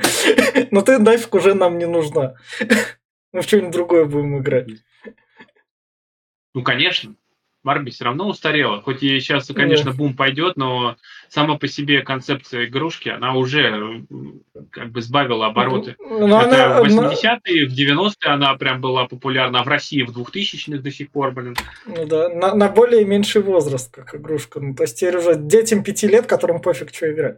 но 0.69 0.81
ты 0.81 0.99
нафиг 0.99 1.33
уже 1.33 1.53
нам 1.53 1.77
не 1.77 1.87
нужна. 1.87 2.35
Мы 3.33 3.41
в 3.41 3.43
что-нибудь 3.43 3.71
другое 3.71 4.05
будем 4.05 4.39
играть. 4.39 4.67
Ну, 6.53 6.63
конечно. 6.63 7.15
Барби 7.63 7.91
все 7.91 8.05
равно 8.05 8.27
устарела. 8.27 8.81
Хоть 8.81 9.03
и 9.03 9.19
сейчас, 9.19 9.47
конечно, 9.53 9.91
бум 9.93 10.15
пойдет, 10.15 10.57
но 10.57 10.95
сама 11.29 11.57
по 11.57 11.67
себе 11.67 12.01
концепция 12.01 12.65
игрушки, 12.65 13.09
она 13.09 13.35
уже 13.35 13.61
м, 13.67 14.07
как 14.71 14.89
бы 14.91 15.01
сбавила 15.01 15.45
обороты. 15.47 15.95
Ну, 15.99 16.25
Это 16.27 16.39
она- 16.39 16.81
в 16.81 16.85
она- 16.85 17.09
80-е, 17.09 17.67
в 17.67 17.73
90-е 17.73 18.31
она 18.33 18.55
прям 18.55 18.81
была 18.81 19.05
популярна, 19.05 19.59
а 19.59 19.63
в 19.63 19.67
России 19.67 20.01
в 20.01 20.11
2000-х 20.11 20.81
до 20.81 20.89
сих 20.91 21.11
пор, 21.11 21.31
блин. 21.33 21.55
Ну 21.85 22.05
да, 22.07 22.29
на, 22.29 22.55
на 22.55 22.67
более 22.67 23.05
меньший 23.05 23.43
возраст, 23.43 23.93
как 23.93 24.15
игрушка. 24.15 24.59
Ну, 24.59 24.73
то 24.73 24.83
есть 24.83 24.97
теперь 24.97 25.17
уже 25.17 25.35
детям 25.35 25.83
пяти 25.83 26.07
лет, 26.07 26.25
которым 26.25 26.61
пофиг, 26.61 26.93
что 26.93 27.11
играть. 27.11 27.37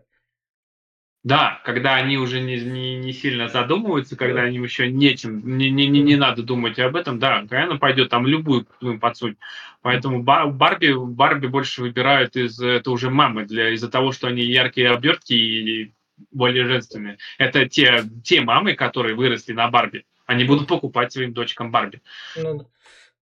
Да, 1.23 1.61
когда 1.63 1.95
они 1.95 2.17
уже 2.17 2.41
не, 2.41 2.59
не, 2.59 2.97
не 2.97 3.13
сильно 3.13 3.47
задумываются, 3.47 4.17
когда 4.17 4.47
им 4.49 4.63
еще 4.63 4.91
нечем, 4.91 5.57
не, 5.57 5.69
не, 5.69 5.87
не, 5.87 6.01
не 6.01 6.17
надо 6.17 6.43
думать 6.43 6.77
об 6.79 6.97
этом, 6.97 7.17
да, 7.17 7.45
конечно, 7.49 7.77
пойдет 7.77 8.09
там 8.09 8.27
любую 8.27 8.67
ну, 8.81 8.99
подсуть. 8.99 9.37
Поэтому 9.81 10.21
Ба- 10.21 10.47
Барби, 10.47 10.93
Барби 10.93 11.47
больше 11.47 11.81
выбирают 11.81 12.35
из 12.35 12.59
это 12.59 12.91
уже 12.91 13.09
мамы 13.09 13.45
для 13.45 13.69
из-за 13.69 13.89
того, 13.89 14.11
что 14.11 14.27
они 14.27 14.41
яркие 14.41 14.91
обертки 14.91 15.33
и 15.33 15.93
более 16.31 16.65
женственные. 16.65 17.17
Это 17.37 17.69
те, 17.69 18.03
те 18.23 18.41
мамы, 18.41 18.73
которые 18.73 19.15
выросли 19.15 19.53
на 19.53 19.69
Барби. 19.69 20.05
Они 20.25 20.43
будут 20.43 20.67
покупать 20.67 21.13
своим 21.13 21.33
дочкам 21.33 21.71
Барби. 21.71 22.01
Ну 22.35 22.59
да. 22.59 22.65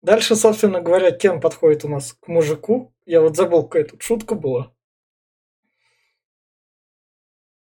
Дальше, 0.01 0.35
собственно 0.35 0.81
говоря, 0.81 1.11
Кен 1.11 1.39
подходит 1.39 1.85
у 1.85 1.87
нас 1.87 2.13
к 2.13 2.27
мужику. 2.27 2.93
Я 3.05 3.21
вот 3.21 3.35
забыл, 3.35 3.63
какая 3.63 3.85
тут 3.85 4.03
шутка 4.03 4.35
была. 4.35 4.71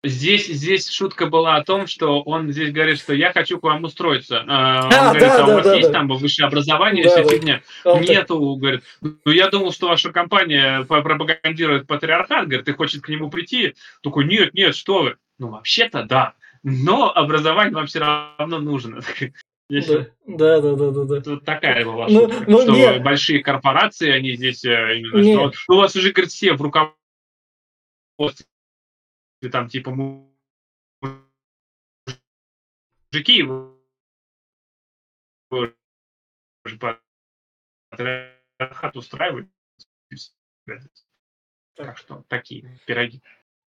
Здесь, 0.07 0.47
здесь 0.49 0.91
шутка 0.91 1.27
была 1.27 1.57
о 1.57 1.65
том, 1.65 1.87
что 1.87 2.21
он 2.23 2.53
здесь 2.53 2.71
говорит, 2.73 2.99
что 2.99 3.15
я 3.15 3.33
хочу 3.33 3.59
к 3.59 3.63
вам 3.63 3.85
устроиться. 3.85 4.45
А, 4.47 4.87
Он 4.87 4.93
А, 4.93 5.09
говорит, 5.15 5.21
да, 5.23 5.41
а 5.41 5.45
у 5.45 5.47
да, 5.47 5.55
вас 5.57 5.65
да, 5.65 5.75
есть 5.75 5.89
да. 5.89 5.93
там 5.95 6.09
высшее 6.09 6.47
образование, 6.47 7.05
Да, 7.05 7.11
вся 7.11 7.23
да. 7.25 7.29
фигня? 7.31 7.63
Он 7.85 8.01
так- 8.01 8.09
Нету, 8.11 8.55
говорит. 8.57 8.83
Ну, 9.01 9.17
я 9.33 9.49
думал, 9.49 9.73
что 9.73 9.89
ваша 9.89 10.13
компания 10.13 10.85
пропагандирует 10.85 11.87
патриархат, 11.87 12.47
говорит, 12.49 12.69
и 12.69 12.73
хочет 12.73 13.03
к 13.03 13.09
нему 13.09 13.31
прийти. 13.31 13.75
Такой, 14.03 14.27
нет, 14.27 14.53
нет, 14.53 14.77
что 14.77 15.03
вы. 15.05 15.17
Ну, 15.39 15.49
вообще-то 15.49 16.03
да. 16.05 16.35
Но 16.63 17.11
образование 17.15 17.75
вам 17.75 17.87
все 17.87 18.01
равно 18.01 18.59
нужно. 18.59 19.01
Щас- 19.73 20.09
Да, 20.27 20.61
да, 20.61 20.75
да, 20.75 20.91
да, 20.91 21.05
да. 21.05 21.31
Вот 21.31 21.45
такая 21.47 21.83
была 21.85 22.07
Ну, 22.11 22.29
шутка, 22.31 22.45
ну, 22.47 22.61
что 22.61 22.73
нет. 22.73 23.03
большие 23.03 23.43
корпорации, 23.43 24.11
они 24.11 24.33
здесь 24.37 24.63
э, 24.67 24.99
именно, 24.99 25.17
Нет. 25.17 25.35
что 25.35 25.43
вот 25.45 25.55
у 25.69 25.77
вас 25.81 25.97
уже, 25.97 26.13
говорит, 26.13 26.31
все 26.31 26.53
в 26.53 26.61
руководстве, 26.61 26.95
там, 29.51 29.69
типа, 29.69 29.91
му- 29.91 30.35
мужики, 33.13 33.43
по 36.81 37.01
патриархату 37.91 38.99
устраивают. 38.99 39.49
Так 41.77 41.99
что 41.99 42.25
такие 42.29 42.81
пироги. 42.87 43.23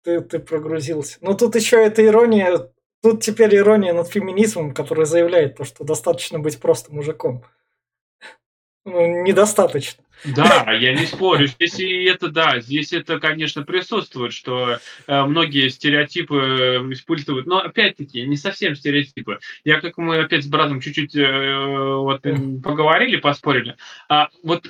Ты, 0.03 0.22
ты 0.22 0.39
прогрузился. 0.39 1.17
Ну 1.22 1.36
тут 1.36 1.55
еще 1.55 1.84
эта 1.84 2.05
ирония. 2.05 2.72
Тут 3.01 3.24
теперь 3.24 3.55
ирония 3.55 3.93
над 3.93 4.07
феминизмом, 4.07 4.74
который 4.74 5.05
заявляет 5.05 5.55
то, 5.57 5.63
что 5.63 5.84
достаточно 5.84 6.39
быть 6.39 6.59
просто 6.59 6.93
мужиком. 6.93 7.45
Ну, 8.90 9.24
недостаточно. 9.24 10.04
Да, 10.26 10.72
я 10.74 10.94
не 10.94 11.06
спорю. 11.06 11.48
Здесь 11.48 11.80
и 11.80 12.04
это, 12.04 12.30
да, 12.30 12.60
здесь 12.60 12.92
это, 12.92 13.20
конечно, 13.20 13.64
присутствует, 13.64 14.34
что 14.34 14.80
э, 15.08 15.24
многие 15.24 15.70
стереотипы 15.70 16.36
э, 16.36 16.92
используют, 16.92 17.46
но 17.46 17.60
опять-таки 17.60 18.26
не 18.26 18.36
совсем 18.36 18.76
стереотипы. 18.76 19.40
Я 19.64 19.80
как 19.80 19.98
мы 19.98 20.18
опять 20.18 20.44
с 20.44 20.48
братом 20.48 20.82
чуть-чуть 20.82 21.16
э, 21.16 21.96
вот 21.96 22.22
поговорили, 22.22 23.16
поспорили. 23.18 23.78
А 24.10 24.30
вот 24.44 24.66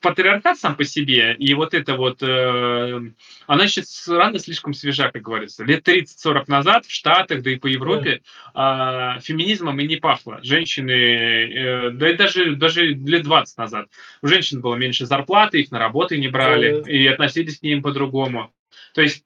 патриархат 0.00 0.58
сам 0.58 0.76
по 0.76 0.84
себе 0.84 1.34
и 1.34 1.54
вот 1.54 1.74
это 1.74 1.96
вот, 1.96 2.22
э, 2.22 3.00
она 3.46 3.66
сейчас 3.66 4.06
рано 4.08 4.38
слишком 4.38 4.74
свежа, 4.74 5.10
как 5.10 5.22
говорится. 5.22 5.64
Лет 5.64 5.86
30-40 5.86 6.44
назад 6.48 6.86
в 6.86 6.92
Штатах, 6.92 7.42
да 7.42 7.50
и 7.50 7.56
по 7.56 7.66
Европе 7.66 8.22
а, 8.54 9.18
феминизмом 9.20 9.80
и 9.80 9.86
не 9.86 9.96
пахло. 9.96 10.40
Женщины, 10.42 10.90
э, 10.90 11.90
да 11.90 12.10
и 12.10 12.16
даже, 12.16 12.56
даже 12.56 12.86
лет 12.86 13.22
20 13.22 13.58
назад, 13.58 13.88
у 14.22 14.26
женщин 14.26 14.60
было 14.60 14.76
меньше 14.76 15.06
зарплаты, 15.06 15.60
их 15.60 15.70
на 15.70 15.78
работы 15.78 16.18
не 16.18 16.28
брали, 16.28 16.82
и 16.86 17.06
относились 17.06 17.58
к 17.58 17.62
ним 17.62 17.82
по-другому. 17.82 18.52
То 18.94 19.02
есть 19.02 19.24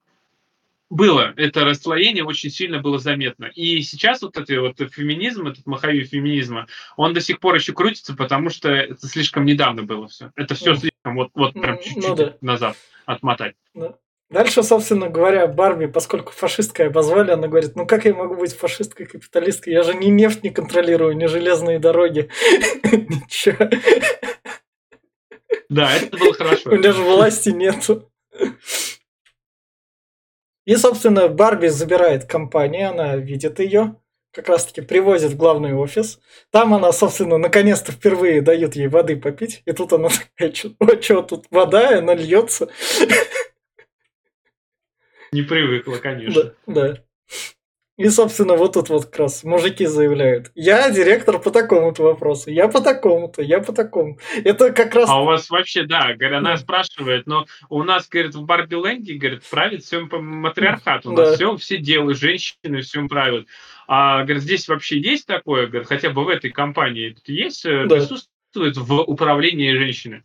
было 0.91 1.33
это 1.37 1.65
расслоение 1.65 2.25
очень 2.25 2.51
сильно 2.51 2.81
было 2.81 2.99
заметно. 2.99 3.47
И 3.55 3.81
сейчас 3.83 4.21
вот 4.23 4.37
этот 4.37 4.59
вот 4.59 4.93
феминизм, 4.93 5.47
этот 5.47 5.65
маховик 5.67 6.09
феминизма, 6.09 6.67
он 6.97 7.15
до 7.15 7.21
сих 7.21 7.39
пор 7.39 7.55
еще 7.55 7.73
крутится, 7.73 8.15
потому 8.15 8.51
что 8.51 8.69
это 8.69 9.07
слишком 9.07 9.45
недавно 9.45 9.85
было 9.85 10.09
все. 10.09 10.33
Это 10.35 10.55
все 10.55 10.73
Ну. 10.73 10.77
слишком 10.77 11.15
вот, 11.15 11.31
вот 11.35 11.53
прям 11.55 11.77
Ну, 11.77 11.83
чуть-чуть 11.83 12.17
да. 12.17 12.37
назад 12.41 12.77
отмотать. 13.07 13.55
Дальше, 14.31 14.63
собственно 14.63 15.09
говоря, 15.09 15.47
Барби, 15.49 15.87
поскольку 15.87 16.33
фашисткой 16.33 16.87
обозвали, 16.89 17.33
она 17.33 17.49
говорит, 17.49 17.75
ну 17.75 17.87
как 17.87 18.05
я 18.05 18.15
могу 18.15 18.37
быть 18.37 18.55
фашисткой 18.55 19.07
капиталисткой? 19.07 19.73
Я 19.73 19.83
же 19.83 19.95
ни 19.95 20.07
нефть 20.07 20.45
не 20.45 20.51
контролирую, 20.51 21.17
ни 21.17 21.27
железные 21.27 21.79
дороги. 21.79 22.29
Ничего. 22.93 23.69
Да, 25.69 25.93
это 25.95 26.17
было 26.17 26.33
хорошо. 26.35 26.71
У 26.71 26.77
меня 26.77 26.93
же 26.93 27.03
власти 27.03 27.51
нету. 27.51 28.11
И, 30.71 30.77
собственно, 30.77 31.27
Барби 31.27 31.67
забирает 31.67 32.27
компанию, 32.27 32.91
она 32.91 33.17
видит 33.17 33.59
ее, 33.59 33.97
как 34.31 34.49
раз-таки 34.49 34.83
привозит 34.83 35.33
в 35.33 35.37
главный 35.37 35.75
офис. 35.75 36.21
Там 36.53 36.73
она, 36.73 36.93
собственно, 36.93 37.39
наконец-то 37.39 37.91
впервые 37.91 38.41
дают 38.41 38.77
ей 38.77 38.87
воды 38.87 39.17
попить. 39.17 39.63
И 39.67 39.73
тут 39.73 39.93
она 39.93 40.11
такая, 40.37 40.53
о, 40.79 41.03
что 41.03 41.23
тут 41.23 41.47
вода, 41.51 41.91
и 41.91 41.99
она 41.99 42.15
льется. 42.15 42.69
Не 45.33 45.43
привыкла, 45.43 45.97
конечно. 45.97 46.55
Да, 46.69 46.73
да. 46.73 47.05
И, 48.01 48.09
собственно, 48.09 48.55
вот 48.55 48.73
тут 48.73 48.89
вот 48.89 49.05
как 49.05 49.19
раз 49.19 49.45
мужики 49.45 49.85
заявляют. 49.85 50.51
Я 50.55 50.91
директор 50.91 51.39
по 51.39 51.51
такому-то 51.51 52.03
вопросу, 52.03 52.51
я 52.51 52.67
по 52.67 52.81
такому-то, 52.81 53.43
я 53.43 53.61
по 53.61 53.75
такому. 53.75 54.19
Это 54.43 54.73
как 54.73 54.95
раз... 54.95 55.11
А 55.11 55.21
у 55.21 55.27
вас 55.27 55.51
вообще, 55.51 55.83
да, 55.83 56.15
говоря, 56.15 56.39
она 56.39 56.53
Да. 56.53 56.57
спрашивает, 56.57 57.27
но 57.27 57.45
у 57.69 57.83
нас, 57.83 58.09
говорит, 58.09 58.35
в 58.35 58.43
Барби 58.47 58.77
Ленде, 58.77 59.15
говорит, 59.15 59.43
правит 59.51 59.85
все 59.85 60.07
по 60.07 60.19
матриархату. 60.19 61.13
У 61.13 61.15
Да. 61.15 61.25
нас 61.25 61.35
все, 61.35 61.55
все 61.59 61.77
делают, 61.77 62.19
женщины 62.19 62.81
всем 62.81 63.07
правят. 63.07 63.47
А, 63.87 64.23
говорит, 64.25 64.45
здесь 64.45 64.67
вообще 64.69 64.99
есть 64.99 65.27
такое, 65.27 65.67
говорит, 65.67 65.87
хотя 65.87 66.09
бы 66.09 66.25
в 66.25 66.31
этой 66.31 66.51
компании 66.51 67.15
есть, 67.27 67.67
э, 67.67 67.85
Да. 67.85 67.97
присутствует 67.97 68.79
в 68.79 68.95
управлении 69.03 69.77
женщины? 69.77 70.23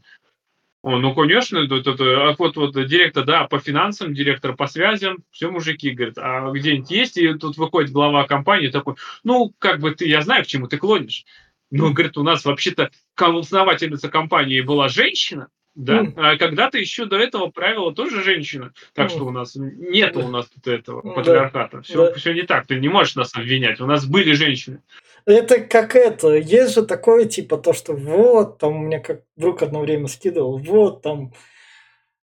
О, 0.85 0.99
ну, 0.99 1.15
конечно, 1.15 1.67
тут, 1.67 1.99
а 1.99 2.35
вот, 2.37 2.57
вот 2.57 2.73
директор, 2.85 3.25
да, 3.25 3.45
по 3.45 3.57
финансам, 3.57 4.13
директор 4.13 4.55
по 4.55 4.67
связям, 4.67 5.23
все 5.31 5.49
мужики, 5.49 5.89
говорят, 5.89 6.19
а 6.19 6.51
где-нибудь 6.51 6.91
есть, 6.91 7.17
и 7.17 7.33
тут 7.33 7.57
выходит 7.57 7.91
глава 7.91 8.27
компании 8.27 8.67
такой, 8.67 8.93
ну, 9.23 9.51
как 9.57 9.79
бы 9.79 9.95
ты, 9.95 10.07
я 10.07 10.21
знаю, 10.21 10.43
к 10.43 10.47
чему 10.47 10.67
ты 10.67 10.77
клонишь. 10.77 11.25
Ну, 11.71 11.91
говорит, 11.91 12.17
у 12.19 12.23
нас 12.23 12.45
вообще-то 12.45 12.91
основательница 13.15 14.09
компании 14.09 14.61
была 14.61 14.87
женщина, 14.87 15.47
да, 15.73 16.03
Мгм. 16.03 16.13
а 16.17 16.37
когда-то 16.37 16.77
еще 16.77 17.05
до 17.05 17.17
этого 17.17 17.47
правила 17.47 17.91
тоже 17.91 18.23
женщина. 18.23 18.71
Так 18.93 19.09
что 19.09 19.25
у 19.25 19.31
нас 19.31 19.55
нет 19.55 20.15
у 20.15 20.27
нас 20.27 20.47
тут 20.49 20.67
этого 20.67 21.01
Да. 21.03 21.13
патриархата. 21.13 21.81
Все, 21.81 22.13
все 22.13 22.33
не 22.33 22.43
так. 22.43 22.67
Ты 22.67 22.79
не 22.79 22.89
можешь 22.89 23.15
нас 23.15 23.35
обвинять. 23.35 23.81
У 23.81 23.87
нас 23.87 24.05
были 24.05 24.33
женщины. 24.33 24.83
Это 25.25 25.59
как 25.61 25.95
это, 25.95 26.35
есть 26.35 26.75
же 26.75 26.85
такое, 26.85 27.25
типа, 27.25 27.57
то, 27.57 27.73
что 27.73 27.93
вот, 27.93 28.59
там 28.59 28.75
у 28.75 28.79
меня 28.79 28.99
как 28.99 29.23
друг 29.35 29.63
одно 29.63 29.79
время 29.79 30.07
скидывал, 30.07 30.57
вот, 30.59 31.01
там, 31.01 31.33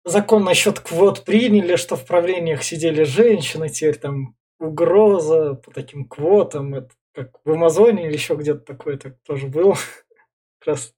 закон 0.04 0.44
насчет 0.44 0.80
квот 0.80 1.24
приняли, 1.24 1.76
что 1.76 1.96
в 1.96 2.04
правлениях 2.04 2.64
сидели 2.64 3.04
женщины, 3.04 3.68
теперь 3.68 3.96
там 3.96 4.36
угроза 4.58 5.54
по 5.54 5.70
таким 5.70 6.06
квотам, 6.06 6.74
это 6.74 6.90
как 7.14 7.30
в 7.44 7.50
Амазоне 7.50 8.06
или 8.06 8.14
еще 8.14 8.34
где-то 8.34 8.60
такое 8.60 8.96
так 8.96 9.14
тоже 9.26 9.46
было. 9.46 9.76
Раз. 10.66 10.92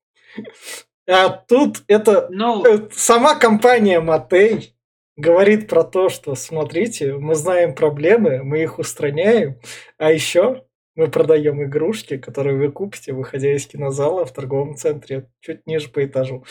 А 1.09 1.29
тут 1.29 1.83
это 1.87 2.29
Ну, 2.31 2.65
э, 2.65 2.89
сама 2.93 3.35
компания 3.35 4.01
Матей 4.01 4.75
говорит 5.17 5.69
про 5.69 5.83
то, 5.83 6.09
что 6.09 6.35
смотрите, 6.35 7.15
мы 7.15 7.35
знаем 7.35 7.75
проблемы, 7.75 8.43
мы 8.43 8.63
их 8.63 8.79
устраняем, 8.79 9.61
а 9.99 10.13
еще 10.13 10.65
мы 11.01 11.09
продаем 11.09 11.63
игрушки, 11.63 12.19
которые 12.19 12.59
вы 12.59 12.71
купите, 12.71 13.15
выходя 13.15 13.57
из 13.57 13.67
кинозала 13.67 14.27
в 14.27 14.35
торговом 14.35 14.77
центре, 14.77 15.31
чуть 15.41 15.67
ниже 15.67 15.89
по 15.89 16.05
этажу. 16.05 16.45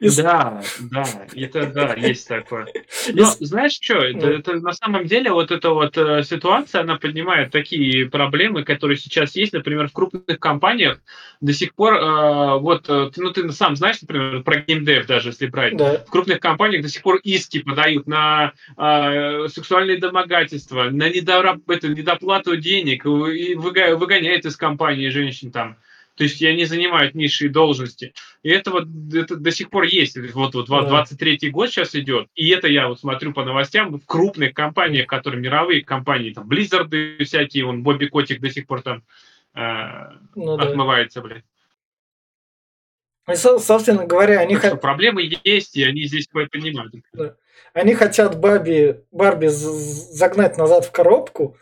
Да, 0.00 0.62
да, 0.80 1.04
это 1.34 1.66
да, 1.66 1.94
есть 1.94 2.28
такое. 2.28 2.66
Но 3.12 3.24
с- 3.24 3.38
знаешь 3.40 3.78
что, 3.80 3.94
это, 3.94 4.18
ну, 4.18 4.32
это 4.32 4.52
на 4.56 4.72
самом 4.72 5.06
деле 5.06 5.30
вот 5.30 5.50
эта 5.50 5.70
вот 5.70 5.96
э, 5.96 6.22
ситуация, 6.24 6.82
она 6.82 6.96
поднимает 6.96 7.50
такие 7.50 8.08
проблемы, 8.10 8.62
которые 8.64 8.96
сейчас 8.98 9.34
есть, 9.36 9.52
например, 9.52 9.88
в 9.88 9.92
крупных 9.92 10.38
компаниях 10.38 11.00
до 11.40 11.52
сих 11.52 11.74
пор, 11.74 11.94
э, 11.94 12.58
вот, 12.58 12.84
э, 12.88 13.10
ну 13.16 13.30
ты 13.32 13.50
сам 13.52 13.76
знаешь, 13.76 14.00
например, 14.02 14.42
про 14.42 14.60
геймдев 14.60 15.06
даже, 15.06 15.30
если 15.30 15.46
брать, 15.46 15.76
Да, 15.76 15.98
в 16.06 16.10
крупных 16.10 16.40
компаниях 16.40 16.82
до 16.82 16.88
сих 16.88 17.02
пор 17.02 17.16
иски 17.22 17.62
подают 17.62 18.06
на 18.06 18.52
э, 18.76 19.48
сексуальные 19.48 19.98
домогательства, 19.98 20.84
на 20.90 21.08
недораб- 21.10 21.62
это, 21.68 21.88
недоплату 21.88 22.56
денег, 22.56 23.04
и 23.06 23.54
выгоняют 23.54 24.44
из 24.44 24.56
компании 24.56 25.08
женщин 25.08 25.50
там. 25.50 25.76
То 26.16 26.24
есть 26.24 26.40
и 26.40 26.46
они 26.46 26.64
занимают 26.64 27.14
низшие 27.14 27.50
должности. 27.50 28.14
И 28.42 28.48
это 28.48 28.70
вот 28.70 28.84
это 29.14 29.36
до 29.36 29.50
сих 29.50 29.68
пор 29.70 29.84
есть. 29.84 30.16
Вот, 30.32 30.54
вот 30.54 30.66
да. 30.68 30.82
23 30.88 31.50
год 31.50 31.68
сейчас 31.70 31.94
идет. 31.94 32.28
И 32.34 32.48
это 32.48 32.68
я 32.68 32.88
вот 32.88 32.98
смотрю 33.00 33.32
по 33.34 33.44
новостям 33.44 33.98
в 33.98 34.04
крупных 34.06 34.54
компаниях, 34.54 35.06
которые 35.06 35.40
мировые 35.42 35.84
компании, 35.84 36.30
там 36.32 36.48
Blizzard 36.48 37.22
всякие, 37.24 37.66
он 37.66 37.82
Бобби 37.82 38.06
Котик 38.06 38.40
до 38.40 38.48
сих 38.50 38.66
пор 38.66 38.80
там 38.82 39.04
э, 39.54 39.60
Ну 40.34 40.56
да. 40.56 40.64
отмывается, 40.68 41.20
блядь. 41.20 41.44
И, 43.30 43.34
со- 43.34 43.58
собственно 43.58 44.06
говоря, 44.06 44.38
они, 44.40 44.54
Так 44.54 44.64
что 44.64 44.70
хо- 44.76 44.80
проблемы 44.80 45.28
есть, 45.44 45.76
и 45.76 45.82
они 45.82 46.04
здесь 46.04 46.28
понимают. 46.28 46.94
они 47.74 47.94
хотят 47.94 48.38
Барби, 48.38 49.00
Барби 49.10 49.48
загнать 49.48 50.56
назад 50.56 50.84
в 50.86 50.92
коробку 50.92 51.56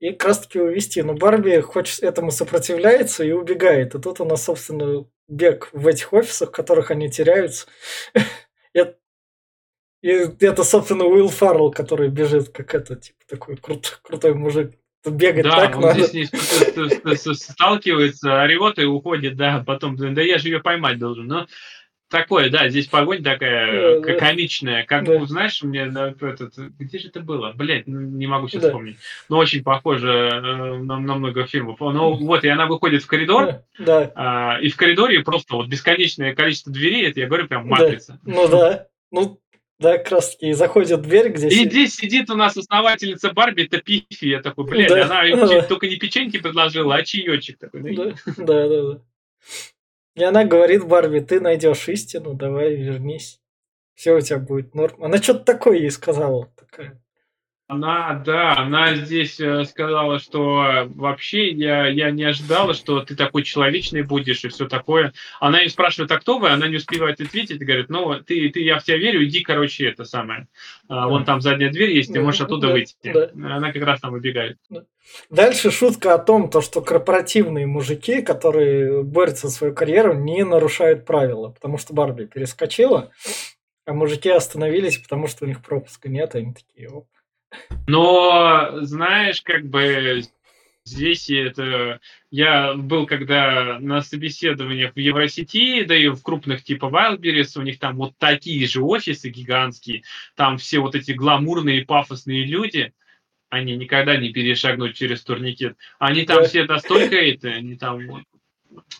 и 0.00 0.12
как 0.12 0.28
раз 0.28 0.40
таки 0.40 0.60
увести. 0.60 1.02
Но 1.02 1.14
Барби 1.14 1.60
хочет 1.60 2.02
этому 2.02 2.30
сопротивляется 2.30 3.24
и 3.24 3.32
убегает. 3.32 3.94
И 3.94 3.98
тут 4.00 4.20
у 4.20 4.24
нас, 4.24 4.44
собственно, 4.44 5.06
бег 5.28 5.70
в 5.72 5.86
этих 5.86 6.12
офисах, 6.12 6.50
в 6.50 6.52
которых 6.52 6.90
они 6.90 7.10
теряются. 7.10 7.66
И 10.00 10.08
это, 10.10 10.62
собственно, 10.62 11.04
Уилл 11.06 11.28
Фаррелл, 11.28 11.72
который 11.72 12.08
бежит, 12.08 12.50
как 12.50 12.72
это, 12.74 12.94
типа, 12.94 13.18
такой 13.28 13.56
крут- 13.56 13.98
крутой 14.02 14.34
мужик. 14.34 14.74
Бегать 15.04 15.44
Да, 15.44 15.56
так 15.56 15.76
он 15.76 15.82
надо. 15.82 16.02
здесь 16.06 16.28
сталкивается, 17.40 18.42
орет 18.42 18.78
и 18.78 18.84
уходит, 18.84 19.36
да, 19.36 19.62
потом, 19.66 19.96
да 19.96 20.20
я 20.20 20.38
же 20.38 20.48
ее 20.48 20.60
поймать 20.60 20.98
должен. 20.98 21.26
Но 21.26 21.46
такое, 22.08 22.50
да, 22.50 22.68
здесь 22.68 22.86
погонь 22.86 23.22
такая 23.22 24.00
Да, 24.00 24.10
э, 24.10 24.12
да. 24.14 24.18
комичная, 24.18 24.84
как, 24.84 25.04
Да. 25.04 25.18
ну, 25.18 25.26
знаешь, 25.26 25.62
мне 25.62 25.84
на 25.86 26.14
этот, 26.20 26.56
где 26.56 26.98
же 26.98 27.08
это 27.08 27.20
было? 27.20 27.52
Блять, 27.52 27.86
не 27.86 28.26
могу 28.26 28.48
сейчас 28.48 28.62
Да. 28.62 28.68
вспомнить. 28.68 28.96
Но 29.28 29.38
очень 29.38 29.62
похоже 29.62 30.08
э, 30.08 30.40
на, 30.78 30.98
на 30.98 31.14
много 31.14 31.46
фильмов. 31.46 31.76
Ну 31.80 32.14
вот, 32.14 32.44
и 32.44 32.48
она 32.48 32.66
выходит 32.66 33.02
в 33.02 33.06
коридор, 33.06 33.46
Да, 33.46 33.62
да, 33.78 34.12
а, 34.14 34.58
и 34.60 34.68
в 34.68 34.76
коридоре 34.76 35.20
просто 35.20 35.54
вот 35.56 35.68
бесконечное 35.68 36.34
количество 36.34 36.72
дверей, 36.72 37.08
это 37.08 37.20
я 37.20 37.26
говорю 37.26 37.46
прям 37.48 37.64
Да. 37.68 37.76
матрица. 37.76 38.18
ну 38.24 38.48
да. 38.48 38.86
Ну, 39.10 39.40
да, 39.78 39.96
как 39.98 40.10
раз 40.10 40.34
таки. 40.34 40.52
Заходит 40.54 41.02
дверь, 41.02 41.30
где... 41.30 41.46
И 41.48 41.64
здесь 41.64 41.94
сидит 41.94 42.30
у 42.30 42.34
нас 42.34 42.56
основательница 42.56 43.32
Барби, 43.32 43.62
это 43.62 43.78
Пифи. 43.80 44.24
Я 44.26 44.42
такой, 44.42 44.64
блядь, 44.66 44.88
Да. 44.88 45.04
она 45.04 45.24
им 45.24 45.38
Да. 45.46 45.62
только 45.68 45.86
не 45.86 45.96
печеньки 45.96 46.38
предложила, 46.38 46.96
а 46.96 47.02
чаечек 47.04 47.58
такой. 47.58 47.82
ну, 47.82 47.94
Да, 47.94 48.14
да, 48.38 48.68
да, 48.68 48.82
да. 48.94 49.00
И 50.18 50.22
она 50.24 50.44
говорит 50.44 50.84
Барби, 50.84 51.20
ты 51.20 51.40
найдешь 51.40 51.88
истину, 51.88 52.34
давай 52.34 52.74
вернись. 52.74 53.40
Все 53.94 54.16
у 54.16 54.20
тебя 54.20 54.38
будет 54.38 54.74
норм. 54.74 55.04
Она 55.04 55.18
что-то 55.18 55.44
такое 55.44 55.78
ей 55.78 55.92
сказала. 55.92 56.52
Такая. 56.56 57.00
Она, 57.68 58.14
да, 58.24 58.56
она 58.56 58.94
здесь 58.94 59.38
э, 59.38 59.64
сказала, 59.66 60.18
что 60.18 60.64
э, 60.64 60.84
вообще 60.86 61.50
я, 61.50 61.86
я 61.86 62.10
не 62.10 62.24
ожидала, 62.24 62.72
что 62.72 63.02
ты 63.02 63.14
такой 63.14 63.42
человечный 63.42 64.00
будешь 64.00 64.42
и 64.42 64.48
все 64.48 64.66
такое. 64.66 65.12
Она 65.38 65.60
ее 65.60 65.68
спрашивает, 65.68 66.10
а 66.10 66.18
кто 66.18 66.38
вы? 66.38 66.48
Она 66.48 66.66
не 66.66 66.76
успевает 66.76 67.20
ответить 67.20 67.58
говорит, 67.58 67.90
ну, 67.90 68.20
ты, 68.20 68.48
ты, 68.48 68.62
я 68.62 68.78
в 68.78 68.84
тебя 68.84 68.96
верю, 68.96 69.22
иди, 69.22 69.42
короче, 69.42 69.86
это 69.86 70.04
самое. 70.04 70.48
А, 70.88 71.08
Вон 71.08 71.26
там 71.26 71.42
задняя 71.42 71.70
дверь 71.70 71.90
есть, 71.90 72.10
ты 72.10 72.22
можешь 72.22 72.40
оттуда 72.40 72.68
да, 72.68 72.72
выйти. 72.72 72.94
да. 73.02 73.30
Она 73.34 73.70
как 73.70 73.82
раз 73.82 74.00
там 74.00 74.14
убегает. 74.14 74.56
Дальше 75.28 75.70
шутка 75.70 76.14
о 76.14 76.18
том, 76.18 76.48
то, 76.48 76.62
что 76.62 76.80
корпоративные 76.80 77.66
мужики, 77.66 78.22
которые 78.22 79.02
борются 79.02 79.48
за 79.48 79.54
свою 79.54 79.74
карьеру, 79.74 80.14
не 80.14 80.42
нарушают 80.42 81.04
правила. 81.04 81.50
Потому 81.50 81.76
что 81.76 81.92
Барби 81.92 82.24
перескочила, 82.24 83.10
а 83.84 83.92
мужики 83.92 84.30
остановились, 84.30 84.96
потому 84.96 85.26
что 85.26 85.44
у 85.44 85.48
них 85.48 85.62
пропуска 85.62 86.08
нет. 86.08 86.34
Они 86.34 86.54
такие, 86.54 86.88
оп. 86.88 87.06
Но, 87.86 88.70
знаешь, 88.82 89.40
как 89.42 89.66
бы 89.66 90.22
здесь 90.84 91.30
это... 91.30 92.00
Я 92.30 92.74
был 92.74 93.06
когда 93.06 93.78
на 93.80 94.02
собеседованиях 94.02 94.92
в 94.94 94.98
Евросети, 94.98 95.82
да 95.84 95.96
и 95.96 96.08
в 96.08 96.22
крупных 96.22 96.62
типа 96.62 96.86
Wildberries, 96.86 97.58
у 97.58 97.62
них 97.62 97.78
там 97.78 97.96
вот 97.96 98.12
такие 98.18 98.66
же 98.66 98.82
офисы 98.82 99.30
гигантские, 99.30 100.02
там 100.34 100.58
все 100.58 100.80
вот 100.80 100.94
эти 100.94 101.12
гламурные, 101.12 101.86
пафосные 101.86 102.44
люди, 102.44 102.92
они 103.50 103.76
никогда 103.76 104.16
не 104.18 104.30
перешагнут 104.30 104.94
через 104.94 105.22
турникет. 105.22 105.76
Они 105.98 106.24
там 106.26 106.42
Да. 106.42 106.44
все 106.48 106.64
настолько 106.64 107.16
это, 107.16 107.48
они 107.48 107.76
там 107.76 108.06
вот 108.06 108.22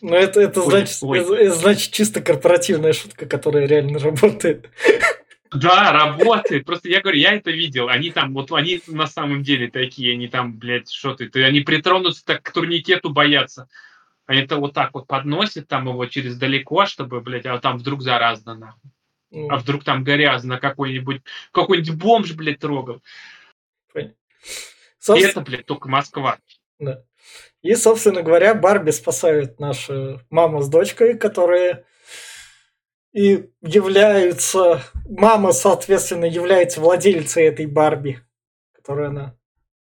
Ну, 0.01 0.15
это, 0.15 0.41
это, 0.41 0.61
Ой, 0.63 0.71
значит, 0.71 0.97
ой. 1.03 1.19
это- 1.19 1.35
это 1.35 1.53
значит 1.53 1.91
чисто 1.91 2.21
корпоративная 2.21 2.93
шутка, 2.93 3.27
которая 3.27 3.67
реально 3.67 3.99
работает. 3.99 4.69
Да, 5.51 5.91
работает. 5.91 6.65
Просто 6.65 6.89
я 6.89 7.01
говорю, 7.01 7.17
я 7.17 7.33
это 7.33 7.49
видел. 7.51 7.89
Они 7.89 8.11
там, 8.11 8.33
вот 8.33 8.51
они 8.51 8.81
на 8.87 9.07
самом 9.07 9.41
деле 9.41 9.69
такие, 9.69 10.13
они 10.13 10.27
там, 10.27 10.57
блядь, 10.57 10.89
что 10.91 11.15
ты, 11.15 11.27
ты 11.27 11.43
они 11.43 11.61
притронутся 11.61 12.23
так 12.23 12.43
к 12.43 12.51
турникету 12.51 13.09
боятся. 13.09 13.67
Они 14.27 14.41
это 14.41 14.57
вот 14.57 14.73
так 14.73 14.93
вот 14.93 15.07
подносят 15.07 15.67
там 15.67 15.87
его 15.87 16.05
через 16.05 16.37
далеко, 16.37 16.85
чтобы, 16.85 17.19
блядь, 17.21 17.47
а 17.47 17.57
там 17.57 17.79
вдруг 17.79 18.03
заразно, 18.03 18.53
нахуй. 18.53 18.91
Ну, 19.31 19.49
А 19.49 19.57
вдруг 19.57 19.83
там 19.83 20.03
грязно 20.03 20.59
какой-нибудь, 20.59 21.21
какой-нибудь 21.51 21.95
бомж, 21.95 22.33
блядь, 22.33 22.59
трогал. 22.59 23.01
И 23.95 24.11
собственно- 24.99 25.31
это, 25.31 25.41
блядь, 25.41 25.65
только 25.65 25.89
Москва. 25.89 26.37
Да. 26.77 27.03
И, 27.61 27.73
собственно 27.75 28.21
говоря, 28.21 28.53
Барби 28.53 28.91
спасает 28.91 29.59
наша 29.59 30.23
мама 30.29 30.61
с 30.61 30.69
дочкой, 30.69 31.17
которые 31.17 31.85
и 33.13 33.49
являются... 33.61 34.83
Мама, 35.09 35.51
соответственно, 35.51 36.25
является 36.25 36.81
владельцей 36.81 37.45
этой 37.45 37.65
Барби, 37.65 38.19
которую 38.73 39.09
она... 39.09 39.35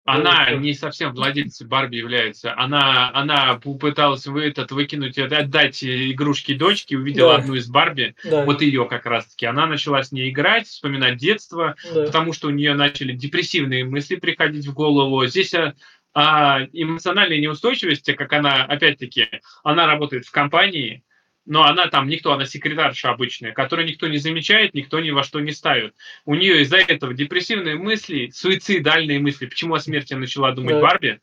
Она 0.05 0.49
Ну, 0.51 0.59
не 0.59 0.75
совсем 0.75 1.15
владельцей 1.15 1.65
Барби 1.65 1.97
является. 1.97 2.53
Она, 2.59 3.13
она 3.15 3.55
пыталась 3.55 4.27
вы, 4.27 4.47
этот, 4.47 4.73
выкинуть, 4.73 5.17
э, 5.17 5.27
отдать 5.27 5.85
игрушки 5.85 6.55
дочке, 6.55 6.97
увидела 6.97 7.35
Да. 7.35 7.39
одну 7.39 7.55
из 7.55 7.69
Барби, 7.69 8.17
Да, 8.25 8.45
вот 8.45 8.63
ее 8.63 8.87
как 8.87 9.07
раз-таки. 9.07 9.47
Она 9.47 9.67
начала 9.67 10.03
с 10.03 10.11
ней 10.11 10.31
играть, 10.31 10.67
вспоминать 10.67 11.19
детство, 11.19 11.77
да, 11.95 12.07
потому 12.07 12.33
что 12.33 12.49
у 12.49 12.51
нее 12.51 12.75
начали 12.75 13.13
депрессивные 13.13 13.85
мысли 13.85 14.17
приходить 14.17 14.67
в 14.67 14.75
голову. 14.75 15.25
Здесь 15.27 15.55
а, 15.55 15.75
а, 16.15 16.65
эмоциональная 16.73 17.39
неустойчивость, 17.39 18.13
как 18.17 18.33
она, 18.33 18.65
опять-таки, 18.65 19.29
она 19.63 19.87
работает 19.87 20.27
в 20.27 20.33
компании, 20.33 21.05
но 21.45 21.65
она 21.65 21.89
там 21.89 22.09
никто, 22.09 22.33
она 22.33 22.45
секретарша 22.45 23.11
обычная, 23.11 23.53
которую 23.53 23.87
никто 23.89 24.07
не 24.09 24.19
замечает, 24.19 24.75
никто 24.75 25.01
ни 25.01 25.11
во 25.11 25.23
что 25.23 25.41
не 25.41 25.53
ставит. 25.53 25.95
У 26.25 26.35
нее 26.35 26.63
из-за 26.63 26.79
этого 26.79 27.15
депрессивные 27.15 27.77
мысли, 27.77 28.31
суицидальные 28.33 29.19
мысли. 29.19 29.47
Почему 29.47 29.75
о 29.75 29.81
смерти 29.81 30.15
начала 30.15 30.53
думать 30.53 30.75
Да. 30.75 30.81
Барби? 30.81 31.21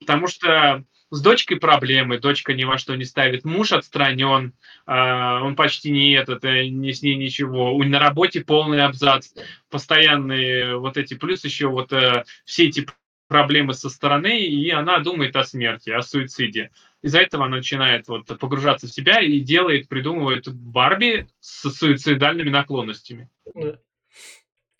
Потому 0.00 0.28
что 0.28 0.84
с 1.10 1.22
дочкой 1.22 1.58
проблемы, 1.58 2.18
дочка 2.18 2.52
ни 2.52 2.64
во 2.64 2.76
что 2.76 2.94
не 2.94 3.04
ставит, 3.04 3.44
муж 3.44 3.72
отстранен, 3.72 4.52
а, 4.86 5.42
он 5.42 5.56
почти 5.56 5.90
не 5.90 6.12
этот, 6.12 6.44
э, 6.44 6.66
не 6.68 6.92
с 6.92 7.02
ней 7.02 7.16
ничего, 7.16 7.74
У- 7.74 7.82
на 7.82 7.98
работе 7.98 8.42
полный 8.42 8.82
абзац, 8.84 9.30
постоянные 9.70 10.76
вот 10.76 10.96
эти, 10.98 11.14
плюс 11.14 11.44
еще 11.44 11.68
вот 11.68 11.92
э, 11.92 12.24
все 12.44 12.66
эти 12.68 12.86
проблемы 13.28 13.74
со 13.74 13.88
стороны, 13.90 14.40
и 14.40 14.70
она 14.70 14.98
думает 14.98 15.36
о 15.36 15.44
смерти, 15.44 15.90
о 15.90 16.02
суициде. 16.02 16.70
Из-за 17.02 17.20
этого 17.20 17.44
она 17.44 17.58
начинает 17.58 18.08
вот 18.08 18.26
погружаться 18.38 18.86
в 18.86 18.90
себя 18.90 19.20
и 19.20 19.38
делает, 19.40 19.88
придумывает 19.88 20.48
Барби 20.48 21.28
с 21.40 21.70
суицидальными 21.70 22.50
наклонностями. 22.50 23.28
да. 23.54 23.78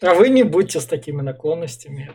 А 0.00 0.14
вы 0.14 0.28
не 0.28 0.44
будьте 0.44 0.80
с 0.80 0.86
такими 0.86 1.22
наклонностями. 1.22 2.12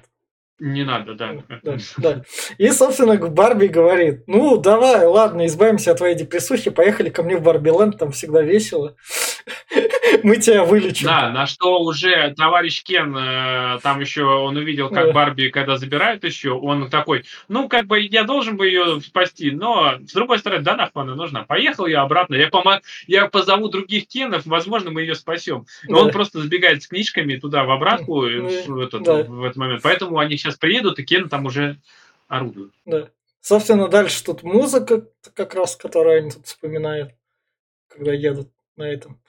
Не 0.59 0.83
надо, 0.85 1.15
да. 1.15 1.43
Да, 1.63 1.77
да. 1.97 2.23
И, 2.57 2.69
собственно, 2.69 3.17
Барби 3.17 3.67
говорит, 3.67 4.23
ну, 4.27 4.57
давай, 4.57 5.05
ладно, 5.05 5.45
избавимся 5.45 5.91
от 5.91 5.97
твоей 5.97 6.15
депрессухи, 6.15 6.69
поехали 6.69 7.09
ко 7.09 7.23
мне 7.23 7.37
в 7.37 7.41
Барби 7.41 7.69
Ленд, 7.69 7.97
там 7.97 8.11
всегда 8.11 8.41
весело. 8.41 8.95
Мы 10.23 10.37
тебя 10.37 10.63
вылечим. 10.65 11.07
Да, 11.07 11.29
на 11.29 11.45
что 11.47 11.81
уже 11.81 12.33
товарищ 12.35 12.83
Кен, 12.83 13.15
э, 13.15 13.79
там 13.81 13.99
еще 13.99 14.23
он 14.25 14.57
увидел, 14.57 14.89
как 14.89 15.07
Да. 15.07 15.13
Барби, 15.13 15.49
когда 15.49 15.77
забирают 15.77 16.23
еще, 16.23 16.51
он 16.51 16.89
такой, 16.89 17.23
ну, 17.47 17.69
как 17.69 17.85
бы 17.87 17.99
я 18.01 18.23
должен 18.23 18.57
бы 18.57 18.67
ее 18.67 19.01
спасти, 19.01 19.51
но 19.51 19.95
с 20.05 20.13
другой 20.13 20.39
стороны, 20.39 20.63
да 20.63 20.75
нахуй 20.75 21.03
она 21.03 21.15
нужна. 21.15 21.43
Поехал 21.43 21.85
я 21.85 22.01
обратно, 22.01 22.35
я, 22.35 22.49
помо- 22.49 22.81
я 23.07 23.27
позову 23.27 23.69
других 23.69 24.07
Кенов, 24.07 24.45
возможно, 24.45 24.91
мы 24.91 25.01
ее 25.01 25.15
спасем. 25.15 25.65
Он 25.87 26.07
Да. 26.07 26.11
просто 26.13 26.41
забегает 26.41 26.83
с 26.83 26.87
книжками 26.87 27.37
туда, 27.37 27.63
в 27.63 27.71
обратку, 27.71 28.23
Ну, 28.23 28.47
э, 28.49 28.63
в, 28.67 28.79
этот, 28.79 29.03
да. 29.03 29.23
в 29.23 29.43
этот 29.43 29.55
момент. 29.57 29.81
Поэтому 29.83 30.17
они 30.19 30.37
сейчас 30.37 30.55
приедут, 30.55 30.99
и 30.99 31.03
Кен 31.03 31.29
там 31.29 31.45
уже 31.45 31.77
орудует. 32.27 32.71
Да. 32.85 33.07
Собственно, 33.41 33.87
дальше 33.89 34.23
тут 34.23 34.43
музыка, 34.43 35.05
как 35.33 35.53
раз, 35.53 35.75
которую 35.75 36.17
они 36.19 36.31
тут 36.31 36.45
вспоминают, 36.45 37.11
когда 37.89 38.13
едут 38.13 38.49
на 38.77 38.83
этом. 38.83 39.19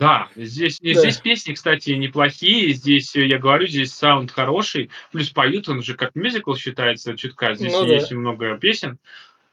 Да, 0.00 0.28
здесь, 0.34 0.80
Да. 0.80 0.92
здесь 0.92 1.18
песни, 1.18 1.52
кстати, 1.52 1.90
неплохие. 1.90 2.72
Здесь, 2.72 3.14
э, 3.14 3.26
я 3.26 3.38
говорю, 3.38 3.66
здесь 3.66 3.92
саунд 3.94 4.30
хороший. 4.32 4.90
Плюс 5.12 5.30
поют, 5.30 5.68
он 5.68 5.82
же 5.82 5.94
как 5.94 6.14
мюзикл 6.14 6.54
считается 6.54 7.16
чутка. 7.16 7.54
Здесь 7.54 7.72
Ну 7.72 7.86
да. 7.86 7.94
есть 7.94 8.10
много 8.12 8.56
песен. 8.58 8.98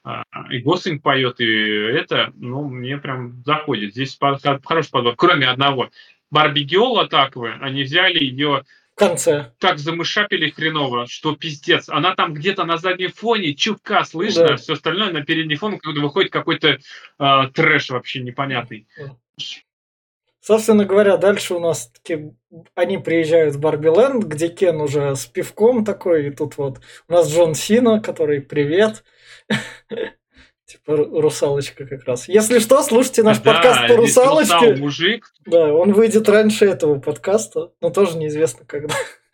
А, 0.03 0.23
И 0.49 0.57
Гослинг 0.59 1.03
поет, 1.03 1.39
и 1.39 1.45
это, 1.45 2.31
ну, 2.35 2.67
мне 2.67 2.97
прям 2.97 3.43
заходит. 3.45 3.91
Здесь 3.93 4.17
хороший 4.19 4.89
подбор, 4.89 5.15
кроме 5.15 5.47
одного. 5.47 5.91
Барби 6.31 6.61
Геол 6.61 6.99
Атаковы, 6.99 7.53
они 7.61 7.83
взяли 7.83 8.17
ее 8.23 8.63
конце. 8.95 9.51
так 9.59 9.77
замышапили 9.77 10.49
хреново, 10.49 11.05
что 11.07 11.35
пиздец. 11.35 11.87
Она 11.87 12.15
там 12.15 12.33
где-то 12.33 12.63
на 12.63 12.77
заднем 12.77 13.11
фоне 13.11 13.53
чутка 13.53 14.03
слышно, 14.05 14.47
Да. 14.47 14.55
все 14.57 14.73
остальное 14.73 15.11
на 15.11 15.23
передний 15.23 15.55
фон, 15.55 15.77
когда 15.77 16.01
выходит 16.01 16.31
какой-то 16.31 16.79
а, 17.19 17.47
трэш 17.49 17.89
вообще 17.91 18.21
непонятный. 18.21 18.87
Собственно 20.41 20.85
говоря, 20.85 21.17
дальше 21.17 21.53
у 21.53 21.59
нас 21.59 21.91
таки 21.91 22.31
они 22.73 22.97
приезжают 22.97 23.53
в 23.53 23.59
Барби-ленд, 23.59 24.23
где 24.23 24.49
Кен 24.49 24.81
уже 24.81 25.15
с 25.15 25.27
пивком 25.27 25.85
такой, 25.85 26.27
и 26.27 26.31
тут 26.31 26.57
вот 26.57 26.81
у 27.07 27.13
нас 27.13 27.29
Джон 27.31 27.53
Сина, 27.53 28.01
который 28.01 28.41
привет. 28.41 29.03
Типа 30.65 30.91
ру- 30.93 31.21
русалочка 31.21 31.85
как 31.85 32.05
раз. 32.05 32.27
Если 32.27 32.57
что, 32.57 32.81
слушайте 32.81 33.21
наш 33.21 33.37
Да, 33.39 33.53
подкаст 33.53 33.87
по 33.87 33.95
русалочке. 33.97 34.75
мужик, 34.77 35.31
Да, 35.45 35.71
он 35.73 35.93
выйдет 35.93 36.27
раньше 36.27 36.65
этого 36.65 36.99
подкаста, 36.99 37.71
но 37.79 37.91
тоже 37.91 38.17
неизвестно 38.17 38.65
когда. 38.65 38.95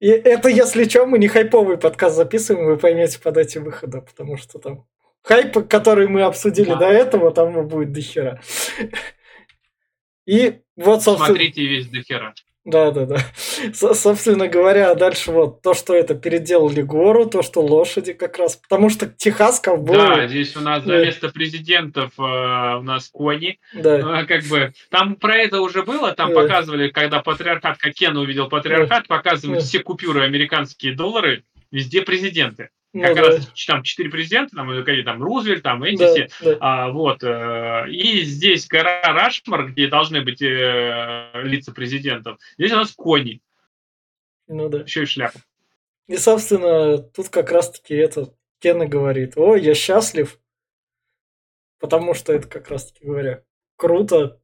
И 0.00 0.08
это, 0.08 0.48
если 0.48 0.84
что, 0.84 1.06
мы 1.06 1.18
не 1.18 1.28
хайповый 1.28 1.76
подкаст 1.76 2.16
записываем, 2.16 2.66
вы 2.66 2.78
поймете 2.78 3.20
по 3.20 3.30
дате 3.30 3.60
выхода, 3.60 4.00
потому 4.00 4.36
что 4.36 4.58
там 4.58 4.86
хайп, 5.24 5.66
который 5.68 6.06
мы 6.06 6.22
обсудили 6.22 6.68
Да. 6.68 6.76
до 6.76 6.86
этого, 6.86 7.32
там 7.32 7.66
будет 7.66 7.92
дохера. 7.92 8.40
И 10.26 10.60
вот, 10.76 11.02
собственно... 11.02 11.26
смотрите 11.26 11.66
весь 11.66 11.88
до 11.88 12.02
хера. 12.02 12.34
Да, 12.64 12.90
да, 12.92 13.04
да. 13.04 13.18
Со- 13.74 13.92
собственно 13.92 14.48
говоря, 14.48 14.94
дальше 14.94 15.32
вот 15.32 15.60
то, 15.60 15.74
что 15.74 15.94
это 15.94 16.14
переделали 16.14 16.80
гору, 16.80 17.26
то, 17.26 17.42
что 17.42 17.60
лошади 17.60 18.14
как 18.14 18.38
раз. 18.38 18.56
Потому 18.56 18.88
что 18.88 19.06
Техас 19.06 19.60
ковбой. 19.60 19.98
Да, 19.98 20.26
здесь 20.26 20.56
у 20.56 20.60
нас 20.60 20.82
за 20.82 20.96
место 20.96 21.28
президентов 21.28 22.12
э, 22.18 22.22
у 22.22 22.82
нас 22.82 23.10
кони. 23.10 23.58
да. 23.74 24.22
Э, 24.22 24.24
Как 24.26 24.44
бы 24.44 24.72
там 24.88 25.16
про 25.16 25.36
это 25.36 25.60
уже 25.60 25.82
было, 25.82 26.12
там 26.12 26.32
Да. 26.32 26.40
показывали, 26.40 26.88
когда 26.88 27.20
патриархат, 27.20 27.76
как 27.76 27.92
Кен 27.92 28.16
увидел 28.16 28.48
патриархат, 28.48 29.08
показывают 29.08 29.60
Да. 29.60 29.66
все 29.66 29.80
купюры 29.80 30.22
американские 30.24 30.94
доллары, 30.94 31.44
везде 31.70 32.00
президенты. 32.00 32.70
Ну 32.94 33.02
Как 33.02 33.16
да. 33.16 33.22
раз 33.22 33.52
там 33.66 33.82
четыре 33.82 34.08
президента, 34.08 34.54
там, 34.54 34.68
какие 34.84 35.02
там 35.02 35.20
Рузвельт, 35.20 35.64
там 35.64 35.82
эти 35.82 35.98
Да, 35.98 36.14
все. 36.14 36.28
да. 36.40 36.56
А, 36.60 36.90
вот, 36.90 37.24
э, 37.24 37.90
и 37.90 38.22
здесь 38.22 38.68
гора 38.68 39.02
Рашмар, 39.02 39.66
где 39.72 39.88
должны 39.88 40.22
быть 40.22 40.40
э, 40.40 41.30
лица 41.42 41.72
президентов. 41.72 42.38
Здесь 42.56 42.70
у 42.72 42.76
нас 42.76 42.92
кони, 42.92 43.42
Ну 44.46 44.68
да. 44.68 44.82
еще 44.82 45.02
и 45.02 45.06
шляпа. 45.06 45.40
И, 46.06 46.16
собственно, 46.18 46.98
тут 46.98 47.30
как 47.30 47.50
раз-таки 47.50 47.94
это 47.96 48.32
Кена 48.60 48.86
говорит, 48.86 49.32
о, 49.36 49.56
я 49.56 49.74
счастлив, 49.74 50.38
потому 51.80 52.14
что 52.14 52.32
это 52.32 52.46
как 52.46 52.68
раз-таки 52.70 53.04
говоря, 53.04 53.42
круто. 53.76 54.40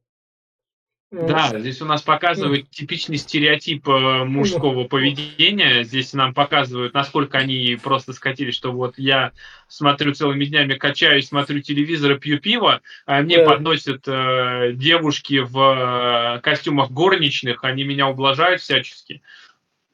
Да, 1.11 1.59
здесь 1.59 1.81
у 1.81 1.85
нас 1.85 2.01
показывают 2.01 2.69
типичный 2.69 3.17
стереотип 3.17 3.87
э, 3.89 4.23
мужского 4.23 4.85
поведения. 4.85 5.83
Здесь 5.83 6.13
нам 6.13 6.33
показывают, 6.33 6.93
насколько 6.93 7.37
они 7.37 7.77
просто 7.83 8.13
скатились, 8.13 8.55
что 8.55 8.71
вот 8.71 8.93
я 8.97 9.33
смотрю 9.67 10.13
целыми 10.13 10.45
днями, 10.45 10.75
качаюсь, 10.75 11.27
смотрю 11.27 11.59
телевизор 11.59 12.13
и 12.13 12.19
пью 12.19 12.39
пиво, 12.39 12.81
а 13.05 13.21
мне 13.21 13.37
Да. 13.39 13.45
подносят 13.45 14.03
э, 14.07 14.71
девушки 14.73 15.39
в 15.39 16.37
э, 16.37 16.39
костюмах 16.39 16.91
горничных, 16.91 17.65
они 17.65 17.83
меня 17.83 18.07
ублажают 18.07 18.61
всячески. 18.61 19.21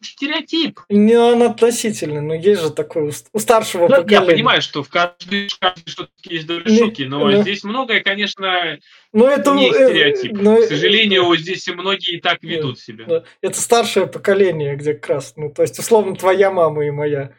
Стереотип. 0.02 0.80
Не 0.89 1.16
он 1.18 1.41
относительный, 1.43 2.22
но 2.22 2.36
есть 2.36 2.62
же 2.62 2.70
такой 2.72 3.04
у, 3.08 3.12
ст- 3.12 3.28
у 3.34 3.39
старшего 3.39 3.88
Ну, 3.88 3.95
я 3.95 4.02
поколения. 4.02 4.26
понимаю, 4.34 4.62
что 4.62 4.84
в 4.84 4.89
каждой, 4.89 5.48
в 5.48 5.58
каждой 5.60 5.89
шутке 5.89 6.36
есть 6.36 6.45
доля 6.45 6.68
шутки, 6.70 7.02
но 7.04 7.28
ну. 7.28 7.41
здесь 7.41 7.64
многое, 7.64 8.02
конечно, 8.02 8.78
Ну, 9.12 9.26
это, 9.28 9.52
не 9.54 9.70
э, 9.70 9.74
стереотип. 9.74 10.32
ну, 10.34 10.58
К 10.58 10.60
э, 10.62 10.68
сожалению, 10.68 11.36
здесь 11.36 11.68
и 11.68 11.72
многие 11.74 12.20
так 12.20 12.43
ведут 12.43 12.80
себя. 12.80 13.24
это 13.41 13.60
старшее 13.60 14.08
поколение, 14.08 14.76
где 14.76 14.93
как 14.93 15.10
раз, 15.10 15.34
ну, 15.36 15.50
то 15.52 15.64
есть, 15.64 15.80
условно, 15.80 16.16
твоя 16.16 16.52
мама 16.52 16.86
и 16.86 16.91
моя. 16.91 17.32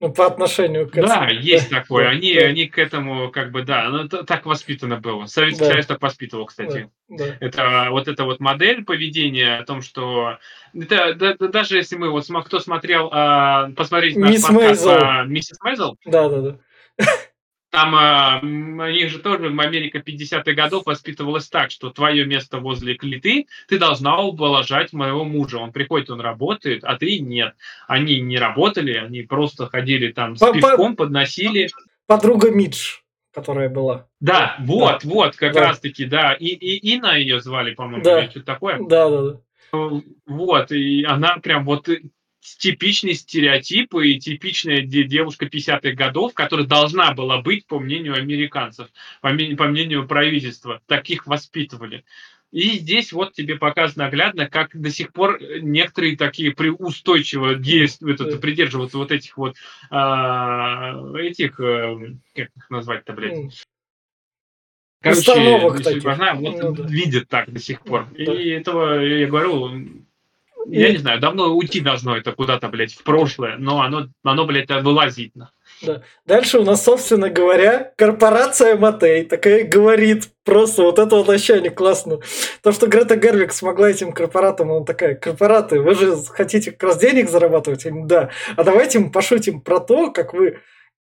Ну, 0.00 0.12
по 0.12 0.26
отношению 0.26 0.88
к 0.88 0.92
Да, 0.94 1.24
этому. 1.26 1.40
есть 1.40 1.70
Да, 1.70 1.80
такое. 1.80 2.04
да, 2.04 2.10
они, 2.10 2.34
да. 2.34 2.46
они 2.46 2.66
к 2.66 2.78
этому, 2.78 3.30
как 3.30 3.52
бы, 3.52 3.62
да, 3.62 3.88
ну, 3.88 4.08
так 4.08 4.44
воспитано 4.44 4.96
было. 4.98 5.26
Советский 5.26 5.60
Да. 5.64 5.70
Союз 5.70 5.86
так 5.86 6.02
воспитывал, 6.02 6.46
кстати. 6.46 6.90
Да, 7.08 7.24
Это 7.40 7.86
вот 7.90 8.08
эта 8.08 8.24
вот 8.24 8.40
модель 8.40 8.84
поведения 8.84 9.56
о 9.58 9.64
том, 9.64 9.82
что 9.82 10.38
это, 10.74 11.14
да- 11.14 11.34
да- 11.38 11.48
даже 11.48 11.76
если 11.76 11.96
мы 11.96 12.10
вот 12.10 12.26
кто 12.44 12.58
смотрел, 12.58 13.08
а, 13.12 13.70
посмотрите 13.76 14.18
наш 14.18 14.30
Мисс 14.32 14.42
подкаст 14.42 14.84
Мейзел. 14.84 14.98
про 14.98 15.24
миссис 15.24 15.58
Мейзел, 15.62 15.96
да, 16.06 16.28
да, 16.28 16.40
да. 16.40 16.56
Там 17.74 18.78
у 18.78 18.86
них 18.88 19.10
же 19.10 19.18
тоже 19.18 19.46
Америка 19.46 19.98
50-х 19.98 20.52
годов 20.52 20.86
воспитывалась 20.86 21.48
так, 21.48 21.72
что 21.72 21.90
твое 21.90 22.24
место 22.24 22.58
возле 22.58 22.94
клеты, 22.94 23.46
ты 23.68 23.78
должна 23.78 24.20
ублажать 24.20 24.92
моего 24.92 25.24
мужа. 25.24 25.58
Он 25.58 25.72
приходит, 25.72 26.08
он 26.10 26.20
работает, 26.20 26.84
а 26.84 26.96
ты 26.96 27.18
нет. 27.18 27.54
Они 27.88 28.20
не 28.20 28.38
работали, 28.38 28.92
они 28.94 29.22
просто 29.22 29.66
ходили 29.66 30.12
там 30.12 30.36
с 30.36 30.40
По- 30.40 30.52
пивком, 30.52 30.94
подносили. 30.94 31.68
Подруга 32.06 32.50
Мидж, 32.52 32.98
которая 33.32 33.68
была. 33.68 34.06
Да, 34.20 34.54
вот, 34.60 35.02
вот, 35.02 35.34
как 35.36 35.54
Да. 35.54 35.60
раз 35.68 35.80
таки, 35.80 36.04
да. 36.04 36.34
И, 36.34 36.46
и 36.46 36.94
Инна 36.94 37.18
ее 37.18 37.40
звали, 37.40 37.74
по-моему, 37.74 38.04
Да. 38.04 38.20
или 38.22 38.30
что-то 38.30 38.46
такое. 38.46 38.78
Да, 38.88 39.10
да, 39.10 39.22
да. 39.22 39.40
Вот, 40.26 40.70
и 40.70 41.02
она 41.02 41.38
прям 41.38 41.64
вот 41.64 41.88
э, 42.44 42.56
типичный 42.58 43.14
стереотип 43.14 43.94
и 43.94 44.18
типичная 44.18 44.82
де- 44.82 45.04
девушка 45.04 45.46
50-х 45.46 45.92
годов, 45.92 46.34
которая 46.34 46.66
должна 46.66 47.12
была 47.14 47.40
быть, 47.40 47.66
по 47.66 47.78
мнению 47.78 48.14
американцев, 48.14 48.88
по, 49.20 49.30
мнению 49.30 50.06
правительства. 50.06 50.80
Таких 50.86 51.26
воспитывали. 51.26 52.04
И 52.52 52.78
здесь 52.78 53.12
вот 53.12 53.32
тебе 53.32 53.56
показано 53.56 54.04
наглядно, 54.04 54.48
как 54.48 54.80
до 54.80 54.90
сих 54.90 55.12
пор 55.12 55.40
некоторые 55.60 56.16
такие 56.16 56.54
устойчиво 56.78 57.56
действуют, 57.56 58.20
это, 58.20 58.38
придерживаются 58.38 58.98
вот 58.98 59.10
этих 59.10 59.36
вот 59.36 59.56
а, 59.90 61.16
этих, 61.16 61.58
э, 61.58 62.14
как 62.32 62.48
их 62.56 62.70
назвать-то, 62.70 63.12
блядь. 63.12 63.64
Короче, 65.02 65.20
Установок 65.20 65.82
таких. 65.82 66.04
вот 66.04 66.62
Ну 66.62 66.74
да. 66.74 66.84
видит 66.84 67.28
так 67.28 67.52
до 67.52 67.58
сих 67.58 67.80
пор. 67.82 68.06
Да. 68.16 68.40
И 68.40 68.48
этого, 68.48 69.00
я 69.00 69.26
говорю, 69.26 70.03
я 70.66 70.88
И- 70.88 70.92
не 70.92 70.98
знаю, 70.98 71.20
давно 71.20 71.54
уйти 71.54 71.80
должно 71.80 72.16
это 72.16 72.32
куда-то, 72.32 72.68
блядь, 72.68 72.94
в 72.94 73.02
прошлое, 73.02 73.56
но 73.58 73.82
оно, 73.82 74.08
оно 74.22 74.44
блядь, 74.46 74.70
вылазит. 74.70 75.34
на. 75.34 75.50
Дальше 76.26 76.58
у 76.60 76.64
нас, 76.64 76.84
собственно 76.84 77.28
говоря, 77.30 77.92
корпорация 77.96 78.76
Матей 78.76 79.24
такая 79.24 79.64
говорит 79.64 80.28
просто 80.44 80.82
вот 80.82 80.98
это 80.98 81.16
вот 81.16 81.26
вообще 81.26 81.60
не 81.60 81.68
классно. 81.70 82.20
То, 82.62 82.72
что 82.72 82.86
Грета 82.86 83.16
Гервик 83.16 83.52
смогла 83.52 83.90
этим 83.90 84.12
корпоратам, 84.12 84.70
он 84.70 84.84
такая, 84.84 85.14
корпораты, 85.14 85.80
вы 85.80 85.94
же 85.94 86.16
хотите 86.30 86.70
как 86.72 86.82
раз 86.84 86.98
денег 86.98 87.28
зарабатывать? 87.28 87.84
Они, 87.86 88.06
да. 88.06 88.30
А 88.56 88.64
давайте 88.64 88.98
мы 88.98 89.10
пошутим 89.10 89.60
про 89.60 89.80
то, 89.80 90.10
как 90.10 90.32
вы 90.32 90.60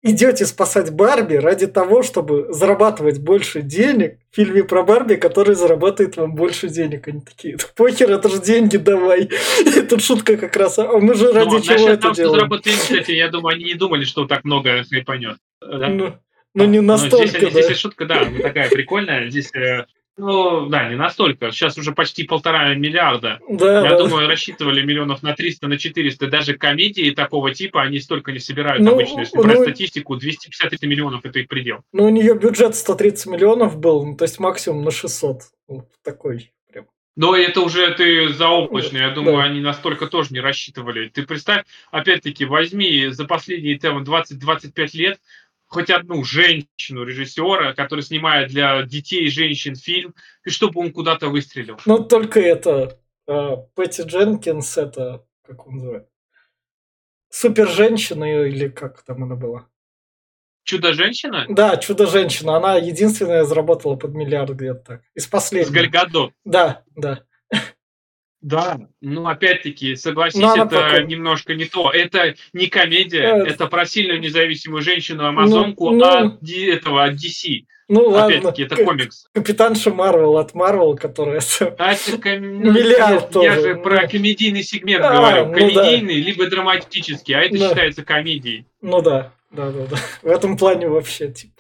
идете 0.01 0.45
спасать 0.45 0.91
Барби 0.91 1.35
ради 1.35 1.67
того, 1.67 2.03
чтобы 2.03 2.47
зарабатывать 2.49 3.19
больше 3.19 3.61
денег 3.61 4.17
в 4.31 4.35
фильме 4.35 4.63
про 4.63 4.83
Барби, 4.83 5.15
который 5.15 5.55
зарабатывает 5.55 6.15
вам 6.17 6.35
больше 6.35 6.69
денег. 6.69 7.07
Они 7.07 7.21
такие, 7.21 7.57
«Да 7.57 7.65
похер, 7.75 8.09
это 8.11 8.29
же 8.29 8.39
деньги 8.41 8.77
давай. 8.77 9.29
И 9.65 9.81
тут 9.81 10.03
шутка 10.03 10.37
как 10.37 10.55
раз, 10.55 10.79
а 10.79 10.87
мы 10.99 11.13
же 11.15 11.31
ради 11.31 11.55
Но 11.55 11.59
чего 11.59 11.89
это 11.89 12.07
что 12.07 12.15
делаем? 12.15 12.39
заработать, 12.39 12.73
кстати, 12.73 13.11
я 13.11 13.29
думаю, 13.29 13.55
они 13.55 13.65
не 13.65 13.73
думали, 13.73 14.05
что 14.05 14.25
так 14.25 14.43
много 14.43 14.83
хайпанет. 14.89 15.37
Да? 15.61 15.89
Ну, 15.89 16.13
ну, 16.55 16.65
не 16.65 16.79
Но 16.79 16.93
настолько, 16.93 17.27
здесь, 17.27 17.53
да. 17.53 17.61
здесь 17.61 17.77
шутка, 17.77 18.05
да, 18.05 18.25
такая 18.41 18.69
прикольная. 18.69 19.29
Здесь 19.29 19.53
э, 19.53 19.85
Ну, 20.19 20.65
да, 20.67 20.89
не 20.89 20.95
настолько. 20.95 21.51
Сейчас 21.51 21.77
уже 21.77 21.93
почти 21.93 22.23
полтора 22.23 22.73
миллиарда. 22.75 23.39
Да, 23.49 23.83
Я 23.83 23.89
да. 23.91 23.97
думаю, 23.99 24.27
рассчитывали 24.27 24.81
миллионов 24.81 25.23
на 25.23 25.33
300, 25.33 25.67
на 25.67 25.77
400. 25.77 26.27
Даже 26.27 26.55
комедии 26.55 27.11
такого 27.11 27.53
типа, 27.53 27.81
они 27.83 27.99
столько 27.99 28.33
не 28.33 28.39
собирают 28.39 28.83
Ну, 28.83 28.91
обычно. 28.91 29.21
Если 29.21 29.37
ну, 29.37 29.43
брать 29.43 29.61
статистику, 29.61 30.17
250 30.17 30.81
миллионов– 30.83 31.21
это 31.23 31.39
их 31.39 31.47
предел. 31.47 31.79
Ну, 31.93 32.03
у 32.05 32.09
нее 32.09 32.35
бюджет 32.35 32.75
130 32.75 33.27
миллионов 33.27 33.77
был, 33.79 34.05
ну, 34.05 34.15
то 34.17 34.23
есть 34.23 34.39
максимум 34.39 34.83
на 34.83 34.91
600. 34.91 35.41
Вот 35.69 35.85
такой 36.03 36.51
прям. 36.71 36.85
Но 37.15 37.35
это 37.35 37.61
уже 37.61 37.89
ты 37.93 38.27
заоблачный. 38.33 38.99
Я 38.99 39.11
думаю, 39.11 39.37
Да. 39.37 39.43
они 39.43 39.61
настолько 39.61 40.07
тоже 40.07 40.33
не 40.33 40.41
рассчитывали. 40.41 41.07
Ты 41.09 41.23
представь, 41.25 41.63
опять-таки, 41.91 42.43
возьми 42.43 43.07
за 43.07 43.25
последние 43.25 43.79
там, 43.79 44.03
20-25 44.03 44.89
лет 44.97 45.19
хоть 45.69 45.89
одну 45.89 46.23
женщину 46.23 47.03
режиссера, 47.03 47.73
который 47.73 48.01
снимает 48.01 48.49
для 48.49 48.81
детей 48.83 49.25
и 49.25 49.29
женщин 49.29 49.75
фильм, 49.75 50.15
и 50.43 50.49
чтобы 50.49 50.81
он 50.81 50.91
куда-то 50.91 51.29
выстрелил. 51.29 51.79
Ну, 51.85 52.03
только 52.03 52.39
это... 52.41 52.99
а, 53.27 53.57
Пэтти 53.75 54.01
Дженкинс, 54.01 54.77
это... 54.77 55.25
Как 55.45 55.65
он 55.67 55.75
называется? 55.75 56.11
Супер-женщина 57.29 58.47
или 58.47 58.67
как 58.67 59.03
там 59.03 59.23
она 59.23 59.35
была? 59.35 59.67
Чудо-женщина 60.63 61.45
Да, 61.49 61.77
Чудо-женщина. 61.77 62.57
Она 62.57 62.75
единственная 62.75 63.43
заработала 63.43 63.95
под 63.95 64.13
миллиард 64.13 64.51
где-то 64.51 64.79
так. 64.79 65.01
Из 65.15 65.23
с 65.23 65.27
последних. 65.27 65.73
Гальгадот. 65.73 66.33
Да, 66.43 66.83
да. 66.95 67.23
Да, 68.41 68.79
ну 69.01 69.27
опять-таки, 69.27 69.95
согласись, 69.97 70.39
Ну, 70.39 70.47
она 70.53 70.63
это 70.63 70.75
пока- 70.75 71.01
немножко 71.03 71.55
не 71.55 71.65
то. 71.65 71.91
Это 71.91 72.35
не 72.53 72.67
комедия, 72.67 73.23
Э, 73.23 73.43
это 73.45 73.67
про 73.67 73.85
сильную 73.85 74.19
независимую 74.21 74.81
женщину 74.81 75.25
Амазонку 75.25 75.91
ну, 75.91 76.05
от 76.05 76.39
Ди- 76.41 76.67
этого 76.67 77.03
от 77.03 77.15
DC. 77.15 77.65
Ну. 77.89 78.15
Опять-таки, 78.15 78.63
это 78.63 78.77
комикс. 78.85 79.25
Капитанша 79.33 79.91
Марвел 79.91 80.37
от 80.37 80.53
Марвел, 80.53 80.95
которая... 80.95 81.41
А 81.79 81.91
это 81.93 82.17
ком- 82.17 82.61
ну, 82.61 82.71
Миллиард 82.71 83.23
я, 83.23 83.27
тоже, 83.29 83.61
же 83.61 83.75
ну. 83.75 83.81
про 83.83 84.07
комедийный 84.07 84.63
сегмент 84.63 85.03
А, 85.03 85.13
говорю. 85.15 85.45
ну 85.47 85.53
Комедийный, 85.53 86.21
либо 86.21 86.45
драматический, 86.45 87.33
а 87.35 87.41
это 87.41 87.57
Да. 87.57 87.69
считается 87.69 88.03
комедией. 88.05 88.65
Ну 88.81 89.01
да, 89.01 89.33
да, 89.51 89.71
да, 89.71 89.85
да. 89.89 89.97
В 90.21 90.27
этом 90.27 90.55
плане 90.55 90.87
вообще, 90.87 91.29
типа. 91.29 91.53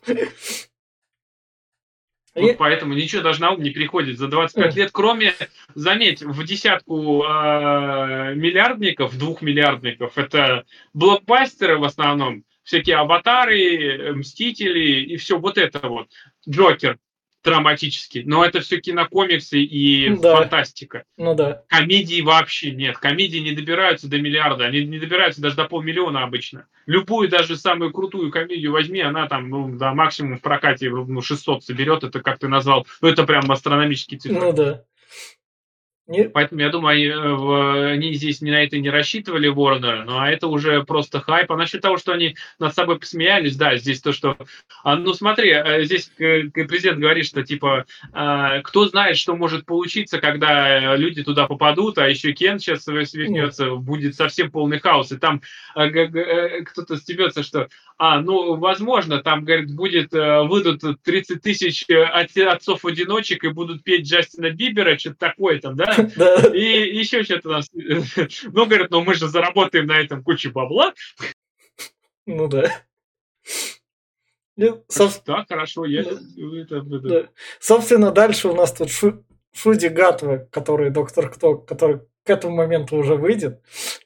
Вот 2.41 2.57
поэтому 2.57 2.93
ничего 2.93 3.21
даже 3.21 3.41
на 3.41 3.51
ум 3.51 3.61
не 3.61 3.71
приходит 3.71 4.17
за 4.17 4.27
25 4.27 4.75
лет, 4.75 4.89
кроме, 4.91 5.33
заметь, 5.75 6.21
в 6.21 6.43
десятку 6.43 7.23
э, 7.23 8.33
миллиардников, 8.35 9.17
двухмиллиардников, 9.17 10.17
это 10.17 10.65
блокбастеры 10.93 11.77
в 11.77 11.83
основном, 11.83 12.43
всякие 12.63 12.97
аватары, 12.97 13.61
э, 13.61 14.11
мстители 14.13 15.01
и 15.01 15.17
все 15.17 15.37
вот 15.37 15.57
это 15.57 15.87
вот. 15.87 16.09
Джокер 16.47 16.97
драматический, 17.43 18.23
но 18.23 18.43
это 18.43 18.59
все 18.59 18.79
кинокомиксы 18.79 19.59
и 19.61 20.15
Да. 20.15 20.35
фантастика. 20.37 21.03
Ну 21.17 21.35
да. 21.35 21.63
Комедии 21.67 22.21
вообще 22.21 22.71
нет. 22.71 22.97
Комедии 22.97 23.37
не 23.37 23.51
добираются 23.53 24.09
до 24.09 24.19
миллиарда, 24.19 24.65
они 24.65 24.83
не 24.83 24.99
добираются 24.99 25.41
даже 25.41 25.55
до 25.55 25.65
полмиллиона 25.65 26.23
обычно. 26.23 26.67
Любую, 26.85 27.29
даже 27.29 27.55
самую 27.55 27.91
крутую 27.91 28.31
комедию 28.31 28.71
возьми, 28.71 29.01
она 29.01 29.27
там, 29.27 29.49
ну, 29.49 29.77
да, 29.77 29.93
максимум 29.93 30.37
в 30.37 30.41
прокате 30.41 30.89
ну, 30.89 31.21
600 31.21 31.63
соберет, 31.63 32.03
это 32.03 32.19
как 32.21 32.39
ты 32.39 32.47
назвал, 32.47 32.85
ну, 33.01 33.09
это 33.09 33.23
прям 33.25 33.49
астрономический 33.51 34.17
цифры. 34.17 34.39
Ну 34.39 34.53
да. 34.53 34.83
Не- 36.09 36.27
Поэтому 36.27 36.59
я 36.61 36.69
думаю, 36.69 37.93
они, 37.93 38.09
э, 38.09 38.13
здесь 38.13 38.41
не 38.41 38.49
на 38.49 38.63
это 38.63 38.79
не 38.79 38.89
рассчитывали 38.89 39.47
Ворнера, 39.47 40.05
ну 40.05 40.17
а 40.17 40.27
это 40.31 40.47
уже 40.47 40.83
просто 40.83 41.21
хайп. 41.21 41.51
А 41.51 41.55
насчет 41.55 41.81
того, 41.81 41.97
что 41.97 42.13
они 42.13 42.35
над 42.57 42.73
собой 42.73 42.97
посмеялись, 42.97 43.55
да, 43.55 43.77
здесь 43.77 44.01
то, 44.01 44.11
что... 44.11 44.35
а, 44.83 44.95
ну 44.95 45.13
смотри, 45.13 45.51
э, 45.51 45.83
здесь 45.83 46.11
э, 46.17 46.45
президент 46.49 46.97
говорит, 46.97 47.27
что 47.27 47.43
типа, 47.43 47.85
э, 48.11 48.61
кто 48.63 48.87
знает, 48.87 49.17
что 49.17 49.35
может 49.35 49.67
получиться, 49.67 50.19
когда 50.19 50.95
люди 50.95 51.23
туда 51.23 51.45
попадут, 51.45 51.99
а 51.99 52.09
еще 52.09 52.31
Кен 52.33 52.57
сейчас 52.57 52.85
свихнется, 52.85 53.75
будет 53.75 54.15
совсем 54.15 54.49
полный 54.49 54.79
хаос. 54.79 55.11
И 55.11 55.17
там 55.17 55.41
кто-то 55.75 56.97
стебется, 56.97 57.43
что, 57.43 57.67
а, 58.01 58.21
ну, 58.21 58.55
возможно, 58.55 59.21
там, 59.21 59.43
говорит, 59.43 59.75
будет, 59.75 60.13
э, 60.13 60.43
выйдут 60.43 60.81
30 61.03 61.41
тысяч 61.41 61.83
э, 61.89 62.01
от- 62.01 62.35
отцов-одиночек 62.37 63.43
и 63.43 63.49
будут 63.49 63.83
петь 63.83 64.07
Джастина 64.07 64.51
Бибера, 64.51 64.97
что-то 64.97 65.17
такое 65.17 65.59
там, 65.59 65.75
да? 65.75 65.93
Да. 66.15 66.35
И 66.53 66.97
еще 66.97 67.23
что-то 67.23 67.49
там. 67.49 67.61
Ну, 68.53 68.65
говорят, 68.65 68.89
ну 68.89 69.01
мы 69.03 69.15
же 69.15 69.27
заработаем 69.27 69.85
на 69.85 69.99
этом 69.99 70.23
кучу 70.23 70.51
бабла. 70.51 70.93
Ну 72.25 72.47
да. 72.47 72.71
Ну, 74.55 74.83
соб- 74.89 75.21
Да, 75.25 75.45
хорошо, 75.47 75.85
я... 75.85 76.03
Да. 76.03 76.11
это- 76.11 76.75
это- 76.77 76.99
Да. 76.99 77.29
Собственно, 77.59 78.11
дальше 78.11 78.47
у 78.47 78.55
нас 78.55 78.73
тут 78.73 78.91
Шу- 78.91 79.25
Шуди 79.53 79.89
Гатва, 79.89 80.47
который 80.51 80.89
доктор 80.89 81.29
Кто, 81.29 81.57
который 81.57 82.01
к 82.29 82.31
этому 82.31 82.55
моменту 82.55 82.95
уже 82.95 83.15
выйдет, 83.15 83.59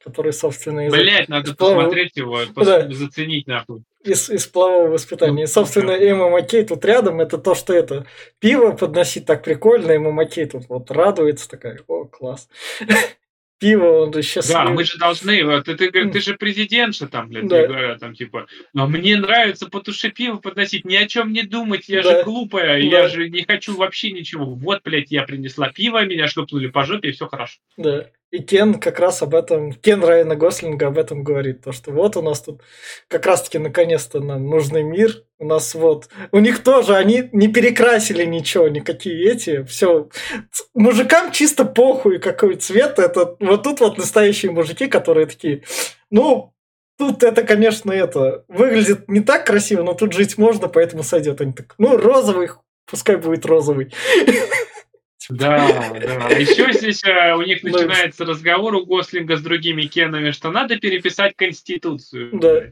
который, 0.04 0.32
собственно, 0.32 0.88
из, 0.88 0.94
Блять, 0.94 1.28
надо 1.28 1.54
полового- 1.54 1.82
посмотреть 1.82 2.16
его, 2.16 2.40
пос- 2.44 2.64
Да. 2.66 2.90
заценить 2.90 3.48
нахуй. 3.48 3.84
из, 4.06 4.30
из 4.30 4.48
полового 4.48 4.88
воспитания. 4.92 5.44
И, 5.44 5.48
собственно, 5.48 5.92
Ну, 5.98 6.02
Эмма 6.04 6.30
Маккей 6.30 6.64
тут 6.64 6.86
рядом, 6.86 7.20
это 7.20 7.38
то, 7.38 7.54
что 7.54 7.74
это 7.74 8.06
пиво 8.40 8.72
подносить 8.72 9.26
так 9.26 9.44
прикольно, 9.44 9.92
Эмма 9.92 10.12
Маккей 10.12 10.46
тут 10.46 10.64
вот 10.70 10.90
радуется 10.90 11.50
такая, 11.50 11.80
о, 11.88 12.06
класс. 12.06 12.48
Пиво, 13.64 14.04
он 14.04 14.08
же 14.14 14.20
Да, 14.20 14.22
счастливый. 14.24 14.74
мы 14.74 14.84
же 14.84 14.98
должны, 14.98 15.44
вот, 15.46 15.66
ты, 15.66 15.76
ты, 15.76 15.90
ты 16.10 16.20
же 16.22 16.36
президентша 16.36 17.08
там, 17.08 17.30
блядь, 17.30 17.48
Да. 17.48 17.66
говорят, 17.66 18.00
там, 18.00 18.14
типа, 18.14 18.48
но 18.74 18.88
мне 18.88 19.16
нравится 19.18 19.68
по 19.70 19.80
туше 19.80 20.10
пиво 20.12 20.38
подносить, 20.38 20.86
ни 20.86 20.96
о 20.96 21.08
чем 21.08 21.32
не 21.32 21.44
думать, 21.44 21.88
я 21.88 22.02
Да. 22.04 22.18
же 22.20 22.24
глупая, 22.24 22.80
Да. 22.82 22.86
я 23.02 23.08
же 23.08 23.30
не 23.30 23.44
хочу 23.44 23.76
вообще 23.76 24.12
ничего. 24.12 24.46
Вот, 24.46 24.82
блядь, 24.84 25.12
я 25.12 25.24
принесла 25.24 25.70
пиво, 25.70 26.04
меня 26.06 26.28
шлепнули 26.28 26.68
по 26.68 26.84
жопе, 26.84 27.10
и 27.10 27.12
все 27.14 27.28
хорошо. 27.28 27.60
Да. 27.78 28.08
И 28.34 28.42
Кен 28.42 28.80
как 28.80 29.00
раз 29.00 29.22
об 29.22 29.36
этом, 29.36 29.74
Кен 29.74 30.04
Райана 30.04 30.36
Гослинга 30.36 30.88
об 30.88 30.98
этом 30.98 31.24
говорит, 31.24 31.62
то 31.62 31.72
что 31.72 31.92
вот 31.92 32.18
у 32.18 32.24
нас 32.24 32.42
тут 32.42 32.64
как 33.08 33.28
раз-таки 33.28 33.60
наконец-то 33.60 34.22
нам 34.22 34.48
нужный 34.48 34.82
мир, 34.82 35.24
у 35.38 35.46
нас 35.46 35.76
вот, 35.76 36.10
у 36.32 36.40
них 36.40 36.64
тоже, 36.64 36.96
они 36.96 37.30
не 37.32 37.48
перекрасили 37.48 38.26
ничего, 38.26 38.70
никакие 38.70 39.32
эти, 39.32 39.64
все, 39.66 40.10
мужикам 40.74 41.32
чисто 41.32 41.64
похуй, 41.64 42.18
какой 42.18 42.56
цвет, 42.56 42.98
это 42.98 43.36
вот 43.40 43.62
тут 43.62 43.82
вот 43.82 44.00
настоящие 44.00 44.52
мужики, 44.52 44.88
которые 44.88 45.28
такие, 45.28 45.62
ну, 46.10 46.56
тут 46.98 47.22
это, 47.22 47.44
конечно, 47.44 47.92
это, 47.92 48.46
выглядит 48.48 49.08
не 49.10 49.20
так 49.20 49.46
красиво, 49.46 49.84
но 49.84 49.94
тут 49.94 50.14
жить 50.14 50.40
можно, 50.40 50.68
поэтому 50.68 51.04
сойдет. 51.04 51.40
Они 51.40 51.54
так, 51.54 51.76
ну, 51.78 51.98
розовый, 51.98 52.50
пускай 52.90 53.18
будет 53.18 53.46
розовый. 53.46 53.94
Да, 55.30 55.68
да. 55.94 56.36
Еще 56.36 56.72
здесь 56.74 57.04
э, 57.04 57.34
у 57.36 57.42
них 57.42 57.60
Да. 57.64 57.72
начинается 57.72 58.26
разговор 58.26 58.76
у 58.76 58.86
Гослинга 58.86 59.38
с 59.38 59.42
другими 59.42 59.84
Кенами, 59.84 60.32
что 60.32 60.52
надо 60.52 60.78
переписать 60.78 61.36
Конституцию. 61.36 62.30
Да. 62.34 62.64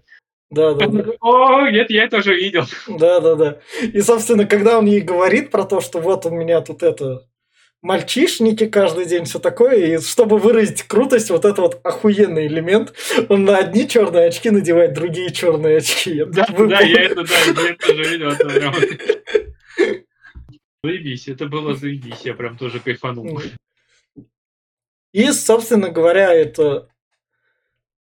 Да, 0.49 0.73
да, 0.73 0.87
да. 0.87 1.05
О, 1.21 1.69
нет, 1.69 1.89
я 1.89 2.03
это 2.03 2.17
уже 2.17 2.35
видел. 2.35 2.65
Да, 2.87 3.21
да, 3.21 3.35
да. 3.35 3.59
И, 3.81 4.01
собственно, 4.01 4.45
когда 4.45 4.79
он 4.79 4.85
ей 4.85 4.99
говорит 4.99 5.49
про 5.49 5.63
то, 5.63 5.79
что 5.79 5.99
вот 5.99 6.25
у 6.25 6.29
меня 6.29 6.59
тут 6.59 6.83
это 6.83 7.25
мальчишники 7.81 8.67
каждый 8.67 9.05
день, 9.05 9.23
все 9.23 9.39
такое, 9.39 9.75
и 9.75 9.97
чтобы 9.99 10.37
выразить 10.37 10.83
крутость, 10.83 11.29
вот 11.29 11.45
это 11.45 11.61
вот 11.61 11.79
охуенный 11.83 12.47
элемент, 12.47 12.93
он 13.29 13.45
на 13.45 13.57
одни 13.57 13.87
черные 13.87 14.27
очки 14.27 14.49
надевает 14.49 14.93
другие 14.93 15.31
черные 15.31 15.77
очки. 15.77 16.25
Да, 16.25 16.45
да, 16.47 16.81
я 16.81 17.03
это, 17.03 17.23
да, 17.23 17.61
я 17.61 17.75
тоже 17.75 18.03
видел. 18.03 18.31
Заебись, 20.85 21.27
это 21.27 21.45
было 21.45 21.75
заебись, 21.75 22.21
я 22.23 22.33
прям 22.33 22.57
тоже 22.57 22.79
кайфанул. 22.79 23.39
И, 25.13 25.31
собственно 25.31 25.89
говоря, 25.89 26.33
это 26.33 26.87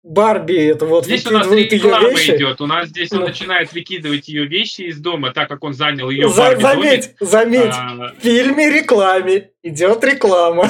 Барби, 0.03 0.55
это 0.67 0.85
вот 0.85 1.07
Здесь 1.07 1.27
у 1.27 1.31
нас 1.31 1.51
реклама 1.51 2.11
вещи. 2.11 2.33
идет. 2.37 2.61
У 2.61 2.67
нас 2.67 2.89
здесь 2.89 3.11
он 3.13 3.21
Ну. 3.21 3.27
начинает 3.29 3.73
выкидывать 3.73 4.29
ее 4.29 4.45
вещи 4.47 4.83
из 4.83 5.01
дома, 5.01 5.33
так 5.33 5.49
как 5.49 5.65
он 5.65 5.73
занял 5.73 6.11
ее 6.11 6.29
За- 6.29 6.59
заметь, 6.61 7.15
заметь, 7.21 7.73
А, 7.75 8.13
в 8.15 8.21
фильме 8.21 8.71
рекламе 8.71 9.51
идет 9.63 10.05
реклама. 10.05 10.69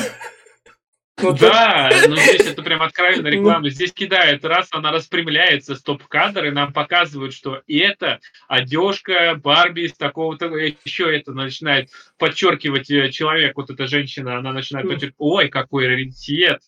Ну, 1.21 1.33
Да, 1.33 1.91
но 2.09 2.17
здесь 2.17 2.47
это 2.47 2.63
прям 2.63 2.83
откровенная 2.83 3.31
Ну. 3.33 3.39
реклама. 3.39 3.69
Здесь 3.71 3.93
кидает 3.93 4.45
раз, 4.45 4.69
она 4.73 4.93
распрямляется, 4.93 5.75
стоп-кадр, 5.75 6.47
и 6.47 6.51
нам 6.51 6.73
показывают, 6.73 7.35
что 7.35 7.63
это 7.67 8.21
одежка 8.49 9.35
Барби 9.35 9.83
из 9.83 9.95
такого-то, 9.95 10.47
еще 10.47 11.15
это 11.17 11.33
начинает 11.33 11.91
подчеркивать 12.19 12.91
э, 12.91 13.11
человек, 13.11 13.57
вот 13.57 13.71
эта 13.71 13.87
женщина, 13.87 14.39
она 14.39 14.53
начинает 14.53 14.87
подчеркивать, 14.87 15.15
ой, 15.19 15.49
какой 15.49 15.87
раритет, 15.87 16.61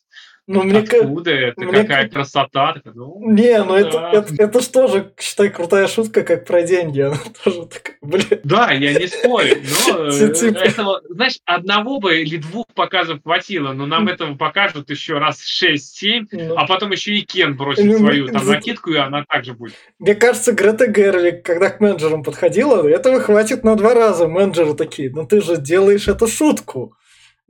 Ну, 0.47 0.65
мне 0.65 0.81
Откуда 0.81 1.31
это? 1.31 1.61
мне 1.61 1.83
Какая 1.83 2.09
красота? 2.09 2.75
Ну, 2.85 3.21
Не, 3.21 3.63
ну 3.63 3.75
это, 3.75 3.93
да. 3.93 4.11
это, 4.13 4.35
это 4.37 4.61
ж 4.61 4.67
тоже, 4.67 5.13
считай, 5.19 5.49
крутая 5.49 5.87
шутка, 5.87 6.23
как 6.23 6.45
про 6.45 6.63
деньги. 6.63 7.01
Она 7.01 7.17
тоже 7.45 7.67
такая, 7.67 7.97
блин. 8.03 8.41
Да, 8.43 8.73
я 8.73 8.99
не 8.99 9.07
спорю, 9.07 9.57
но 9.89 10.07
э, 10.09 10.35
Типа. 10.35 10.59
этого, 10.59 11.01
знаешь, 11.09 11.39
одного 11.45 12.01
бы 12.01 12.21
или 12.21 12.37
двух 12.37 12.67
показов 12.75 13.23
хватило, 13.23 13.73
но 13.73 13.87
нам 13.87 14.09
этого 14.09 14.35
покажут 14.35 14.91
еще 14.91 15.19
раз 15.19 15.41
6-7, 15.63 16.27
ну. 16.33 16.57
а 16.57 16.67
потом 16.67 16.91
еще 16.91 17.15
и 17.15 17.23
Кен 17.23 17.57
бросит 17.57 17.85
Ну, 17.85 17.99
свою 17.99 18.29
там 18.29 18.47
накидку, 18.47 18.91
и 18.91 18.97
она 18.97 19.25
также 19.25 19.55
будет. 19.55 19.75
Мне 19.99 20.15
кажется, 20.15 20.53
Грета 20.53 20.87
Гервик, 20.89 21.45
когда 21.45 21.71
к 21.71 21.81
менеджерам 21.81 22.23
подходила, 22.23 22.87
этого 22.89 23.21
хватит 23.21 23.63
на 23.63 23.77
два 23.77 23.95
раза. 23.95 24.27
Менеджеры 24.27 24.75
такие, 24.75 25.11
ну 25.11 25.27
ты 25.27 25.41
же 25.41 25.59
делаешь 25.59 26.09
эту 26.09 26.27
шутку. 26.27 26.97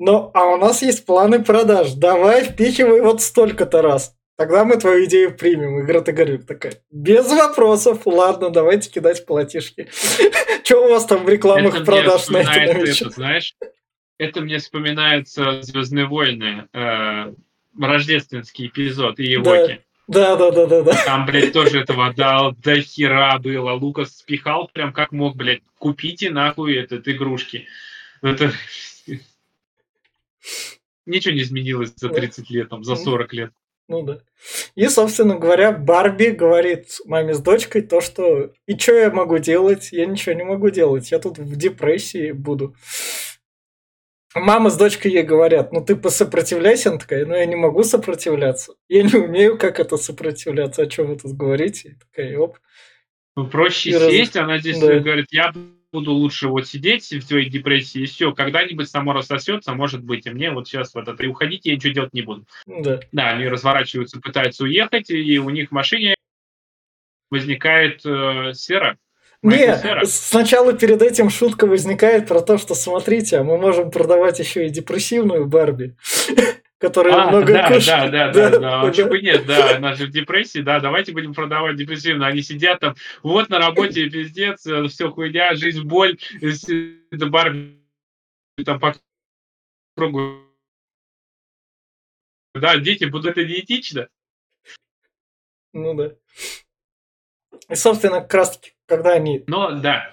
Но, 0.00 0.30
а 0.32 0.46
у 0.46 0.56
нас 0.56 0.80
есть 0.80 1.04
планы 1.04 1.44
продаж. 1.44 1.92
Давай 1.92 2.42
впихивай 2.42 3.02
вот 3.02 3.20
столько-то 3.20 3.82
раз. 3.82 4.16
Тогда 4.36 4.64
мы 4.64 4.78
твою 4.78 5.04
идею 5.04 5.36
примем. 5.36 5.78
И 5.78 5.82
Грета 5.82 6.12
Гервик 6.12 6.46
такая, 6.46 6.72
без 6.90 7.30
вопросов. 7.30 8.06
Ладно, 8.06 8.48
давайте 8.48 8.90
кидать 8.90 9.26
платишки. 9.26 9.90
Че 10.64 10.86
у 10.86 10.88
вас 10.88 11.04
там 11.04 11.26
в 11.26 11.28
рекламах 11.28 11.74
Это 11.74 11.84
продаж 11.84 12.30
на 12.30 12.38
это 12.38 13.10
знаешь, 13.10 13.54
это 14.16 14.40
мне 14.40 14.56
вспоминается 14.58 15.60
Звездные 15.60 16.06
войны, 16.06 16.66
э, 16.72 17.34
рождественский 17.78 18.68
эпизод 18.68 19.20
и 19.20 19.24
Евоки. 19.24 19.84
Да, 20.08 20.34
да, 20.36 20.50
да, 20.50 20.64
да, 20.64 20.80
да. 20.80 21.04
Там, 21.04 21.26
блядь, 21.26 21.52
тоже 21.52 21.80
этого 21.80 22.14
до, 22.14 22.54
до 22.56 22.80
хера 22.80 23.38
было. 23.38 23.72
Лукас 23.72 24.16
спихал 24.16 24.70
прям 24.72 24.94
как 24.94 25.12
мог, 25.12 25.36
блядь, 25.36 25.60
купите 25.76 26.30
нахуй 26.30 26.74
этот 26.76 27.06
игрушки. 27.06 27.68
Это... 28.22 28.50
Ничего 31.06 31.34
не 31.34 31.42
изменилось 31.42 31.92
за 31.96 32.08
30 32.08 32.50
лет, 32.50 32.68
там, 32.68 32.84
за 32.84 32.96
40 32.96 33.32
лет. 33.32 33.52
Ну 33.88 34.02
да. 34.02 34.20
И, 34.76 34.86
собственно 34.86 35.36
говоря, 35.36 35.72
Барби 35.72 36.26
говорит 36.26 36.98
маме 37.06 37.34
с 37.34 37.40
дочкой 37.40 37.82
то, 37.82 38.00
что 38.00 38.52
и 38.66 38.78
что 38.78 38.92
я 38.94 39.10
могу 39.10 39.38
делать? 39.38 39.88
Я 39.90 40.06
ничего 40.06 40.34
не 40.34 40.44
могу 40.44 40.70
делать. 40.70 41.10
Я 41.10 41.18
тут 41.18 41.38
в 41.38 41.56
депрессии 41.56 42.30
буду. 42.30 42.76
Мама 44.32 44.70
с 44.70 44.76
дочкой 44.76 45.10
ей 45.10 45.24
говорят, 45.24 45.72
ну 45.72 45.84
ты 45.84 45.96
посопротивляйся. 45.96 46.90
Она 46.90 46.98
такая, 46.98 47.26
ну 47.26 47.34
я 47.34 47.46
не 47.46 47.56
могу 47.56 47.82
сопротивляться. 47.82 48.74
Я 48.88 49.02
не 49.02 49.14
умею, 49.16 49.58
как 49.58 49.80
это 49.80 49.96
сопротивляться. 49.96 50.82
О 50.82 50.86
чем 50.86 51.08
вы 51.08 51.16
тут 51.18 51.32
говорите? 51.32 51.88
И 51.88 51.94
такая, 51.94 52.38
оп. 52.38 52.58
Ну, 53.34 53.48
проще 53.48 53.90
И 53.90 53.94
раз- 53.94 54.10
сесть, 54.10 54.36
она 54.36 54.58
здесь 54.58 54.78
да. 54.78 55.00
говорит, 55.00 55.26
я 55.32 55.52
буду 55.92 56.12
лучше 56.12 56.48
вот 56.48 56.66
сидеть 56.66 57.10
в 57.10 57.26
твоей 57.26 57.48
депрессии, 57.48 58.02
и 58.02 58.06
все, 58.06 58.32
когда-нибудь 58.32 58.88
само 58.88 59.12
рассосется, 59.12 59.74
может 59.74 60.02
быть, 60.02 60.26
и 60.26 60.30
мне 60.30 60.50
вот 60.50 60.68
сейчас 60.68 60.94
вот 60.94 61.08
это, 61.08 61.22
и 61.22 61.26
уходите, 61.26 61.70
я 61.70 61.76
ничего 61.76 61.92
делать 61.92 62.14
не 62.14 62.22
буду. 62.22 62.44
Да. 62.66 63.00
Да, 63.12 63.30
они 63.30 63.48
разворачиваются, 63.48 64.20
пытаются 64.20 64.64
уехать, 64.64 65.10
и 65.10 65.38
у 65.38 65.50
них 65.50 65.70
в 65.70 65.72
машине 65.72 66.14
возникает 67.30 68.04
э, 68.04 68.52
сера. 68.54 68.98
Не, 69.42 70.04
сначала 70.04 70.74
перед 70.74 71.00
этим 71.00 71.30
шутка 71.30 71.66
возникает 71.66 72.28
про 72.28 72.42
то, 72.42 72.58
что 72.58 72.74
смотрите, 72.74 73.38
а 73.38 73.44
мы 73.44 73.56
можем 73.56 73.90
продавать 73.90 74.38
еще 74.38 74.66
и 74.66 74.70
депрессивную 74.70 75.46
Барби, 75.46 75.96
которая 76.80 77.14
А, 77.14 77.28
много 77.28 77.52
да, 77.52 77.68
кушает. 77.68 78.10
да, 78.10 78.32
да, 78.32 78.50
да, 78.50 78.58
да, 78.58 78.82
почему 78.82 79.10
бы 79.10 79.20
нет, 79.20 79.44
да, 79.46 79.76
она 79.76 79.94
же 79.94 80.06
в 80.06 80.10
депрессии, 80.10 80.60
да, 80.60 80.80
давайте 80.80 81.12
будем 81.12 81.34
продавать 81.34 81.76
депрессивно. 81.76 82.26
Они 82.26 82.40
сидят 82.42 82.80
там, 82.80 82.94
вот 83.22 83.50
на 83.50 83.58
работе 83.58 84.08
пиздец, 84.10 84.66
все 84.90 85.10
хуйня, 85.10 85.54
жизнь, 85.54 85.82
боль, 85.82 86.18
это 86.40 87.26
Барби 87.26 87.76
там 88.64 88.80
по 88.80 88.96
кругу. 89.96 90.40
Да, 92.54 92.78
дети 92.78 93.04
будут 93.04 93.32
это 93.32 93.44
неэтично. 93.44 94.08
Ну 95.72 95.94
да. 95.94 96.14
И, 97.68 97.74
собственно, 97.74 98.22
как 98.22 98.34
раз 98.34 98.56
таки, 98.56 98.72
когда 98.86 99.12
они 99.12 99.44
Но 99.46 99.72
да, 99.72 100.12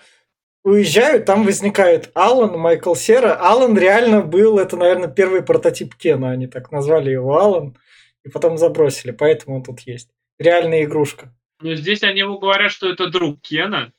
уезжают, 0.67 1.25
там 1.25 1.43
возникает 1.45 2.11
Алан, 2.13 2.57
Майкл 2.59 2.93
Сера. 2.95 3.35
Алан 3.35 3.77
реально 3.77 4.21
был, 4.21 4.59
это, 4.59 4.75
наверное, 4.77 5.07
первый 5.07 5.41
прототип 5.41 5.95
Кена. 5.95 6.31
Они 6.31 6.47
так 6.47 6.71
назвали 6.71 7.11
его 7.11 7.37
Алан. 7.37 7.77
И 8.23 8.29
потом 8.29 8.57
забросили, 8.57 9.11
поэтому 9.11 9.57
он 9.57 9.63
тут 9.63 9.79
есть. 9.81 10.09
Реальная 10.39 10.83
игрушка. 10.83 11.33
но 11.61 11.73
здесь 11.75 12.03
они 12.03 12.19
ему 12.19 12.37
говорят, 12.37 12.71
что 12.71 12.89
это 12.89 13.07
друг 13.09 13.41
Кена, 13.41 13.91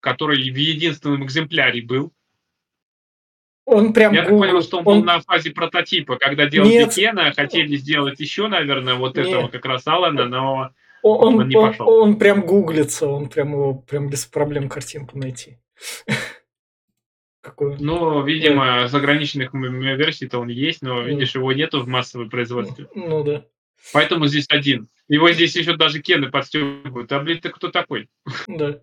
который 0.00 0.36
в 0.50 0.56
единственном 0.56 1.24
экземпляре 1.24 1.82
был. 1.82 2.12
Он 3.66 3.92
прям 3.92 4.12
Я 4.12 4.22
так 4.22 4.30
гугл- 4.32 4.38
понял, 4.40 4.62
что 4.62 4.78
он 4.78 4.84
был 4.84 4.92
он- 4.98 5.04
на 5.04 5.20
фазе 5.20 5.50
прототипа, 5.50 6.16
когда 6.16 6.46
делали 6.46 6.70
Нет. 6.70 6.94
Кена, 6.94 7.32
хотели 7.32 7.76
сделать 7.76 8.18
еще, 8.20 8.48
наверное, 8.48 8.94
вот 8.94 9.16
Нет. 9.16 9.26
этого 9.28 9.48
как 9.48 9.64
раз 9.64 9.86
Алана, 9.86 10.26
но 10.26 10.70
Он, 11.02 11.38
Он 11.38 11.48
не 11.48 11.56
он- 11.56 11.70
пошел. 11.70 11.88
он 11.88 12.18
прям 12.18 12.42
гуглится, 12.42 13.06
он 13.06 13.28
прям 13.30 13.52
его 13.52 13.74
прям 13.74 14.10
без 14.10 14.26
проблем 14.26 14.68
картинку 14.68 15.16
найти. 15.18 15.56
Какую? 17.42 17.76
Ну, 17.80 18.22
видимо, 18.22 18.86
заграничных 18.88 19.54
м- 19.54 19.80
версий-то 19.80 20.38
он 20.38 20.48
есть, 20.48 20.82
но, 20.82 21.00
видишь, 21.02 21.34
его 21.34 21.52
нету 21.52 21.80
в 21.80 21.88
массовом 21.88 22.28
производстве. 22.28 22.86
Ну 22.94 23.24
да. 23.24 23.46
Поэтому 23.94 24.26
здесь 24.26 24.46
один. 24.50 24.88
Его 25.08 25.30
здесь 25.32 25.56
еще 25.56 25.74
даже 25.76 26.00
Кены 26.02 26.30
подстегивают. 26.30 27.10
А, 27.12 27.20
блин, 27.20 27.40
ты 27.40 27.48
кто 27.48 27.68
такой? 27.70 28.08
Да. 28.46 28.80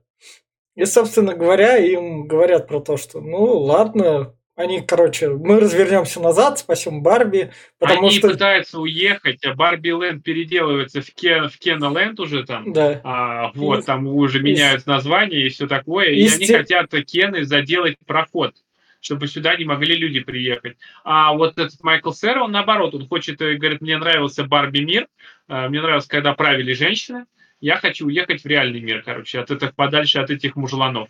И, 0.76 0.86
собственно 0.86 1.36
говоря, 1.36 1.78
им 1.78 2.28
говорят 2.28 2.68
про 2.68 2.80
то, 2.82 2.98
что, 2.98 3.22
ну, 3.22 3.44
ладно, 3.60 4.36
они, 4.58 4.82
короче, 4.82 5.30
мы 5.30 5.60
развернемся 5.60 6.20
назад, 6.20 6.58
спасем 6.58 7.04
Барби, 7.04 7.52
потому 7.78 8.08
Они 8.08 8.18
что... 8.18 8.30
пытаются 8.30 8.80
уехать, 8.80 9.46
а 9.46 9.54
Барби 9.54 9.90
Ленд 9.90 10.24
переделывается 10.24 11.02
в, 11.02 11.14
Кен, 11.14 11.48
в 11.48 11.60
Кена 11.60 11.96
Ленд 11.96 12.20
уже 12.20 12.44
там. 12.44 12.74
Да. 12.74 13.00
А, 13.04 13.52
вот, 13.54 13.84
И- 13.84 13.86
там 13.86 14.08
уже 14.08 14.40
и- 14.40 14.42
меняют 14.42 14.88
название 14.88 15.46
и 15.46 15.50
все 15.50 15.68
такое. 15.68 16.08
И 16.08 16.22
и 16.22 16.28
они 16.28 16.30
сте- 16.46 16.58
хотят 16.58 16.90
Кены 17.06 17.46
заделать 17.46 17.96
проход 18.06 18.56
чтобы 19.00 19.28
сюда 19.28 19.56
не 19.56 19.64
могли 19.64 19.96
люди 19.96 20.20
приехать. 20.20 20.76
А 21.06 21.32
вот 21.32 21.60
этот 21.60 21.82
Майкл 21.84 22.12
Сера, 22.12 22.42
он 22.44 22.52
наоборот, 22.52 22.96
он 22.96 23.08
хочет, 23.08 23.40
э, 23.42 23.54
говорит, 23.54 23.80
мне 23.80 23.96
нравился 23.98 24.44
Барби 24.44 24.80
мир, 24.80 25.08
э, 25.48 25.70
мне 25.70 25.82
нравилось, 25.82 26.08
когда 26.08 26.34
правили 26.34 26.74
женщины, 26.74 27.26
я 27.62 27.78
хочу 27.78 28.08
уехать 28.08 28.44
в 28.44 28.48
реальный 28.48 28.82
мир, 28.82 29.04
короче, 29.06 29.40
от 29.40 29.52
этих, 29.52 29.76
подальше 29.76 30.18
от 30.20 30.32
этих 30.32 30.56
мужланов. 30.56 31.10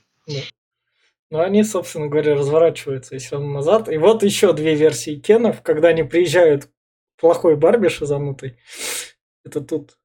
Но 1.29 1.41
они, 1.41 1.63
собственно 1.63 2.07
говоря, 2.07 2.35
разворачиваются 2.35 3.15
и 3.15 3.19
все 3.19 3.35
равно 3.35 3.51
назад. 3.51 3.89
И 3.89 3.97
вот 3.97 4.23
еще 4.23 4.53
две 4.53 4.75
версии 4.75 5.19
Кенов, 5.19 5.61
когда 5.61 5.89
они 5.89 6.03
приезжают 6.03 6.69
плохой 7.17 7.55
Барби 7.55 7.89
шизанутой. 7.89 8.57
Это 9.43 9.61
тут 9.61 9.97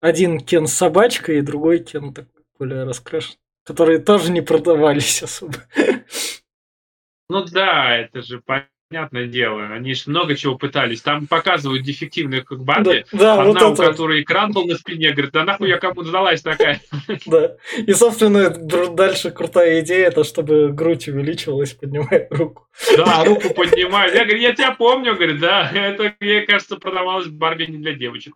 один 0.00 0.40
Кен 0.40 0.66
с 0.66 0.72
собачкой 0.72 1.38
и 1.38 1.42
другой 1.42 1.80
Кен 1.80 2.14
такой 2.14 2.42
более 2.58 2.84
раскрашен. 2.84 3.36
Которые 3.64 3.98
тоже 3.98 4.32
не 4.32 4.40
продавались 4.40 5.22
особо. 5.22 5.54
Ну 7.32 7.44
да, 7.44 7.96
это 7.96 8.22
же 8.22 8.40
понятное 8.90 9.26
дело. 9.26 9.66
Они 9.66 9.94
же 9.94 10.10
много 10.10 10.34
чего 10.34 10.56
пытались. 10.56 11.00
Там 11.00 11.28
показывают 11.28 11.84
дефективную 11.84 12.44
как 12.44 12.64
Барби. 12.64 13.06
Да, 13.12 13.36
да, 13.36 13.44
вот 13.44 13.56
Одна, 13.56 13.68
у 13.68 13.72
это. 13.72 13.82
вот. 13.82 13.90
которой 13.92 14.22
экран 14.22 14.50
был 14.52 14.66
на 14.66 14.74
спине, 14.74 15.12
говорит, 15.12 15.30
да 15.32 15.44
нахуй 15.44 15.68
я 15.68 15.78
кому 15.78 16.02
сдалась 16.02 16.42
такая. 16.42 16.80
Да. 17.26 17.56
И, 17.76 17.92
собственно, 17.92 18.50
дальше 18.50 19.30
крутая 19.30 19.80
идея, 19.80 20.08
это 20.08 20.24
чтобы 20.24 20.72
грудь 20.72 21.06
увеличивалась, 21.08 21.72
поднимая 21.72 22.26
руку. 22.30 22.66
Да, 22.96 23.24
руку 23.24 23.54
поднимаю. 23.54 24.12
Я 24.12 24.24
говорю, 24.24 24.40
я 24.40 24.54
тебя 24.54 24.72
помню, 24.72 25.14
говорит, 25.14 25.38
да, 25.38 25.70
это, 25.70 26.14
мне 26.18 26.42
кажется, 26.42 26.76
продавалось 26.76 27.28
Барби 27.28 27.66
не 27.66 27.78
для 27.78 27.92
девочек. 27.94 28.34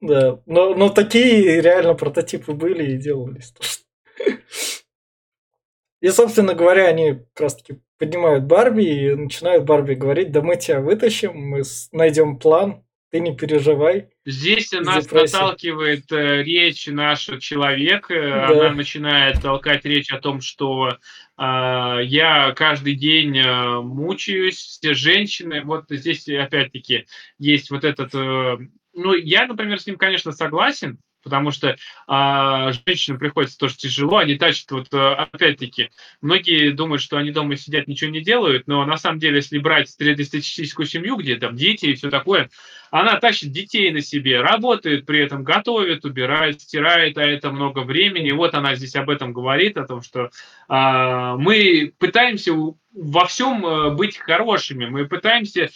Да. 0.00 0.40
Но, 0.46 0.74
но 0.74 0.88
такие 0.90 1.60
реально 1.60 1.94
прототипы 1.94 2.52
были 2.52 2.92
и 2.92 2.96
делались. 2.96 3.54
И, 6.00 6.08
собственно 6.10 6.54
говоря, 6.54 6.86
они 6.86 7.14
как 7.34 7.40
раз 7.40 7.56
таки 7.56 7.80
поднимают 7.98 8.44
Барби 8.44 8.84
и 8.84 9.14
начинают 9.14 9.64
Барби 9.64 9.94
говорить, 9.94 10.30
да 10.30 10.42
мы 10.42 10.56
тебя 10.56 10.80
вытащим, 10.80 11.34
мы 11.34 11.62
найдем 11.92 12.38
план, 12.38 12.82
ты 13.10 13.20
не 13.20 13.36
переживай. 13.36 14.08
Здесь 14.24 14.72
нас 14.72 15.04
Депрессия. 15.04 15.36
наталкивает 15.38 16.10
э, 16.10 16.42
речь 16.42 16.86
наш 16.88 17.30
человек. 17.40 18.10
э, 18.10 18.30
Да. 18.30 18.48
Она 18.48 18.70
начинает 18.72 19.40
толкать 19.40 19.84
речь 19.84 20.12
о 20.12 20.20
том, 20.20 20.40
что 20.40 20.88
э, 20.90 20.94
я 21.38 22.52
каждый 22.56 22.94
день 22.94 23.38
э, 23.38 23.80
мучаюсь, 23.80 24.56
все 24.58 24.94
женщины. 24.94 25.62
Вот 25.64 25.84
здесь 25.88 26.28
опять-таки 26.28 27.06
есть 27.38 27.70
вот 27.70 27.84
этот... 27.84 28.14
э, 28.14 28.58
ну, 28.92 29.14
я, 29.14 29.46
например, 29.46 29.78
с 29.78 29.86
ним, 29.86 29.96
конечно, 29.96 30.32
согласен, 30.32 30.98
потому 31.26 31.50
что 31.50 31.76
а, 32.06 32.70
женщинам 32.70 33.18
приходится 33.18 33.58
тоже 33.58 33.76
тяжело, 33.76 34.18
они 34.18 34.36
тащат 34.36 34.70
вот 34.70 34.94
э, 34.94 35.14
опять-таки, 35.14 35.90
многие 36.20 36.70
думают, 36.70 37.02
что 37.02 37.16
они 37.16 37.32
дома 37.32 37.56
сидят, 37.56 37.88
ничего 37.88 38.12
не 38.12 38.20
делают, 38.20 38.68
но 38.68 38.84
на 38.84 38.96
самом 38.96 39.18
деле, 39.18 39.38
если 39.38 39.58
брать 39.58 39.90
среднестатистическую 39.90 40.86
семью, 40.86 41.16
где 41.16 41.34
там 41.34 41.56
дети 41.56 41.86
и 41.86 41.94
все 41.94 42.10
такое, 42.10 42.48
она 42.92 43.18
тащит 43.18 43.50
детей 43.50 43.90
на 43.90 44.02
себе, 44.02 44.40
работает 44.40 45.04
при 45.04 45.18
этом, 45.18 45.42
готовит, 45.42 46.04
убирает, 46.04 46.60
стирает, 46.60 47.18
а 47.18 47.24
это 47.24 47.50
много 47.50 47.80
времени. 47.80 48.30
Вот 48.30 48.54
она 48.54 48.76
здесь 48.76 48.94
об 48.94 49.10
этом 49.10 49.32
говорит, 49.32 49.76
о 49.78 49.84
том, 49.84 50.02
что 50.02 50.30
а, 50.68 51.36
мы 51.36 51.92
пытаемся 51.98 52.52
во 52.92 53.26
всем 53.26 53.66
э, 53.66 53.90
быть 53.96 54.16
хорошими, 54.16 54.86
мы 54.86 55.06
пытаемся 55.06 55.70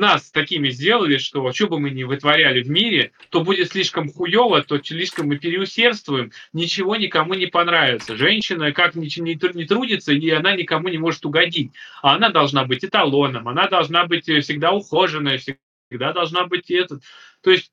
нас 0.00 0.30
такими 0.30 0.70
сделали, 0.70 1.18
что 1.18 1.52
что 1.52 1.68
бы 1.68 1.78
мы 1.78 1.90
ни 1.90 2.02
вытворяли 2.02 2.62
в 2.62 2.70
мире, 2.70 3.12
то 3.28 3.42
будет 3.42 3.70
слишком 3.70 4.10
хуево, 4.10 4.62
то 4.62 4.82
слишком 4.82 5.28
мы 5.28 5.36
переусердствуем, 5.36 6.32
ничего 6.52 6.96
никому 6.96 7.34
не 7.34 7.46
понравится. 7.46 8.16
Женщина 8.16 8.72
как 8.72 8.96
ни, 8.96 9.06
не, 9.20 9.38
не 9.54 9.64
трудится, 9.66 10.12
и 10.12 10.30
она 10.30 10.56
никому 10.56 10.88
не 10.88 10.98
может 10.98 11.24
угодить. 11.24 11.72
А 12.02 12.16
она 12.16 12.30
должна 12.30 12.64
быть 12.64 12.84
эталоном, 12.84 13.46
она 13.46 13.68
должна 13.68 14.06
быть 14.06 14.28
э, 14.28 14.40
всегда 14.40 14.72
ухоженная, 14.72 15.38
всегда 15.38 16.12
должна 16.12 16.46
быть 16.46 16.70
этот. 16.70 17.02
То 17.42 17.50
есть 17.50 17.70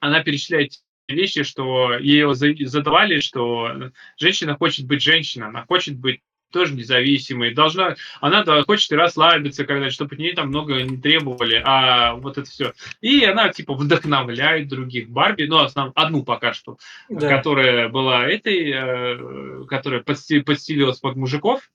она 0.00 0.22
перечисляет 0.22 0.72
вещи, 1.06 1.42
что 1.42 1.98
ее 1.98 2.34
задавали, 2.34 3.20
что 3.20 3.90
женщина 4.18 4.56
хочет 4.56 4.86
быть 4.86 5.02
женщиной, 5.02 5.48
она 5.48 5.64
хочет 5.64 5.96
быть 5.96 6.22
тоже 6.50 6.74
независимой, 6.74 7.54
должна, 7.54 7.96
она 8.20 8.42
да, 8.44 8.62
хочет 8.62 8.92
расслабиться, 8.92 9.64
когда, 9.64 9.90
чтобы 9.90 10.14
от 10.14 10.18
нее 10.18 10.34
там 10.34 10.48
много 10.48 10.82
не 10.82 10.96
требовали, 10.96 11.62
а 11.64 12.14
вот 12.14 12.38
это 12.38 12.48
все. 12.48 12.72
И 13.00 13.24
она, 13.24 13.50
типа, 13.50 13.74
вдохновляет 13.74 14.68
других 14.68 15.08
Барби, 15.10 15.44
ну, 15.44 15.58
основ, 15.58 15.92
одну 15.94 16.24
пока 16.24 16.52
что, 16.52 16.78
да. 17.08 17.28
которая 17.28 17.88
была 17.88 18.26
этой, 18.26 18.72
э, 18.72 19.64
которая 19.66 20.02
подстелилась 20.02 20.98
под 20.98 21.16
мужиков, 21.16 21.70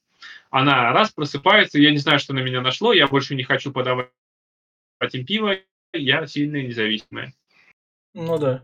она 0.49 0.91
раз 0.91 1.11
просыпается, 1.11 1.79
я 1.79 1.91
не 1.91 1.97
знаю, 1.97 2.19
что 2.19 2.33
на 2.33 2.39
меня 2.39 2.61
нашло, 2.61 2.93
я 2.93 3.07
больше 3.07 3.35
не 3.35 3.43
хочу 3.43 3.71
подавать 3.71 4.09
им 5.11 5.25
пиво, 5.25 5.55
я 5.93 6.25
сильная 6.27 6.63
независимая. 6.63 7.33
Ну 8.13 8.37
да. 8.37 8.63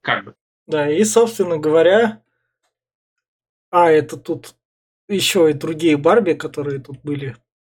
Как 0.00 0.24
бы. 0.24 0.34
Да, 0.66 0.90
и, 0.90 1.04
собственно 1.04 1.58
говоря, 1.58 2.22
а, 3.70 3.90
это 3.90 4.16
тут 4.16 4.54
еще 5.08 5.50
и 5.50 5.54
другие 5.54 5.96
Барби, 5.96 6.32
которые 6.32 6.80
тут 6.80 6.98
были, 7.02 7.36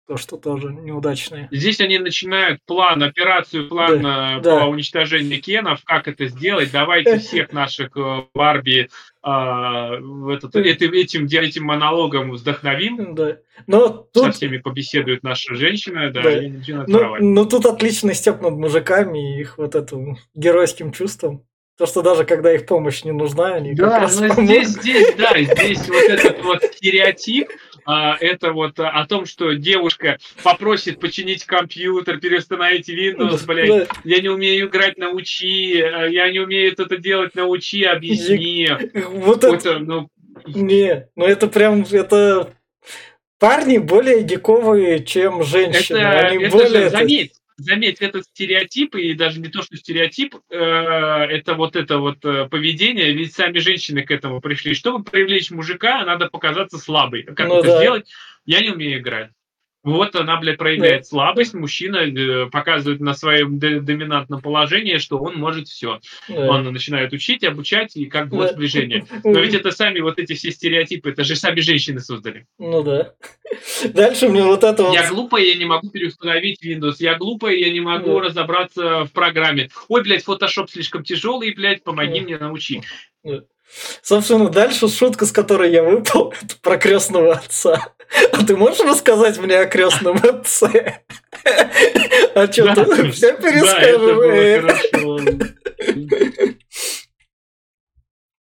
то, 0.08 0.18
что 0.18 0.38
тоже 0.38 0.72
неудачные. 0.72 1.48
Здесь 1.52 1.82
они 1.82 1.98
начинают 1.98 2.60
план, 2.66 3.02
операцию, 3.02 3.68
план 3.68 4.04
да, 4.04 4.36
по 4.38 4.44
да. 4.44 4.68
уничтожению 4.68 5.42
Кенов, 5.42 5.84
как 5.84 6.08
это 6.08 6.28
сделать. 6.28 6.72
Давайте 6.72 7.18
всех 7.20 7.52
наших 7.52 7.98
э, 7.98 8.24
Барби 8.36 8.90
а, 9.24 9.96
этот, 10.32 10.56
этим, 10.56 10.92
этим, 10.92 11.26
этим 11.26 11.64
монологом 11.64 12.32
вдохновим. 12.32 13.16
Да. 13.16 13.38
Но 13.66 13.90
тут... 13.90 14.26
Со 14.26 14.32
всеми 14.32 14.58
побеседует 14.58 15.24
наша 15.24 15.56
женщина, 15.56 16.12
да, 16.12 16.22
да. 16.22 16.44
и 16.44 16.50
начинают 16.50 16.88
ну, 16.88 17.16
ну, 17.20 17.46
тут 17.46 17.66
отличный 17.66 18.14
степ 18.14 18.42
над 18.42 18.54
мужиками 18.54 19.38
и 19.38 19.42
их 19.42 19.58
вот 19.58 19.74
этим 19.74 20.18
геройским 20.36 20.92
чувством. 20.92 21.48
То, 21.78 21.86
что 21.86 22.02
даже 22.02 22.24
когда 22.24 22.54
их 22.54 22.66
помощь 22.66 23.04
не 23.04 23.12
нужна, 23.12 23.56
они 23.56 23.74
да, 23.74 23.90
как 23.90 24.02
раз 24.04 24.20
но 24.20 24.30
помогут. 24.30 24.46
здесь, 24.46 24.70
здесь, 24.70 25.14
да, 25.16 25.38
здесь 25.38 25.88
вот 25.90 26.04
этот 26.04 26.42
вот 26.44 26.64
стереотип, 26.64 27.50
а, 27.86 28.16
это 28.20 28.54
вот 28.54 28.80
о 28.80 29.06
том, 29.06 29.26
что 29.26 29.54
девушка 29.54 30.18
попросит 30.42 31.02
починить 31.02 31.44
компьютер, 31.44 32.20
переустановить 32.20 32.90
Windows, 32.90 33.46
блядь, 33.46 33.90
да. 33.90 33.96
я 34.06 34.22
не 34.22 34.30
умею 34.30 34.68
играть, 34.68 34.98
научи, 34.98 35.82
а, 35.82 36.06
я 36.06 36.32
не 36.32 36.40
умею 36.40 36.72
это 36.72 36.98
делать, 36.98 37.36
научи, 37.36 37.84
объясни. 37.84 38.70
Вот 39.10 39.44
это, 39.44 39.56
это 39.56 39.80
ну... 39.80 40.10
Не, 40.48 41.08
ну 41.16 41.26
это 41.26 41.48
прям, 41.48 41.86
это 41.92 42.54
парни 43.38 43.78
более 43.80 44.24
гиковые, 44.24 45.04
чем 45.04 45.44
женщины. 45.44 45.98
Это, 45.98 46.28
Они 46.28 46.46
это 46.46 46.58
более... 46.58 46.84
Же, 46.84 46.90
заметь, 46.90 47.34
заметь, 47.58 48.02
этот 48.02 48.26
стереотип, 48.26 48.96
и 48.96 49.14
даже 49.14 49.40
не 49.40 49.50
то, 49.50 49.62
что 49.62 49.78
стереотип, 49.78 50.36
э, 50.50 50.58
это 50.58 51.54
вот 51.54 51.76
это 51.76 52.00
вот 52.00 52.24
э, 52.26 52.48
поведение, 52.50 53.14
ведь 53.14 53.34
сами 53.34 53.60
женщины 53.60 54.04
к 54.04 54.12
этому 54.12 54.42
пришли. 54.42 54.74
Чтобы 54.74 55.04
привлечь 55.04 55.52
мужика, 55.52 56.04
надо 56.06 56.28
показаться 56.28 56.78
слабой. 56.78 57.24
Как 57.24 57.48
ну, 57.48 57.60
это 57.60 57.68
да. 57.68 57.78
сделать? 57.78 58.12
Я 58.46 58.62
не 58.62 58.70
умею 58.70 59.00
играть. 59.00 59.32
Вот 59.86 60.16
она, 60.16 60.38
блядь, 60.38 60.58
проявляет 60.58 61.04
да. 61.04 61.08
слабость, 61.08 61.54
мужчина 61.54 61.98
э, 61.98 62.50
показывает 62.50 63.00
на 63.02 63.14
своем 63.14 63.60
доминантном 63.60 64.42
положении, 64.42 64.98
что 64.98 65.20
он 65.20 65.36
может 65.38 65.68
все. 65.68 66.00
Да. 66.28 66.50
Он 66.50 66.64
начинает 66.74 67.14
учить, 67.14 67.44
обучать 67.44 67.96
и 67.96 68.08
как 68.08 68.30
бы 68.30 68.38
да. 68.40 68.48
сближение. 68.54 69.06
Но 69.24 69.40
ведь 69.40 69.54
это 69.54 69.70
сами 69.70 70.00
вот 70.00 70.18
эти 70.18 70.34
все 70.34 70.50
стереотипы, 70.50 71.12
это 71.12 71.24
же 71.24 71.36
сами 71.36 71.60
женщины 71.60 72.00
создали. 72.00 72.48
Ну 72.58 72.82
да. 72.82 73.14
Дальше 73.94 74.28
мне 74.28 74.44
вот 74.44 74.64
это 74.64 74.82
вот... 74.82 74.96
Я 74.96 75.08
глупая, 75.08 75.44
я 75.44 75.56
не 75.56 75.66
могу 75.66 75.92
переустановить 75.92 76.66
Windows. 76.66 76.96
Я 76.98 77.16
глупая, 77.16 77.54
я 77.54 77.72
не 77.72 77.80
могу 77.80 78.16
да. 78.16 78.22
разобраться 78.22 79.06
в 79.06 79.12
программе. 79.12 79.70
Ой, 79.88 80.02
блядь, 80.02 80.26
Photoshop 80.26 80.68
слишком 80.68 81.04
тяжелый, 81.04 81.54
блядь, 81.54 81.84
помоги 81.84 82.22
да. 82.22 82.26
мне, 82.26 82.38
научи. 82.40 82.82
Да. 83.24 83.44
Собственно, 84.02 84.50
дальше 84.50 84.88
шутка, 84.88 85.26
с 85.26 85.32
которой 85.32 85.72
я 85.72 85.84
выпал, 85.84 86.34
это 86.42 86.56
про 86.62 86.78
крестного 86.78 87.34
отца. 87.34 87.94
А 88.32 88.46
ты 88.46 88.56
можешь 88.56 88.80
рассказать 88.86 89.38
мне 89.38 89.58
о 89.60 89.66
крестном 89.66 90.18
отце? 90.18 91.02
А 92.34 92.52
что, 92.52 92.74
ты 92.86 93.12
все 93.12 93.34
перескажешь? 93.34 94.76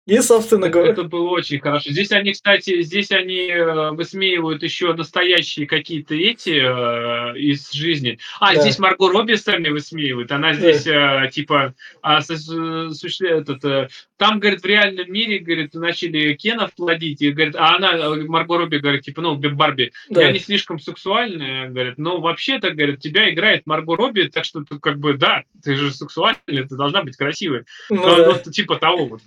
И, 0.08 0.22
собственно 0.22 0.70
говоря... 0.70 0.92
Это 0.92 1.04
было 1.04 1.28
очень 1.28 1.60
хорошо. 1.60 1.90
Здесь 1.90 2.10
они, 2.12 2.32
кстати, 2.32 2.80
здесь 2.80 3.10
они 3.10 3.50
э, 3.50 3.90
высмеивают 3.90 4.62
еще 4.62 4.94
настоящие 4.94 5.66
какие-то 5.66 6.14
эти 6.14 6.62
э, 6.62 7.38
из 7.38 7.70
жизни. 7.72 8.18
А, 8.40 8.54
да. 8.54 8.62
здесь 8.62 8.78
Марго 8.78 9.12
Робби 9.12 9.34
сами 9.34 9.68
высмеивают. 9.68 10.32
Она 10.32 10.54
здесь, 10.54 10.84
да. 10.84 11.26
э, 11.26 11.30
типа, 11.30 11.74
а, 12.00 12.22
с, 12.22 12.30
с, 12.30 13.20
этот, 13.20 13.62
э, 13.66 13.88
там, 14.16 14.40
говорит, 14.40 14.62
в 14.62 14.64
реальном 14.64 15.12
мире, 15.12 15.40
говорит, 15.40 15.74
начали 15.74 16.32
Кенов 16.32 16.72
плодить, 16.74 17.20
и, 17.20 17.30
говорит, 17.30 17.54
а 17.56 17.76
она, 17.76 17.92
э, 17.92 18.14
Марго 18.24 18.56
Робби, 18.56 18.78
говорит, 18.78 19.02
типа, 19.02 19.20
ну, 19.20 19.36
Барби, 19.36 19.92
да. 20.08 20.22
я 20.22 20.32
не 20.32 20.38
слишком 20.38 20.78
сексуальная, 20.78 21.68
говорит, 21.68 21.98
но 21.98 22.18
вообще-то, 22.18 22.70
говорит, 22.70 23.00
тебя 23.00 23.28
играет 23.28 23.66
Марго 23.66 23.94
Робби, 23.94 24.30
так 24.32 24.46
что, 24.46 24.64
как 24.80 24.98
бы, 25.00 25.18
да, 25.18 25.44
ты 25.62 25.76
же 25.76 25.92
сексуальная, 25.92 26.64
ты 26.66 26.76
должна 26.76 27.02
быть 27.02 27.18
красивой. 27.18 27.64
Ну, 27.90 27.96
но, 27.96 28.16
да. 28.16 28.40
ну, 28.42 28.50
типа 28.50 28.76
того 28.76 29.04
вот. 29.04 29.20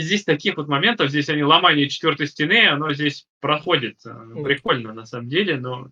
Здесь 0.00 0.24
таких 0.24 0.56
вот 0.56 0.68
моментов, 0.68 1.10
здесь 1.10 1.28
они 1.28 1.42
ломание 1.42 1.88
четвертой 1.88 2.26
стены, 2.26 2.68
оно 2.68 2.92
здесь 2.92 3.26
проходит. 3.40 3.96
Э, 4.04 4.42
прикольно, 4.42 4.92
на 4.92 5.06
самом 5.06 5.28
деле, 5.28 5.56
но... 5.56 5.88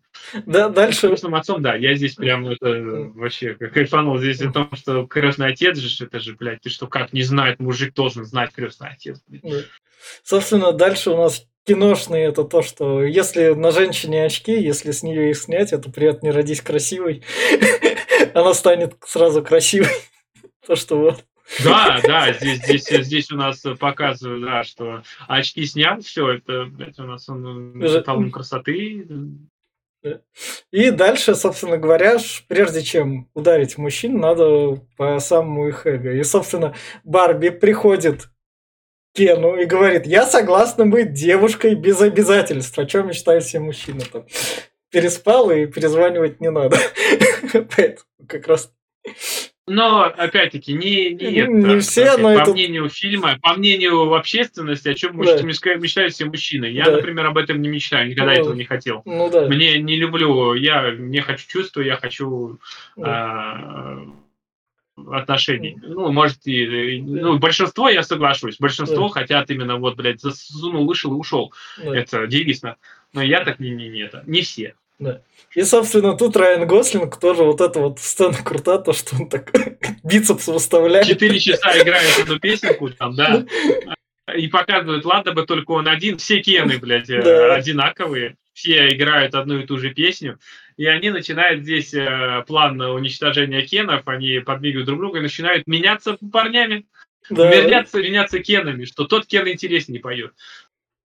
Да, 0.47 0.69
дальше... 0.69 1.17
С 1.17 1.25
отцом, 1.25 1.63
да, 1.63 1.75
я 1.75 1.95
здесь 1.95 2.15
прям 2.15 2.47
это 2.49 3.11
вообще 3.15 3.55
кайфанул 3.55 4.19
здесь 4.19 4.41
о 4.43 4.53
том, 4.53 4.71
что 4.75 5.07
крестный 5.07 5.49
отец 5.49 5.79
же, 5.79 6.05
это 6.05 6.21
же, 6.21 6.35
блядь, 6.35 6.61
ты 6.63 6.71
что, 6.71 6.87
как 6.87 7.13
не 7.13 7.23
знает, 7.23 7.61
мужик 7.61 7.95
должен 7.95 8.25
знать 8.25 8.53
крестный 8.53 8.91
отец. 8.91 9.23
Да. 9.29 9.61
Собственно, 10.23 10.73
дальше 10.73 11.11
у 11.11 11.17
нас 11.17 11.47
киношный 11.69 12.23
это 12.23 12.45
то, 12.45 12.63
что 12.63 13.03
если 13.03 13.49
на 13.49 13.71
женщине 13.73 14.25
очки, 14.25 14.53
если 14.53 14.91
с 14.91 15.03
нее 15.03 15.31
их 15.31 15.37
снять, 15.37 15.73
это 15.73 15.91
привет 15.91 16.23
не 16.23 16.31
родись 16.31 16.63
красивой, 16.63 17.23
она 18.35 18.55
станет 18.55 18.95
сразу 19.07 19.43
красивой. 19.43 19.89
То, 20.67 20.77
что 20.77 20.99
вот. 20.99 21.25
Да, 21.65 22.01
да, 22.05 22.33
здесь, 22.33 22.63
здесь, 22.63 23.07
здесь 23.07 23.33
у 23.33 23.37
нас 23.37 23.63
показывают, 23.79 24.43
да, 24.43 24.65
что 24.65 25.03
очки 25.27 25.65
снял, 25.65 26.01
все, 26.01 26.35
это, 26.35 26.67
блядь, 26.67 26.99
у 26.99 27.05
нас 27.05 27.29
он 27.29 27.83
эталон 27.83 28.31
красоты. 28.31 29.07
И 30.71 30.91
дальше, 30.91 31.35
собственно 31.35 31.77
говоря, 31.77 32.19
прежде 32.47 32.83
чем 32.83 33.29
ударить 33.35 33.79
мужчин, 33.79 34.19
надо 34.19 34.81
по 34.97 35.19
самому 35.19 35.69
их 35.69 35.87
эго. 35.87 36.13
И, 36.13 36.23
собственно, 36.23 36.75
Барби 37.05 37.49
приходит 37.49 38.29
Кену 39.15 39.57
и 39.57 39.65
говорит, 39.65 40.07
я 40.07 40.25
согласна 40.27 40.87
быть 40.87 41.13
девушкой 41.13 41.75
без 41.75 42.01
обязательств, 42.01 42.79
о 42.79 42.87
чем 42.87 43.09
мечтают 43.09 43.45
все 43.45 43.59
мужчины. 43.59 44.03
Там. 44.13 44.27
Переспал 44.91 45.51
и 45.51 45.67
перезванивать 45.67 46.41
не 46.41 46.51
надо. 46.51 46.79
Поэтому 47.53 48.07
как 48.29 48.47
раз 48.47 48.73
но, 49.69 50.05
опять-таки, 50.05 50.73
не, 50.73 51.11
не, 51.11 51.47
ну, 51.47 51.59
это, 51.61 51.69
не 51.75 51.81
все, 51.81 52.17
но 52.17 52.35
по 52.35 52.41
это... 52.41 52.53
мнению 52.53 52.89
фильма, 52.89 53.39
по 53.41 53.55
мнению 53.55 54.15
общественности, 54.15 54.89
о 54.89 54.95
чем 54.95 55.21
да. 55.23 55.43
мечтают 55.43 56.13
все 56.13 56.25
мужчины. 56.25 56.67
Я, 56.67 56.87
да. 56.87 56.97
например, 56.97 57.27
об 57.27 57.39
этом 57.39 57.61
не 57.61 57.69
мечтаю, 57.69 58.09
никогда 58.09 58.33
ну, 58.33 58.41
этого 58.41 58.55
не 58.55 58.65
хотел. 58.65 59.03
Ну, 59.05 59.31
да. 59.31 59.47
Мне 59.49 59.79
не 59.81 59.97
люблю, 59.97 60.55
я 60.55 60.93
не 60.93 61.21
хочу 61.21 61.47
чувства, 61.49 61.81
я 61.83 61.97
хочу 61.97 62.59
да. 62.97 63.99
э, 64.97 65.13
отношений. 65.13 65.79
Ну, 65.81 66.11
может, 66.13 66.47
и, 66.47 67.01
ну, 67.01 67.39
большинство, 67.39 67.89
я 67.89 68.03
соглашусь, 68.03 68.57
большинство 68.59 69.09
да. 69.09 69.21
хотят 69.21 69.51
именно 69.51 69.77
вот, 69.77 69.97
блядь, 69.97 70.21
засунул, 70.21 70.87
вышел 70.87 71.13
и 71.13 71.17
ушел. 71.17 71.53
Да. 71.83 71.97
Это 71.97 72.27
девиз. 72.27 72.63
Но 73.13 73.23
я 73.23 73.45
так 73.45 73.59
не, 73.59 73.71
не, 73.71 73.89
не, 73.89 74.03
это, 74.03 74.23
не 74.27 74.43
все. 74.43 74.75
Да. 74.99 75.23
И, 75.55 75.63
собственно, 75.63 76.17
тут 76.17 76.37
Райан 76.37 76.67
Гослинг 76.67 77.19
тоже 77.19 77.45
вот 77.45 77.61
эта 77.61 77.79
вот 77.81 78.01
сцена 78.01 78.35
крута, 78.35 78.79
то, 78.79 78.93
что 78.93 79.17
он 79.17 79.29
так 79.29 79.53
бицепс 80.05 80.49
выставляет. 80.49 81.07
Четыре 81.07 81.39
часа 81.39 81.81
играет 81.81 82.19
эту 82.19 82.39
песенку 82.39 82.91
там, 82.91 83.15
да. 83.15 83.45
И 84.35 84.49
показывают, 84.49 85.05
ладно 85.05 85.33
бы 85.33 85.47
только 85.47 85.71
он 85.71 85.89
один, 85.89 86.19
все 86.19 86.41
кены, 86.41 86.79
блядь, 86.79 87.09
э, 87.09 87.23
да. 87.23 87.55
одинаковые, 87.55 88.37
все 88.53 88.89
играют 88.95 89.35
одну 89.35 89.59
и 89.59 89.67
ту 89.67 89.79
же 89.79 89.95
песню, 89.95 90.39
и 90.77 90.85
они 90.85 91.09
начинают 91.09 91.63
здесь 91.63 91.95
э, 91.95 92.45
план 92.47 92.79
уничтожения 92.79 93.63
кенов, 93.63 94.07
они 94.07 94.41
подмигивают 94.41 94.87
друг 94.87 95.01
друга 95.01 95.19
и 95.19 95.23
начинают 95.23 95.67
меняться 95.67 96.19
парнями, 96.31 96.87
да. 97.31 97.49
меняться, 97.49 97.99
меняться 98.03 98.41
кенами, 98.41 98.85
что 98.85 99.07
тот 99.07 99.27
кен 99.27 99.49
интереснее 99.49 100.01
поет. 100.01 100.35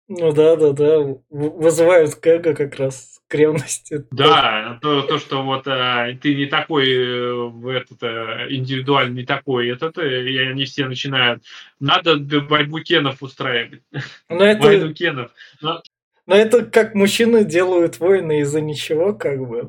Ну 0.09 0.33
да, 0.33 0.57
да, 0.57 0.73
да. 0.73 0.99
Вызывают 1.31 2.17
Кэга 2.17 2.55
как 2.55 2.77
раз 2.77 3.14
к 3.35 3.37
ревности. 3.37 4.05
Да, 4.13 4.79
то, 4.81 5.03
то 5.03 5.19
что 5.19 5.43
вот 5.43 5.67
а, 5.67 6.15
ты 6.15 6.37
не 6.37 6.47
такой 6.47 6.87
э, 6.87 7.77
этот, 7.77 8.03
а, 8.03 8.47
индивидуально 8.49 9.15
не 9.15 9.25
такой, 9.25 9.69
этот, 9.69 9.99
и 9.99 10.39
они 10.39 10.65
все 10.65 10.87
начинают. 10.87 11.43
Надо 11.81 12.17
борьбу 12.17 12.79
кенов 12.79 13.23
устраивать. 13.23 13.83
Но 14.29 14.45
это... 14.45 14.63
Войну 14.63 14.95
кенов. 14.95 15.33
Но... 15.61 15.83
Но 16.27 16.37
это 16.37 16.65
как 16.65 16.95
мужчины 16.95 17.45
делают 17.45 17.99
войны 17.99 18.41
из-за 18.41 18.61
ничего, 18.61 19.13
как 19.13 19.47
бы. 19.47 19.69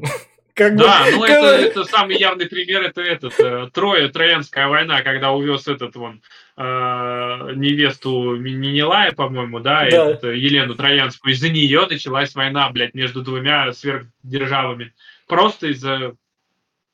Как 0.56 0.78
да, 0.78 1.04
бы, 1.04 1.12
ну 1.12 1.20
как... 1.20 1.30
это, 1.32 1.46
это 1.48 1.84
самый 1.84 2.18
явный 2.18 2.46
пример, 2.46 2.82
это 2.82 3.02
этот, 3.02 3.38
э, 3.42 3.70
Троя, 3.74 4.08
Троянская 4.08 4.70
война, 4.70 5.02
когда 5.02 5.34
увез 5.34 5.68
этот 5.68 5.98
вон 5.98 6.22
э, 6.56 6.62
невесту 6.62 8.38
Минилая, 8.38 9.12
по-моему, 9.12 9.60
да, 9.60 9.82
да. 9.82 9.88
Этот, 9.88 10.24
э, 10.24 10.38
Елену 10.38 10.76
Троянскую, 10.76 11.34
из-за 11.34 11.50
нее 11.50 11.86
началась 11.88 12.34
война, 12.36 12.70
блядь, 12.70 12.94
между 12.94 13.22
двумя 13.22 13.74
сверхдержавами. 13.74 14.94
Просто 15.28 15.68
из-за 15.68 16.16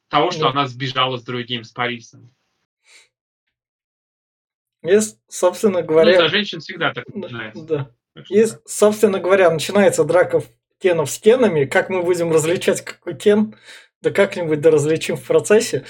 того, 0.09 0.32
что 0.32 0.41
да. 0.41 0.49
она 0.49 0.68
сбежала 0.68 1.18
с 1.18 1.24
другим, 1.24 1.64
с 1.64 1.70
Парисом. 1.70 2.34
И, 4.84 4.97
собственно 5.28 5.84
говоря... 5.84 6.14
Ну, 6.14 6.18
за 6.18 6.30
женщин 6.30 6.62
всегда 6.62 6.93
так 6.93 7.07
начинается. 7.14 7.64
Да. 7.64 7.91
И, 8.28 8.43
собственно 8.66 9.20
говоря, 9.20 9.51
начинается 9.51 10.03
драка 10.03 10.41
Кенов 10.82 11.12
с 11.12 11.20
Кенами. 11.20 11.66
Как 11.66 11.90
мы 11.90 12.02
будем 12.02 12.32
различать, 12.32 12.82
какой 12.82 13.16
Кен? 13.16 13.56
Да 14.02 14.10
как-нибудь 14.12 14.62
да 14.62 14.72
различим 14.72 15.16
в 15.16 15.24
процессе. 15.24 15.86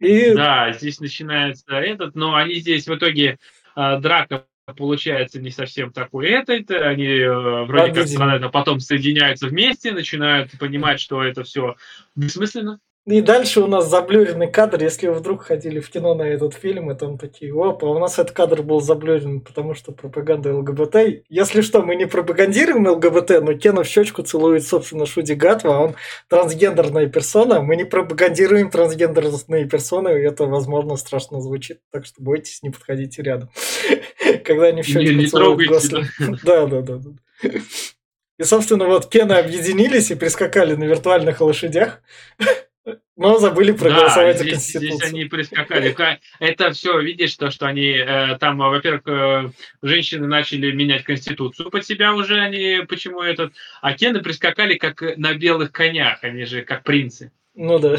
И... 0.00 0.34
Да, 0.34 0.72
здесь 0.72 1.00
начинается 1.00 1.76
этот, 1.76 2.14
но 2.14 2.34
они 2.34 2.56
здесь 2.56 2.86
в 2.86 2.94
итоге 2.94 3.38
э, 3.76 3.98
драка 4.00 4.46
получается 4.76 5.40
не 5.40 5.50
совсем 5.50 5.92
такой 5.92 6.28
этот, 6.28 6.70
они 6.70 7.06
э, 7.06 7.64
вроде 7.64 7.94
как 7.94 8.08
страдают, 8.08 8.42
а 8.42 8.48
потом 8.48 8.80
соединяются 8.80 9.46
вместе, 9.46 9.92
начинают 9.92 10.50
понимать, 10.58 11.00
что 11.00 11.22
это 11.22 11.44
все 11.44 11.76
бессмысленно, 12.16 12.80
и 13.06 13.20
дальше 13.20 13.60
у 13.60 13.66
нас 13.66 13.90
заблюренный 13.90 14.50
кадр, 14.50 14.82
если 14.82 15.08
вы 15.08 15.14
вдруг 15.14 15.42
ходили 15.42 15.78
в 15.78 15.90
кино 15.90 16.14
на 16.14 16.22
этот 16.22 16.54
фильм, 16.54 16.90
и 16.90 16.94
там 16.94 17.18
такие, 17.18 17.52
опа, 17.52 17.86
у 17.86 17.98
нас 17.98 18.18
этот 18.18 18.34
кадр 18.34 18.62
был 18.62 18.80
заблюрен, 18.80 19.42
потому 19.42 19.74
что 19.74 19.92
пропаганда 19.92 20.56
ЛГБТ. 20.56 21.24
Если 21.28 21.60
что, 21.60 21.82
мы 21.82 21.96
не 21.96 22.06
пропагандируем 22.06 22.88
ЛГБТ, 22.88 23.42
но 23.42 23.52
Кена 23.54 23.82
в 23.82 23.86
щечку 23.86 24.22
целует, 24.22 24.66
собственно, 24.66 25.04
Шуди 25.04 25.34
Гатва, 25.34 25.80
он 25.80 25.96
трансгендерная 26.28 27.06
персона, 27.06 27.60
мы 27.60 27.76
не 27.76 27.84
пропагандируем 27.84 28.70
трансгендерные 28.70 29.68
персоны, 29.68 30.08
и 30.08 30.22
это, 30.22 30.46
возможно, 30.46 30.96
страшно 30.96 31.42
звучит, 31.42 31.80
так 31.92 32.06
что 32.06 32.22
бойтесь, 32.22 32.62
не 32.62 32.70
подходите 32.70 33.20
рядом. 33.20 33.50
Когда 34.44 34.68
они 34.68 34.80
в 34.80 34.86
щечку 34.86 35.26
целуют 35.26 35.70
Да, 36.42 36.66
да, 36.66 36.80
да. 36.80 37.00
И, 38.38 38.42
собственно, 38.42 38.86
вот 38.86 39.10
Кены 39.10 39.34
объединились 39.34 40.10
и 40.10 40.16
прискакали 40.16 40.74
на 40.74 40.84
виртуальных 40.84 41.40
лошадях. 41.40 42.00
Но 43.24 43.38
забыли 43.38 43.72
проголосовать 43.72 44.38
да, 44.38 44.44
за 44.44 44.50
Конституцию. 44.50 44.98
Здесь 44.98 45.10
они 45.10 45.24
прискакали. 45.24 45.96
Это 46.38 46.72
все, 46.72 47.00
видишь, 47.00 47.34
то, 47.36 47.50
что 47.50 47.66
они 47.66 47.90
э, 47.90 48.36
там, 48.38 48.58
во-первых, 48.58 49.02
э, 49.06 49.50
женщины 49.82 50.26
начали 50.26 50.72
менять 50.72 51.04
Конституцию 51.04 51.70
под 51.70 51.86
себя 51.86 52.14
уже, 52.14 52.38
они 52.38 52.84
почему 52.86 53.22
этот... 53.22 53.52
А 53.80 53.94
кены 53.94 54.20
прискакали 54.22 54.74
как 54.74 55.02
на 55.16 55.34
белых 55.34 55.72
конях, 55.72 56.22
они 56.22 56.44
же 56.44 56.62
как 56.62 56.84
принцы. 56.84 57.32
Ну 57.54 57.78
да. 57.78 57.96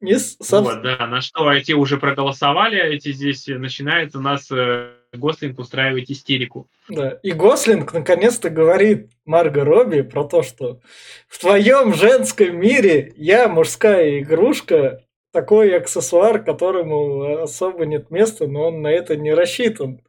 И. 0.00 0.14
Вот, 0.50 0.82
да, 0.82 1.06
на 1.06 1.20
что 1.22 1.50
эти 1.50 1.72
уже 1.72 1.96
проголосовали, 1.96 2.78
эти 2.78 3.12
здесь 3.12 3.46
начинает 3.46 4.14
у 4.14 4.20
нас 4.20 4.50
э, 4.50 4.92
Гослинг 5.16 5.58
устраивать 5.58 6.10
истерику. 6.10 6.68
Да, 6.88 7.18
и 7.22 7.32
Гослинг 7.32 7.92
наконец-то 7.92 8.50
говорит 8.50 9.10
Марго 9.24 9.64
Робби 9.64 10.02
про 10.02 10.24
то, 10.24 10.42
что 10.42 10.80
в 11.28 11.38
твоем 11.38 11.94
женском 11.94 12.56
мире 12.56 13.12
я 13.16 13.48
мужская 13.48 14.20
игрушка, 14.20 15.02
такой 15.34 15.76
аксессуар, 15.76 16.42
которому 16.42 17.42
особо 17.42 17.84
нет 17.84 18.10
места, 18.10 18.46
но 18.46 18.68
он 18.68 18.82
на 18.82 18.88
это 18.88 19.16
не 19.16 19.34
рассчитан. 19.34 20.00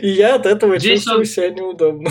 И 0.00 0.08
я 0.08 0.34
от 0.34 0.46
этого 0.46 0.78
чувствую 0.78 1.24
себя 1.24 1.48
неудобно. 1.50 2.10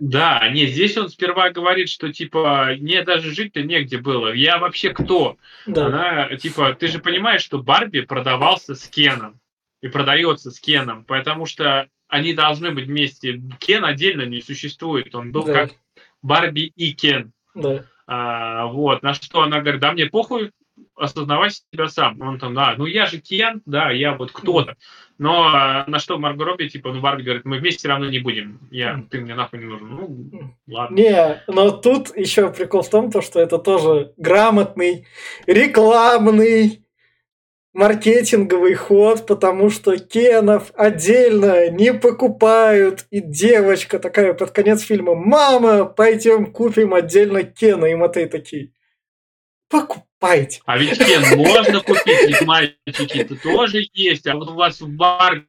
Да, 0.00 0.48
не, 0.50 0.66
здесь 0.66 0.96
он 0.96 1.08
сперва 1.08 1.50
говорит, 1.50 1.88
что 1.88 2.12
типа 2.12 2.70
мне 2.78 3.02
даже 3.04 3.32
жить-то 3.32 3.62
негде 3.62 3.98
было. 3.98 4.32
Я 4.32 4.58
вообще 4.58 4.90
кто? 4.90 5.36
Да. 5.66 5.86
Она 5.86 6.36
типа, 6.36 6.74
ты 6.74 6.88
же 6.88 6.98
понимаешь, 6.98 7.42
что 7.42 7.62
Барби 7.62 8.00
продавался 8.00 8.74
с 8.74 8.88
Кеном 8.88 9.40
и 9.80 9.88
продается 9.88 10.50
с 10.50 10.60
Кеном, 10.60 11.04
потому 11.04 11.46
что 11.46 11.88
они 12.08 12.34
должны 12.34 12.72
быть 12.72 12.86
вместе. 12.86 13.40
Кен 13.58 13.84
отдельно 13.84 14.22
не 14.22 14.40
существует, 14.40 15.14
он 15.14 15.32
был 15.32 15.44
да. 15.44 15.52
как 15.52 15.70
Барби 16.22 16.72
и 16.76 16.92
Кен. 16.92 17.32
Да. 17.54 17.84
А, 18.06 18.66
вот, 18.66 19.02
на 19.02 19.14
что 19.14 19.42
она 19.42 19.60
говорит, 19.60 19.80
да 19.80 19.92
мне 19.92 20.06
похуй, 20.06 20.50
осознавай 20.96 21.50
себя 21.50 21.88
сам. 21.88 22.20
Он 22.20 22.38
там, 22.38 22.54
да, 22.54 22.74
ну 22.76 22.86
я 22.86 23.06
же 23.06 23.20
Кен, 23.20 23.62
да, 23.66 23.90
я 23.90 24.14
вот 24.14 24.32
кто-то. 24.32 24.76
Но 25.18 25.48
а, 25.48 25.84
на 25.86 25.98
что 25.98 26.18
Марго 26.18 26.44
Робби, 26.44 26.68
типа, 26.68 26.92
ну 26.92 27.00
Барби 27.00 27.22
говорит, 27.22 27.44
мы 27.44 27.58
вместе 27.58 27.88
равно 27.88 28.08
не 28.08 28.18
будем. 28.18 28.58
Я, 28.70 29.04
ты 29.10 29.20
мне 29.20 29.34
нахуй 29.34 29.58
не 29.58 29.66
нужен. 29.66 29.88
Ну, 29.88 30.54
ладно. 30.66 30.94
Не, 30.96 31.42
но 31.46 31.70
тут 31.70 32.16
еще 32.16 32.52
прикол 32.52 32.82
в 32.82 32.90
том, 32.90 33.10
то, 33.10 33.20
что 33.22 33.38
это 33.38 33.58
тоже 33.58 34.12
грамотный, 34.16 35.06
рекламный 35.46 36.82
маркетинговый 37.72 38.74
ход, 38.74 39.26
потому 39.26 39.70
что 39.70 39.96
Кенов 39.96 40.72
отдельно 40.74 41.70
не 41.70 41.94
покупают. 41.94 43.06
И 43.10 43.20
девочка 43.20 43.98
такая 43.98 44.34
под 44.34 44.50
конец 44.50 44.82
фильма 44.82 45.14
«Мама, 45.14 45.84
пойдем 45.84 46.52
купим 46.52 46.94
отдельно 46.94 47.42
Кена». 47.42 47.86
И 47.86 47.94
Матей 47.94 48.26
такие 48.26 48.72
«Покупайте». 49.68 50.60
А 50.66 50.78
ведь 50.78 50.98
Кен 50.98 51.22
можно 51.36 51.80
купить, 51.80 52.28
ведь 52.28 52.42
мальчики 52.42 53.18
это 53.18 53.36
тоже 53.36 53.86
есть. 53.92 54.26
А 54.26 54.34
вот 54.34 54.50
у 54.50 54.54
вас 54.54 54.80
в 54.80 54.88
бар 54.88 55.46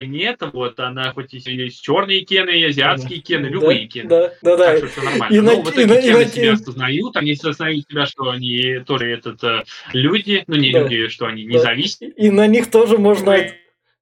нет, 0.00 0.40
вот 0.52 0.78
она 0.80 1.12
хоть 1.12 1.34
и 1.34 1.38
есть 1.38 1.82
черные 1.82 2.24
кены, 2.24 2.50
и 2.50 2.64
азиатские 2.64 3.20
кены, 3.20 3.46
любые 3.46 3.82
да, 3.82 3.86
кены. 3.86 4.08
Да, 4.08 4.32
да, 4.42 4.56
да. 4.56 4.66
Так 4.66 4.78
что 4.78 4.86
все 4.88 5.02
нормально. 5.02 5.34
И 5.34 5.40
Но 5.40 5.52
на, 5.52 5.62
вот 5.62 5.78
эти 5.78 6.02
кены 6.02 6.24
на, 6.24 6.26
себя 6.26 6.52
осознают, 6.52 7.16
они 7.16 7.32
осознают 7.32 7.86
себя, 7.88 8.06
что 8.06 8.30
они 8.30 8.80
тоже 8.86 9.10
этот, 9.10 9.42
э, 9.44 9.64
люди, 9.92 10.44
ну 10.46 10.56
не 10.56 10.72
да, 10.72 10.80
люди, 10.80 11.08
что 11.08 11.26
они 11.26 11.46
да. 11.46 11.54
независимые. 11.54 12.12
И 12.14 12.30
на 12.30 12.46
них 12.46 12.70
тоже 12.70 12.98
можно 12.98 13.32
и... 13.32 13.52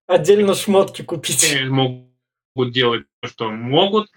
отдельно 0.07 0.55
шмотки 0.55 1.03
купить. 1.03 1.57
Могут 1.69 2.73
делать 2.73 3.05
то, 3.21 3.29
что 3.29 3.51
могут, 3.51 4.11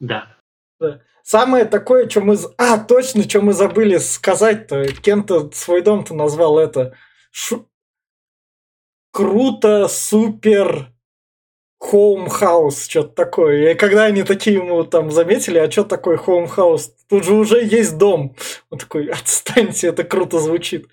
да. 0.00 0.36
да. 0.78 1.00
Самое 1.22 1.64
такое, 1.64 2.08
что 2.08 2.20
мы... 2.20 2.36
А, 2.58 2.78
точно, 2.78 3.22
что 3.22 3.40
мы 3.40 3.54
забыли 3.54 3.96
сказать-то. 3.96 4.86
Кем-то 4.92 5.50
свой 5.52 5.80
дом-то 5.80 6.14
назвал 6.14 6.58
это... 6.58 6.94
Шу... 7.30 7.68
Круто, 9.10 9.88
супер, 9.88 10.93
Home 11.92 12.28
House, 12.28 12.88
что-то 12.88 13.14
такое. 13.14 13.72
И 13.72 13.74
когда 13.74 14.04
они 14.04 14.22
такие 14.22 14.56
ему 14.56 14.84
там 14.84 15.10
заметили, 15.10 15.58
а 15.58 15.70
что 15.70 15.84
такое 15.84 16.16
Home 16.16 16.48
House? 16.54 16.90
Тут 17.08 17.24
же 17.24 17.34
уже 17.34 17.64
есть 17.64 17.98
дом. 17.98 18.34
Он 18.70 18.78
такой, 18.78 19.06
отстаньте, 19.08 19.88
это 19.88 20.04
круто 20.04 20.38
звучит. 20.38 20.86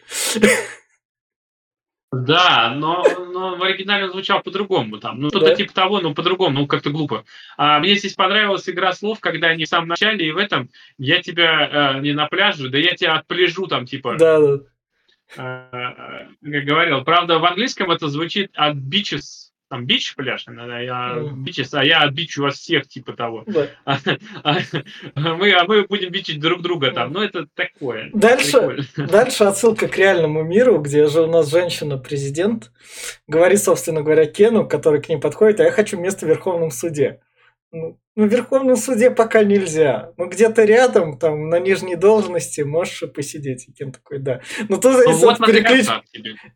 Да, 2.11 2.73
но, 2.75 3.05
но 3.31 3.55
в 3.55 3.63
оригинале 3.63 4.05
он 4.05 4.11
звучал 4.11 4.41
по-другому 4.41 4.97
там. 4.97 5.21
Ну, 5.21 5.29
что-то 5.29 5.45
да? 5.45 5.55
типа 5.55 5.73
того, 5.73 6.01
но 6.01 6.13
по-другому, 6.13 6.59
ну, 6.59 6.67
как-то 6.67 6.89
глупо. 6.89 7.23
А, 7.55 7.79
мне 7.79 7.95
здесь 7.95 8.15
понравилась 8.15 8.67
игра 8.67 8.91
слов, 8.91 9.21
когда 9.21 9.47
они 9.47 9.63
в 9.63 9.69
самом 9.69 9.87
начале 9.87 10.27
и 10.27 10.31
в 10.31 10.37
этом 10.37 10.69
я 10.97 11.21
тебя 11.21 11.95
э, 11.95 12.01
не 12.01 12.11
на 12.11 12.27
пляже, 12.27 12.69
да 12.69 12.77
я 12.77 12.97
тебя 12.97 13.15
отпляжу 13.15 13.67
там, 13.67 13.85
типа. 13.85 14.17
Да, 14.19 14.39
да. 14.39 14.59
Э, 15.37 16.27
как 16.43 16.65
говорил. 16.65 17.01
Правда, 17.05 17.39
в 17.39 17.45
английском 17.45 17.89
это 17.91 18.09
звучит 18.09 18.51
от 18.55 18.75
beaches 18.75 19.40
там 19.72 19.86
бич 19.86 20.15
пляж, 20.15 20.45
я 20.47 21.24
бичес, 21.34 21.74
а 21.74 21.86
я 21.86 22.01
отбичу 22.01 22.43
вас 22.43 22.55
всех, 22.55 22.89
типа 22.89 23.13
того. 23.13 23.45
Да. 23.47 23.69
А, 24.43 24.57
а, 25.15 25.36
мы, 25.36 25.51
а 25.53 25.63
мы 25.65 25.86
будем 25.88 26.11
бичить 26.11 26.41
друг 26.41 26.61
друга 26.61 26.91
там. 26.91 27.13
Ну, 27.13 27.22
это 27.22 27.47
такое. 27.53 28.09
Дальше, 28.13 28.80
дальше 28.97 29.45
отсылка 29.45 29.88
к 29.88 29.97
реальному 29.97 30.43
миру, 30.43 30.80
где 30.80 31.07
же 31.07 31.22
у 31.22 31.28
нас 31.28 31.49
женщина-президент 31.49 32.72
говорит, 33.28 33.63
собственно 33.63 34.01
говоря, 34.01 34.26
Кену, 34.26 34.67
который 34.67 35.01
к 35.01 35.07
ней 35.07 35.17
подходит, 35.17 35.61
а 35.61 35.63
я 35.63 35.72
хочу 35.72 35.97
место 35.97 36.26
в 36.26 36.30
Верховном 36.30 36.72
суде. 36.72 37.22
Ну, 37.72 37.97
ну, 38.16 38.27
в 38.27 38.31
Верховном 38.31 38.76
суде 38.76 39.10
пока 39.10 39.44
нельзя. 39.44 40.11
Ну, 40.18 40.27
где-то 40.27 40.65
рядом, 40.65 41.18
там, 41.18 41.49
на 41.49 41.60
нижней 41.60 41.95
должности 41.95 42.61
можешь 42.61 43.03
посидеть. 43.14 43.69
И 43.69 43.72
Кен 43.72 43.94
такой, 43.94 44.19
да. 44.19 44.41
Но 44.68 44.77
тут 44.77 44.98
ну, 45.06 45.14
вот 45.14 45.38
переклич... 45.38 45.88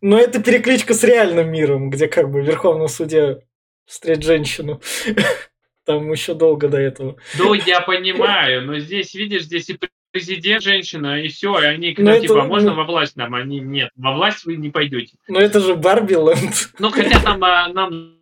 Но 0.02 0.20
это 0.20 0.44
перекличка 0.44 0.94
с 0.94 1.04
реальным 1.04 1.50
миром, 1.52 1.90
где 1.90 2.08
как 2.08 2.30
бы 2.30 2.42
в 2.42 2.46
Верховном 2.46 2.90
суде 2.90 3.40
встретить 3.86 4.26
женщину. 4.26 4.82
Там 5.86 6.12
еще 6.12 6.34
долго 6.34 6.68
до 6.68 6.78
этого. 6.78 7.16
Ну, 7.38 7.54
я 7.54 7.80
понимаю, 7.80 8.64
но 8.64 8.80
здесь, 8.80 9.14
видишь, 9.14 9.44
здесь 9.44 9.70
и 9.70 9.80
президент 10.12 10.64
женщина, 10.64 11.22
и 11.22 11.28
все, 11.28 11.60
и 11.60 11.66
они, 11.66 11.96
ну, 11.98 12.20
типа, 12.20 12.34
это, 12.40 12.44
можно 12.44 12.72
ну... 12.72 12.78
во 12.78 12.86
власть 12.86 13.16
нам? 13.16 13.36
Они, 13.36 13.60
нет, 13.60 13.92
во 13.96 14.14
власть 14.14 14.46
вы 14.46 14.56
не 14.56 14.72
пойдете. 14.72 15.18
Ну, 15.28 15.40
это 15.40 15.60
же 15.60 15.76
Барбиленд. 15.76 16.72
Ну, 16.80 16.90
хотя 16.90 17.20
там, 17.20 17.44
а, 17.44 17.68
нам 17.70 18.18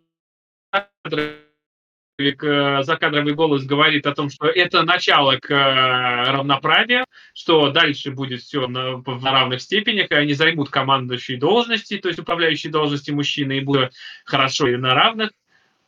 закадровый 2.18 3.34
голос 3.34 3.64
говорит 3.64 4.06
о 4.06 4.14
том, 4.14 4.30
что 4.30 4.46
это 4.46 4.82
начало 4.84 5.36
к 5.38 5.50
э, 5.50 6.30
равноправию, 6.30 7.04
что 7.34 7.70
дальше 7.70 8.12
будет 8.12 8.42
все 8.42 8.68
на, 8.68 8.96
в 8.96 9.24
равных 9.24 9.60
степенях, 9.60 10.10
и 10.10 10.14
они 10.14 10.34
займут 10.34 10.70
командующие 10.70 11.38
должности, 11.38 11.98
то 11.98 12.08
есть 12.08 12.20
управляющие 12.20 12.70
должности 12.70 13.10
мужчины, 13.10 13.58
и 13.58 13.60
будут 13.60 13.92
хорошо 14.24 14.68
и 14.68 14.76
на 14.76 14.94
равных, 14.94 15.30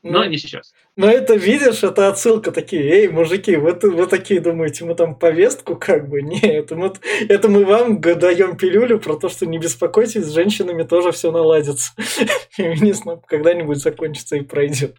но 0.02 0.22
ну, 0.22 0.30
не 0.30 0.38
сейчас. 0.38 0.72
Но 0.96 1.08
это, 1.08 1.34
видишь, 1.34 1.82
это 1.82 2.08
отсылка 2.08 2.52
такие, 2.52 2.82
эй, 2.82 3.08
мужики, 3.08 3.56
вы, 3.56 3.72
вы 3.74 4.06
такие 4.06 4.40
думаете, 4.40 4.84
мы 4.84 4.94
там 4.94 5.14
повестку 5.14 5.76
как 5.76 6.08
бы? 6.08 6.22
Нет, 6.22 6.44
это 6.44 6.76
мы, 6.76 6.92
это 7.28 7.48
мы 7.48 7.64
вам 7.64 8.00
даем 8.00 8.56
пилюлю 8.56 8.98
про 8.98 9.16
то, 9.16 9.28
что 9.28 9.46
не 9.46 9.58
беспокойтесь, 9.58 10.24
с 10.24 10.34
женщинами 10.34 10.84
тоже 10.84 11.12
все 11.12 11.30
наладится. 11.30 11.92
Феминизм 12.50 13.20
когда-нибудь 13.26 13.78
закончится 13.78 14.36
и 14.36 14.40
пройдет. 14.40 14.96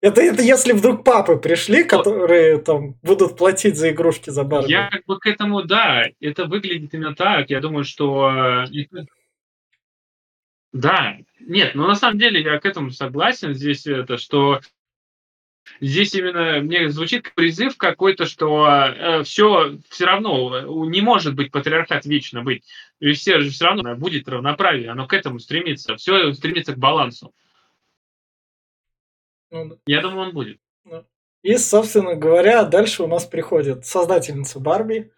Это, 0.00 0.20
это 0.20 0.42
если 0.42 0.72
вдруг 0.72 1.04
папы 1.04 1.36
пришли, 1.36 1.82
которые 1.82 2.58
там 2.58 2.94
будут 3.02 3.36
платить 3.36 3.76
за 3.76 3.90
игрушки 3.90 4.30
за 4.30 4.44
Барби. 4.44 4.70
Я 4.70 4.88
как 4.90 5.04
бы 5.06 5.18
к 5.18 5.26
этому, 5.26 5.64
да, 5.64 6.04
это 6.20 6.44
выглядит 6.44 6.94
именно 6.94 7.14
так. 7.14 7.50
Я 7.50 7.60
думаю, 7.60 7.84
что... 7.84 8.64
Э, 8.64 9.04
да, 10.72 11.16
нет, 11.40 11.74
но 11.74 11.88
на 11.88 11.96
самом 11.96 12.18
деле 12.18 12.40
я 12.42 12.60
к 12.60 12.66
этому 12.66 12.90
согласен 12.90 13.54
здесь, 13.54 13.86
это, 13.86 14.18
что 14.18 14.60
здесь 15.80 16.14
именно 16.14 16.60
мне 16.60 16.90
звучит 16.90 17.34
призыв 17.34 17.76
какой-то, 17.76 18.26
что 18.26 18.68
э, 18.68 19.22
все 19.24 19.78
все 19.88 20.04
равно 20.04 20.56
э, 20.56 20.90
не 20.90 21.00
может 21.00 21.34
быть 21.34 21.50
патриархат 21.50 22.06
вечно 22.06 22.42
быть. 22.44 22.64
И 23.00 23.12
все 23.12 23.40
же 23.40 23.50
все 23.50 23.64
равно 23.64 23.96
будет 23.96 24.28
равноправие, 24.28 24.90
оно 24.90 25.08
к 25.08 25.12
этому 25.12 25.40
стремится, 25.40 25.96
все 25.96 26.32
стремится 26.34 26.74
к 26.74 26.78
балансу. 26.78 27.34
Ну, 29.50 29.78
Я 29.86 30.02
думаю, 30.02 30.28
он 30.28 30.34
будет. 30.34 30.60
Ну. 30.84 31.06
И, 31.42 31.56
собственно 31.56 32.14
говоря, 32.14 32.64
дальше 32.64 33.02
у 33.02 33.06
нас 33.06 33.24
приходит 33.24 33.86
создательница 33.86 34.60
Барби, 34.60 35.12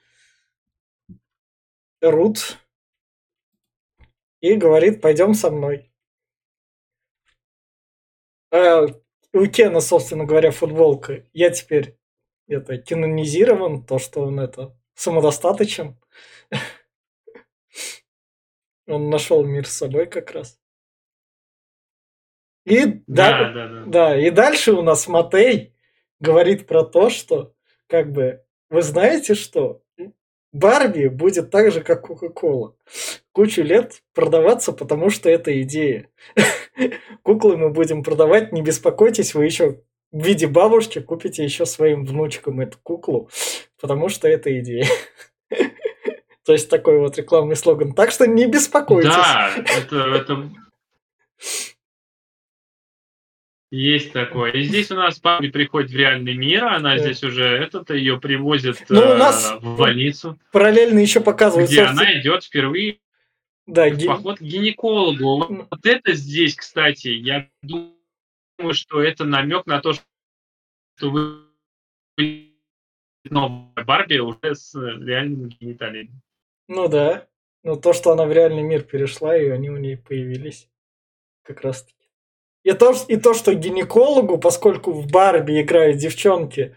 Рут, 2.01 2.59
и 4.41 4.55
говорит, 4.55 5.01
пойдем 5.01 5.35
со 5.35 5.51
мной. 5.51 5.93
А 8.53 8.87
у 9.33 9.47
Кена, 9.47 9.81
собственно 9.81 10.25
говоря, 10.25 10.51
футболка. 10.51 11.27
Я 11.33 11.51
теперь 11.51 11.99
это 12.49 12.79
канонизирован, 12.79 13.85
то, 13.85 13.99
что 13.99 14.23
он 14.23 14.41
это 14.41 14.77
самодостаточен. 14.95 15.99
Он 18.87 19.09
нашел 19.09 19.45
мир 19.45 19.69
с 19.69 19.77
собой 19.77 20.07
как 20.07 20.33
раз. 20.33 20.60
И, 22.71 23.03
да, 23.07 23.39
да, 23.39 23.53
да, 23.53 23.69
да. 23.69 23.85
да, 23.87 24.21
и 24.21 24.31
дальше 24.31 24.73
у 24.73 24.83
нас 24.83 25.09
Матей 25.09 25.75
говорит 26.21 26.67
про 26.67 26.85
то, 26.85 27.11
что 27.11 27.53
как 27.87 28.13
бы 28.13 28.43
вы 28.69 28.83
знаете 28.83 29.35
что? 29.35 29.83
Барби 30.53 31.07
будет 31.07 31.51
так 31.51 31.71
же, 31.73 31.81
как 31.81 32.07
Кока-Кола. 32.07 32.75
Кучу 33.33 33.63
лет 33.63 34.03
продаваться, 34.15 34.73
потому 34.73 35.11
что 35.11 35.31
это 35.31 35.61
идея. 35.63 36.09
Куклы 37.23 37.57
мы 37.57 37.71
будем 37.71 38.03
продавать, 38.03 38.53
не 38.53 38.63
беспокойтесь, 38.63 39.35
вы 39.35 39.45
еще 39.45 39.83
в 40.13 40.25
виде 40.25 40.49
бабушки 40.49 41.01
купите 41.01 41.45
еще 41.45 41.67
своим 41.67 42.05
внучкам 42.05 42.61
эту 42.61 42.79
куклу, 42.83 43.31
потому 43.81 44.09
что 44.09 44.27
это 44.27 44.59
идея. 44.59 44.87
То 46.45 46.53
есть 46.53 46.69
такой 46.69 46.99
вот 46.99 47.17
рекламный 47.17 47.55
слоган. 47.55 47.93
Так 47.93 48.11
что 48.11 48.27
не 48.27 48.47
беспокойтесь. 48.47 49.11
Да, 49.11 49.51
это, 49.57 49.97
это 49.97 50.51
есть 53.71 54.13
такое. 54.13 54.53
И 54.53 54.63
здесь 54.63 54.91
у 54.91 54.97
нас 54.97 55.19
Папи 55.19 55.49
приходит 55.49 55.91
в 55.91 55.97
реальный 55.97 56.35
мир, 56.35 56.65
она 56.65 56.97
да. 56.97 56.99
здесь 56.99 57.23
уже 57.23 57.45
этот 57.45 57.91
ее 57.91 58.21
привозят 58.21 58.85
ну, 58.89 59.01
у 59.01 59.15
нас 59.15 59.57
в 59.61 59.77
больницу. 59.77 60.39
Параллельно 60.53 60.99
еще 60.99 61.21
показывают. 61.21 61.71
Где 61.71 61.85
собственно... 61.85 62.11
она 62.11 62.21
идет 62.21 62.45
впервые 62.45 62.99
да, 63.67 63.89
в 63.89 63.97
ги... 63.97 64.07
поход 64.07 64.39
к 64.39 64.43
гинекологу. 64.43 65.47
Ну. 65.49 65.67
Вот 65.71 65.87
это 65.87 66.13
здесь, 66.15 66.57
кстати, 66.57 67.09
я 67.09 67.49
думаю, 67.63 67.95
что 68.73 69.01
это 69.01 69.25
намек 69.25 69.67
на 69.67 69.81
то, 69.81 69.93
что 69.93 71.11
вы 71.11 71.45
новая 73.25 73.85
Барби 73.85 74.19
уже 74.19 74.55
с 74.55 74.75
реальными 74.75 75.51
гениталиями. 75.61 76.21
Ну 76.69 76.89
да. 76.89 77.27
Ну 77.63 77.77
то, 77.77 77.93
что 77.93 78.13
она 78.13 78.25
в 78.25 78.33
реальный 78.33 78.63
мир 78.63 78.83
перешла, 78.83 79.37
и 79.37 79.49
они 79.49 79.71
у 79.71 79.77
нее 79.77 79.99
появились. 79.99 80.69
Как 81.43 81.61
раз 81.63 81.85
таки. 81.85 82.00
И 82.63 82.73
то, 82.73 82.95
и 83.09 83.17
то, 83.17 83.33
что 83.35 83.55
гинекологу, 83.55 84.39
поскольку 84.39 84.93
в 84.93 85.07
Барби 85.07 85.61
играют 85.63 85.97
девчонки, 85.97 86.77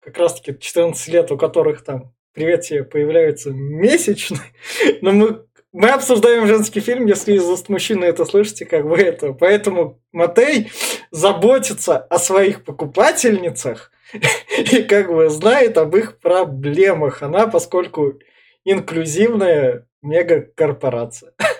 как 0.00 0.16
раз-таки 0.16 0.58
14 0.58 1.08
лет, 1.08 1.30
у 1.30 1.36
которых 1.36 1.84
там, 1.84 2.14
привет 2.32 2.62
тебе, 2.62 2.84
появляются 2.84 3.50
месячные, 3.50 4.40
но 5.02 5.12
мы, 5.12 5.44
мы 5.72 5.90
обсуждаем 5.90 6.46
женский 6.46 6.80
фильм, 6.80 7.06
если 7.06 7.34
из 7.34 7.44
уст 7.44 7.68
мужчины 7.68 8.06
это 8.06 8.24
слышите, 8.24 8.64
как 8.64 8.88
бы 8.88 8.96
это. 8.96 9.34
Поэтому 9.34 10.00
Матей 10.12 10.70
заботится 11.10 11.98
о 11.98 12.18
своих 12.18 12.64
покупательницах 12.64 13.92
и 14.58 14.82
как 14.82 15.12
бы 15.12 15.28
знает 15.28 15.76
об 15.76 15.94
их 15.94 16.18
проблемах. 16.20 17.22
Она, 17.22 17.46
поскольку 17.46 18.18
инклюзивная 18.64 19.86
мегакорпорация. 20.02 21.32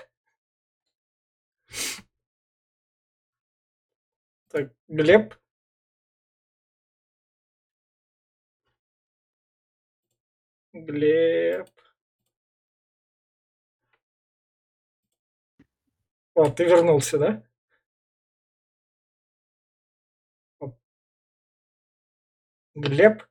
Так, 4.49 4.73
Глеб? 4.87 5.33
Глеб. 10.73 11.69
О, 16.33 16.49
ты 16.49 16.63
вернулся, 16.65 17.17
да? 17.19 17.43
Глеб? 22.75 23.23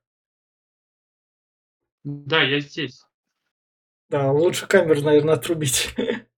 Да, 2.03 2.43
я 2.43 2.59
здесь. 2.59 3.05
Да, 4.09 4.31
лучше 4.31 4.67
камеру, 4.67 5.01
наверное, 5.01 5.35
отрубить. 5.35 5.95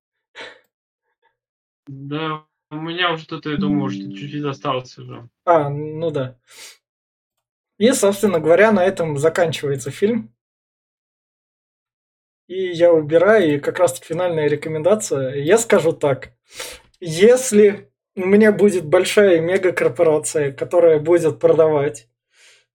Да, 1.87 2.47
у 2.72 2.76
меня 2.76 3.11
уже 3.11 3.27
тут, 3.27 3.45
я 3.45 3.57
думаю, 3.57 3.89
что 3.89 4.03
чуть-чуть 4.03 4.45
осталось 4.45 4.98
уже. 4.98 5.30
А, 5.45 5.69
ну 5.69 6.10
да. 6.10 6.39
И, 7.77 7.91
собственно 7.91 8.39
говоря, 8.39 8.72
на 8.72 8.84
этом 8.84 9.18
заканчивается 9.18 9.91
фильм. 9.91 10.34
И 12.48 12.72
я 12.72 12.93
убираю, 12.93 13.56
и 13.56 13.60
как 13.60 13.80
раз 13.80 13.99
финальная 13.99 14.48
рекомендация. 14.48 15.35
Я 15.35 15.57
скажу 15.57 15.91
так. 15.91 16.34
Если 16.99 17.91
у 18.15 18.26
меня 18.26 18.52
будет 18.52 18.85
большая 18.85 19.41
мегакорпорация, 19.41 20.52
которая 20.52 20.99
будет 20.99 21.39
продавать 21.39 22.07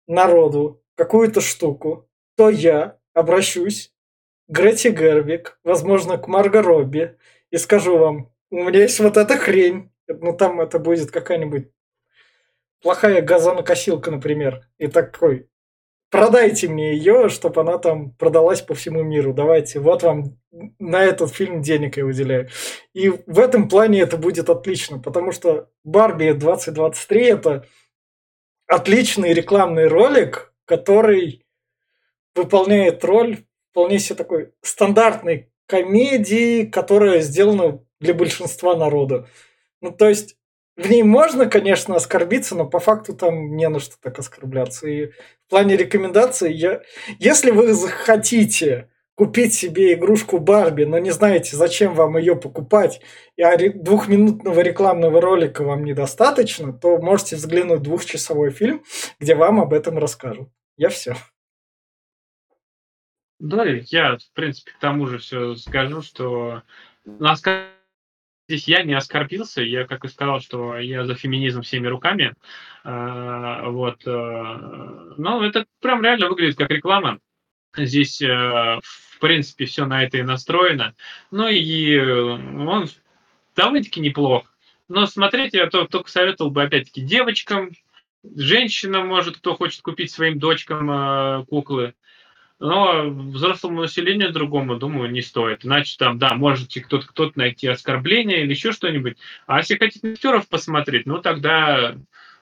народу 0.06 0.82
какую-то 0.94 1.40
штуку, 1.40 2.08
то 2.36 2.50
я 2.50 2.98
обращусь 3.14 3.94
к 4.48 4.52
Грете 4.52 4.90
Гервик, 4.90 5.58
возможно, 5.64 6.18
к 6.18 6.28
Марго 6.28 6.62
Робби, 6.62 7.16
и 7.50 7.56
скажу 7.56 7.96
вам, 7.96 8.32
у 8.50 8.64
меня 8.64 8.82
есть 8.82 9.00
вот 9.00 9.16
эта 9.16 9.36
хрень. 9.36 9.90
Ну, 10.08 10.36
там 10.36 10.60
это 10.60 10.78
будет 10.78 11.10
какая-нибудь 11.10 11.68
плохая 12.80 13.22
газонокосилка, 13.22 14.10
например. 14.10 14.68
И 14.78 14.86
такой, 14.86 15.48
продайте 16.10 16.68
мне 16.68 16.94
ее, 16.94 17.28
чтобы 17.28 17.60
она 17.60 17.78
там 17.78 18.12
продалась 18.12 18.62
по 18.62 18.74
всему 18.74 19.02
миру. 19.02 19.34
Давайте, 19.34 19.80
вот 19.80 20.02
вам 20.02 20.38
на 20.78 21.04
этот 21.04 21.32
фильм 21.32 21.62
денег 21.62 21.96
я 21.96 22.04
выделяю. 22.04 22.48
И 22.94 23.08
в 23.08 23.40
этом 23.40 23.68
плане 23.68 24.00
это 24.00 24.16
будет 24.16 24.48
отлично, 24.48 24.98
потому 24.98 25.32
что 25.32 25.68
Барби 25.84 26.32
2023 26.32 27.24
это 27.24 27.66
отличный 28.66 29.32
рекламный 29.32 29.86
ролик, 29.88 30.52
который 30.64 31.44
выполняет 32.34 33.04
роль 33.04 33.44
вполне 33.70 33.98
себе 33.98 34.16
такой 34.16 34.52
стандартной 34.62 35.50
комедии, 35.66 36.64
которая 36.64 37.20
сделана 37.20 37.84
для 38.00 38.14
большинства 38.14 38.76
народа. 38.76 39.28
Ну, 39.80 39.92
то 39.92 40.08
есть, 40.08 40.36
в 40.76 40.90
ней 40.90 41.02
можно, 41.02 41.46
конечно, 41.46 41.96
оскорбиться, 41.96 42.54
но 42.54 42.66
по 42.66 42.80
факту 42.80 43.14
там 43.14 43.56
не 43.56 43.68
на 43.68 43.80
что 43.80 43.96
так 44.00 44.18
оскорбляться. 44.18 44.86
И 44.86 45.06
в 45.06 45.50
плане 45.50 45.76
рекомендаций, 45.76 46.52
я... 46.52 46.82
если 47.18 47.50
вы 47.50 47.72
захотите 47.72 48.90
купить 49.14 49.54
себе 49.54 49.94
игрушку 49.94 50.38
Барби, 50.38 50.84
но 50.84 50.98
не 50.98 51.10
знаете, 51.10 51.56
зачем 51.56 51.94
вам 51.94 52.18
ее 52.18 52.36
покупать, 52.36 53.00
и 53.36 53.68
двухминутного 53.70 54.60
рекламного 54.60 55.20
ролика 55.22 55.64
вам 55.64 55.84
недостаточно, 55.84 56.74
то 56.74 56.98
можете 56.98 57.36
взглянуть 57.36 57.82
двухчасовой 57.82 58.50
фильм, 58.50 58.84
где 59.18 59.34
вам 59.34 59.60
об 59.60 59.72
этом 59.72 59.96
расскажут. 59.96 60.50
Я 60.76 60.90
все. 60.90 61.16
Да, 63.38 63.64
я, 63.64 64.18
в 64.18 64.32
принципе, 64.34 64.72
к 64.72 64.78
тому 64.78 65.06
же 65.06 65.18
все 65.18 65.56
скажу, 65.56 66.02
что 66.02 66.62
нас 67.04 67.42
здесь 68.48 68.68
я 68.68 68.82
не 68.82 68.94
оскорбился, 68.94 69.62
я 69.62 69.84
как 69.86 70.04
и 70.04 70.08
сказал, 70.08 70.40
что 70.40 70.78
я 70.78 71.04
за 71.04 71.14
феминизм 71.14 71.62
всеми 71.62 71.86
руками, 71.86 72.34
а, 72.84 73.68
вот, 73.68 74.06
э, 74.06 74.10
но 74.10 75.44
это 75.44 75.66
прям 75.80 76.02
реально 76.02 76.28
выглядит 76.28 76.56
как 76.56 76.70
реклама, 76.70 77.18
здесь, 77.76 78.22
э, 78.22 78.26
в 78.28 79.18
принципе, 79.20 79.64
все 79.64 79.86
на 79.86 80.04
это 80.04 80.18
и 80.18 80.22
настроено, 80.22 80.94
ну 81.30 81.48
и 81.48 81.98
он 81.98 82.88
довольно-таки 83.56 84.00
неплох, 84.00 84.54
но 84.88 85.06
смотреть 85.06 85.54
я 85.54 85.68
только 85.68 86.10
советовал 86.10 86.50
бы, 86.50 86.62
опять-таки, 86.62 87.00
девочкам, 87.00 87.72
женщинам, 88.22 89.08
может, 89.08 89.38
кто 89.38 89.54
хочет 89.56 89.82
купить 89.82 90.10
своим 90.10 90.38
дочкам 90.38 90.90
э, 90.90 91.44
куклы, 91.46 91.94
но 92.58 93.10
взрослому 93.10 93.82
населению 93.82 94.32
другому, 94.32 94.76
думаю, 94.76 95.10
не 95.10 95.22
стоит. 95.22 95.64
Иначе 95.64 95.96
там, 95.98 96.18
да, 96.18 96.34
можете 96.34 96.80
кто-то 96.80 97.06
кто 97.06 97.30
найти 97.34 97.68
оскорбление 97.68 98.42
или 98.42 98.50
еще 98.50 98.72
что-нибудь. 98.72 99.18
А 99.46 99.58
если 99.58 99.76
хотите 99.76 100.12
актеров 100.12 100.48
посмотреть, 100.48 101.06
ну 101.06 101.18
тогда 101.20 101.96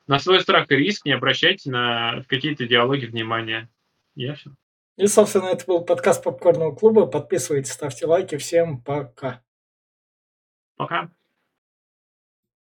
на 0.07 0.19
свой 0.19 0.41
страх 0.41 0.71
и 0.71 0.77
риск 0.77 1.05
не 1.05 1.13
обращайте 1.13 1.71
на 1.71 2.25
какие-то 2.29 2.67
диалоги 2.67 3.07
внимания. 3.07 3.69
Я 4.15 4.35
все. 4.35 4.51
И, 4.97 5.07
собственно, 5.09 5.47
это 5.47 5.65
был 5.67 5.85
подкаст 5.85 6.23
Попкорного 6.23 6.75
клуба. 6.75 7.07
Подписывайтесь, 7.07 7.73
ставьте 7.73 8.07
лайки. 8.07 8.37
Всем 8.37 8.81
пока. 8.81 9.43
Пока. 10.77 11.11